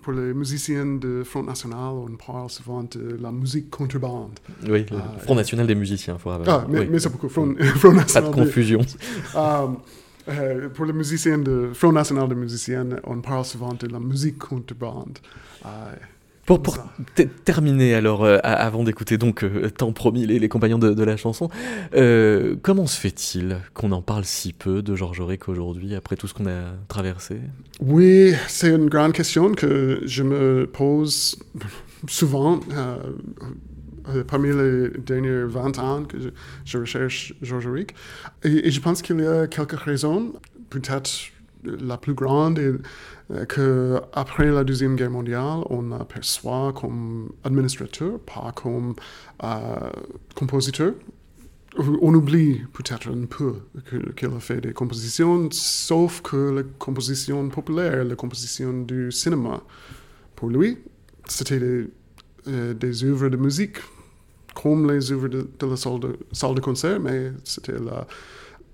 pour 0.01 0.13
les 0.13 0.33
musiciens 0.33 0.87
de 0.95 1.21
Front 1.23 1.43
National, 1.43 1.93
on 1.93 2.15
parle 2.15 2.49
souvent 2.49 2.81
de 2.83 3.17
la 3.21 3.31
musique 3.31 3.69
contrebande. 3.69 4.31
Oui, 4.67 4.83
le 4.89 4.97
Ah, 4.97 5.19
Front 5.19 5.35
National 5.35 5.67
des 5.67 5.75
musiciens, 5.75 6.17
faut 6.17 6.31
avoir- 6.31 6.61
Ah, 6.63 6.67
mais, 6.67 6.79
oui. 6.79 6.87
mais 6.91 6.97
c'est 6.99 7.09
beaucoup. 7.11 7.29
Front, 7.29 7.53
Front 7.75 7.89
Pas 7.91 7.97
National 7.97 8.31
de 8.31 8.35
de- 8.39 8.43
confusion. 8.43 8.79
Um, 9.35 9.77
euh, 10.29 10.69
pour 10.69 10.85
les 10.85 10.93
musiciens 10.93 11.37
de 11.37 11.69
Front 11.73 11.91
National 11.91 12.27
de 12.27 12.33
musiciens, 12.35 12.87
on 13.03 13.21
parle 13.21 13.45
souvent 13.45 13.73
de 13.73 13.87
la 13.87 13.99
musique 13.99 14.39
contrebande. 14.39 15.19
Euh, 15.65 15.69
Pour, 16.45 16.61
terminer, 17.45 17.93
alors, 17.93 18.25
euh, 18.25 18.37
avant 18.43 18.83
d'écouter 18.83 19.17
donc 19.17 19.43
euh, 19.45 19.69
tant 19.69 19.93
promis 19.93 20.25
les, 20.25 20.39
les 20.39 20.49
compagnons 20.49 20.77
de, 20.77 20.93
de 20.93 21.03
la 21.03 21.15
chanson, 21.15 21.49
euh, 21.95 22.55
comment 22.61 22.85
se 22.85 22.99
fait-il 22.99 23.59
qu'on 23.73 23.93
en 23.93 24.01
parle 24.01 24.25
si 24.25 24.51
peu 24.51 24.81
de 24.81 24.93
Georges 24.93 25.21
Auric 25.21 25.47
aujourd'hui, 25.47 25.95
après 25.95 26.17
tout 26.17 26.27
ce 26.27 26.33
qu'on 26.33 26.47
a 26.47 26.73
traversé? 26.89 27.39
Oui, 27.79 28.33
c'est 28.49 28.69
une 28.75 28.89
grande 28.89 29.13
question 29.13 29.53
que 29.53 30.01
je 30.05 30.23
me 30.23 30.67
pose 30.67 31.39
souvent 32.09 32.59
euh, 32.73 32.97
euh, 34.09 34.23
parmi 34.25 34.49
les 34.49 34.89
derniers 34.99 35.45
20 35.45 35.79
ans 35.79 36.03
que 36.03 36.19
je, 36.19 36.29
je 36.65 36.77
recherche 36.77 37.33
Georges 37.41 37.67
Auric. 37.67 37.95
Et, 38.43 38.67
et 38.67 38.71
je 38.71 38.81
pense 38.81 39.01
qu'il 39.01 39.21
y 39.21 39.25
a 39.25 39.47
quelques 39.47 39.79
raisons. 39.79 40.33
Peut-être 40.69 41.09
la 41.63 41.97
plus 41.97 42.13
grande 42.13 42.59
est 42.59 42.73
euh, 43.31 43.45
que 43.45 44.01
après 44.13 44.51
la 44.51 44.63
Deuxième 44.63 44.95
Guerre 44.95 45.11
mondiale, 45.11 45.59
on 45.69 45.91
aperçoit 45.91 46.73
comme 46.73 47.31
administrateur, 47.43 48.19
pas 48.19 48.51
comme 48.55 48.95
euh, 49.43 49.91
compositeur. 50.35 50.93
On 52.01 52.13
oublie 52.13 52.61
peut-être 52.71 53.09
un 53.09 53.25
peu 53.25 53.55
qu'il 53.89 54.29
a 54.29 54.39
fait 54.39 54.61
des 54.61 54.73
compositions, 54.73 55.49
sauf 55.51 56.21
que 56.21 56.57
les 56.57 56.63
compositions 56.77 57.49
populaires, 57.49 58.03
les 58.03 58.15
compositions 58.15 58.83
du 58.83 59.11
cinéma, 59.11 59.63
pour 60.35 60.49
lui, 60.49 60.77
c'était 61.27 61.59
des, 61.59 61.87
euh, 62.47 63.03
œuvres 63.05 63.29
de 63.29 63.37
musique, 63.37 63.77
comme 64.53 64.91
les 64.91 65.11
œuvres 65.11 65.29
de, 65.29 65.47
la 65.61 65.75
salle 65.75 65.99
de, 65.99 66.19
salle 66.31 66.53
de 66.53 66.61
concert, 66.61 66.99
mais 66.99 67.31
c'était 67.43 67.79
la 67.79 68.05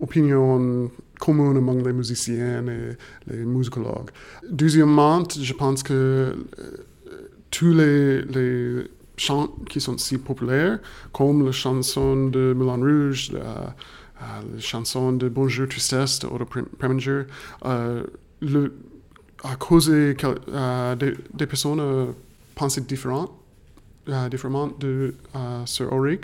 opinion 0.02 0.92
commune 1.20 1.58
among 1.58 1.86
les 1.86 1.94
musiciens 1.94 2.66
et 2.68 2.98
les 3.28 3.46
musicologues. 3.46 4.10
Deuxièmement, 4.50 5.24
je 5.30 5.54
pense 5.54 5.84
que 5.84 5.94
euh, 5.94 6.36
tous 7.52 7.74
les, 7.74 8.86
chants 9.18 9.50
qui 9.70 9.82
sont 9.82 9.98
si 9.98 10.18
populaires, 10.18 10.80
comme 11.12 11.46
la 11.46 11.52
chanson 11.52 12.30
de 12.30 12.54
Moulin 12.54 12.78
Rouge, 12.78 13.32
la, 13.34 13.76
euh, 14.22 14.60
chanson 14.60 15.12
de 15.12 15.28
Bonjour 15.28 15.68
Tristesse 15.68 16.20
de 16.20 16.28
Otto 16.28 16.46
Prem- 16.46 16.70
Preminger, 16.78 17.24
a 17.62 19.56
causé 19.58 20.16
euh, 20.24 20.96
des, 20.96 21.14
des 21.34 21.48
personnes 21.48 21.82
à 21.82 22.06
penser 22.56 22.82
différentes, 22.82 23.32
différemment 24.32 24.72
de 24.80 25.14
Sir 25.66 25.92
Ulrich. 25.94 26.24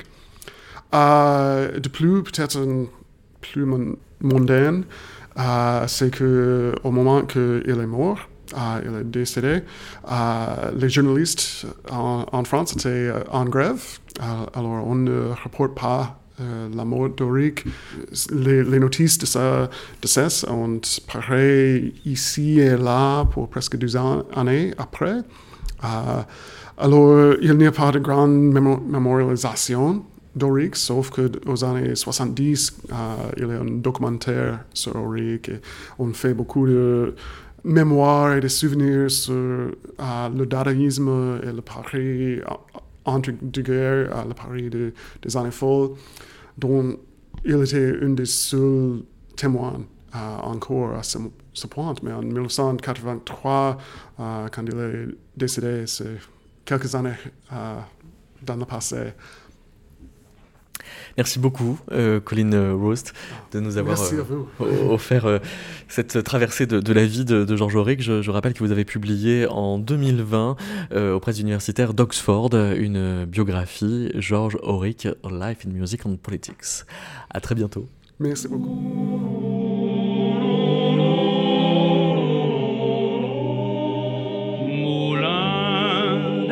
De 0.93 1.89
plus, 1.89 2.23
peut-être 2.23 2.57
un 2.57 2.85
plus 3.51 3.65
mon- 3.65 3.95
mondaine, 4.21 4.83
euh, 5.37 5.83
c'est 5.87 6.11
que 6.11 6.73
au 6.83 6.91
moment 6.91 7.21
qu'il 7.23 7.63
est 7.67 7.87
mort, 7.87 8.19
il 8.83 8.95
est 8.95 9.03
décédé. 9.03 9.61
les 10.77 10.89
journalistes 10.89 11.65
en, 11.91 12.43
France 12.43 12.73
étaient 12.73 13.11
en 13.31 13.45
grève, 13.45 13.83
alors 14.53 14.87
on 14.87 14.95
ne 14.95 15.29
rapporte 15.43 15.75
pas 15.75 16.19
la 16.39 16.85
mort 16.85 17.09
d'Oric. 17.09 17.65
Les, 18.31 18.79
notices 18.79 19.17
de 19.17 19.25
sa 19.25 19.69
décès 20.01 20.47
ont 20.49 20.79
paru 21.11 21.93
ici 22.05 22.59
et 22.59 22.77
là 22.77 23.25
pour 23.25 23.49
presque 23.49 23.77
deux 23.77 23.95
années 23.97 24.73
après. 24.77 25.17
alors, 26.77 27.33
il 27.41 27.57
n'y 27.57 27.67
a 27.67 27.71
pas 27.71 27.91
de 27.91 27.99
grande 27.99 28.53
mémorisation 28.87 30.03
d'Auric, 30.35 30.75
sauf 30.75 31.09
qu'aux 31.09 31.63
années 31.63 31.95
70, 31.95 32.77
euh, 32.91 33.15
il 33.37 33.47
y 33.47 33.51
a 33.51 33.61
un 33.61 33.65
documentaire 33.65 34.65
sur 34.73 34.95
Auric 34.95 35.49
et 35.49 35.61
on 35.97 36.11
fait 36.13 36.33
beaucoup 36.33 36.67
de 36.67 37.15
mémoires 37.63 38.33
et 38.33 38.41
de 38.41 38.47
souvenirs 38.47 39.09
sur 39.09 39.33
euh, 39.33 39.69
le 40.35 40.45
dadaïsme 40.45 41.39
et 41.41 41.51
le 41.51 41.61
Paris 41.61 42.41
entre 43.05 43.31
deux 43.41 43.61
guerres, 43.61 44.25
le 44.27 44.33
Paris 44.33 44.69
des 44.69 45.37
années 45.37 45.51
folles, 45.51 45.91
dont 46.57 46.97
il 47.45 47.63
était 47.63 47.93
un 48.01 48.09
des 48.09 48.25
seuls 48.25 49.03
témoins 49.35 49.81
euh, 50.15 50.37
encore 50.43 50.95
à 50.95 51.03
ce, 51.03 51.17
point. 51.67 51.93
Mais 52.03 52.11
en 52.11 52.21
1983, 52.21 53.77
quand 54.17 54.63
il 54.63 54.79
est 54.79 55.07
décédé, 55.37 55.83
c'est 55.85 56.17
quelques 56.65 56.93
années 56.95 57.15
dans 58.41 58.55
le 58.55 58.65
passé. 58.65 59.13
Merci 61.17 61.39
beaucoup, 61.39 61.79
euh, 61.91 62.19
Colin 62.19 62.73
Roast, 62.73 63.13
de 63.53 63.61
nous 63.61 63.77
avoir 63.77 63.97
euh, 64.01 64.89
offert 64.89 65.25
euh, 65.25 65.39
cette 65.87 66.23
traversée 66.23 66.65
de, 66.65 66.93
la 66.93 67.05
vie 67.05 67.23
de, 67.23 67.55
Georges 67.55 67.75
Auric. 67.75 68.01
Je, 68.01 68.29
rappelle 68.29 68.53
que 68.53 68.59
vous 68.59 68.71
avez 68.71 68.83
publié 68.83 69.47
en 69.47 69.79
2020 69.79 70.57
auprès 71.13 71.31
de 71.31 71.37
l'universitaire 71.37 71.93
d'Oxford 71.93 72.53
une 72.53 73.25
biographie, 73.25 74.11
Georges 74.15 74.57
Auric, 74.61 75.07
Life 75.29 75.59
in 75.65 75.69
Music 75.71 76.05
and 76.05 76.17
Politics. 76.17 76.83
À 77.29 77.39
très 77.39 77.55
bientôt. 77.55 77.87
Merci 78.19 78.49
beaucoup. 78.49 78.75
Moulin 84.67 86.45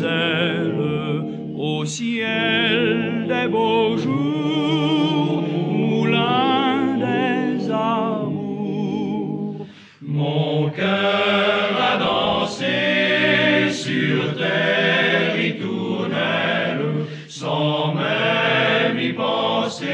amours 0.00 1.24
au 1.58 1.84
ciel 1.84 3.26
des 3.28 3.48
beaux 3.48 3.96
jours, 3.96 5.42
moulin 5.70 6.96
des 6.96 7.70
amours. 7.70 9.66
Mon 10.00 10.70
cœur 10.70 11.70
a 11.90 11.96
dansé 11.98 13.70
sur 13.70 14.36
terre 14.36 15.34
ritournelle, 15.36 17.06
sans 17.28 17.94
même 17.94 18.98
y 18.98 19.12
penser, 19.12 19.86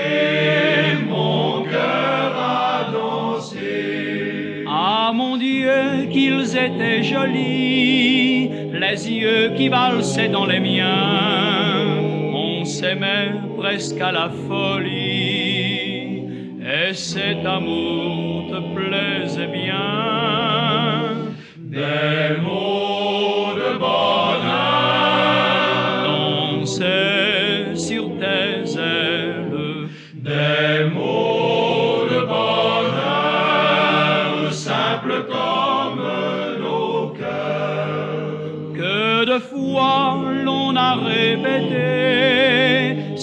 mon 1.08 1.64
cœur 1.64 2.32
a 2.36 2.90
dansé. 2.92 4.64
Ah 4.66 5.12
mon 5.14 5.36
Dieu, 5.36 6.06
qu'ils 6.10 6.56
étaient 6.56 7.02
jolis 7.02 8.50
les 8.78 9.10
yeux 9.10 9.52
qui 9.56 9.68
valsaient 9.68 10.28
dans 10.28 10.46
les 10.46 10.60
miens. 10.60 11.98
On 12.32 12.64
s'aimait 12.64 13.32
presque 13.56 14.00
à 14.00 14.12
la 14.12 14.30
folie, 14.48 16.22
et 16.60 16.94
cet 16.94 17.44
amour 17.44 18.48
te 18.50 18.60
plaisait 18.74 19.48
bien. 19.48 19.98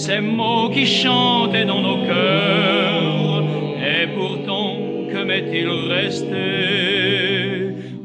Ces 0.06 0.20
mots 0.20 0.70
qui 0.70 0.86
chantaient 0.86 1.64
dans 1.64 1.80
nos 1.80 1.98
cœurs. 2.06 3.42
Et 3.90 4.06
pourtant, 4.16 4.76
que 5.10 5.20
m'est-il 5.24 5.68
resté 5.68 6.44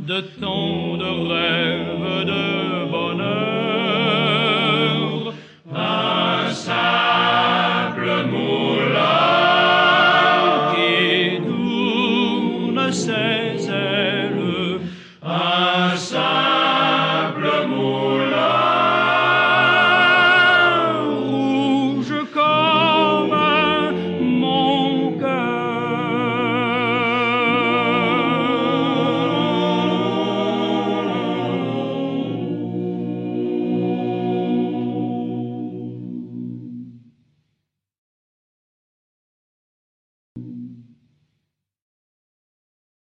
de 0.08 0.18
de 0.22 0.22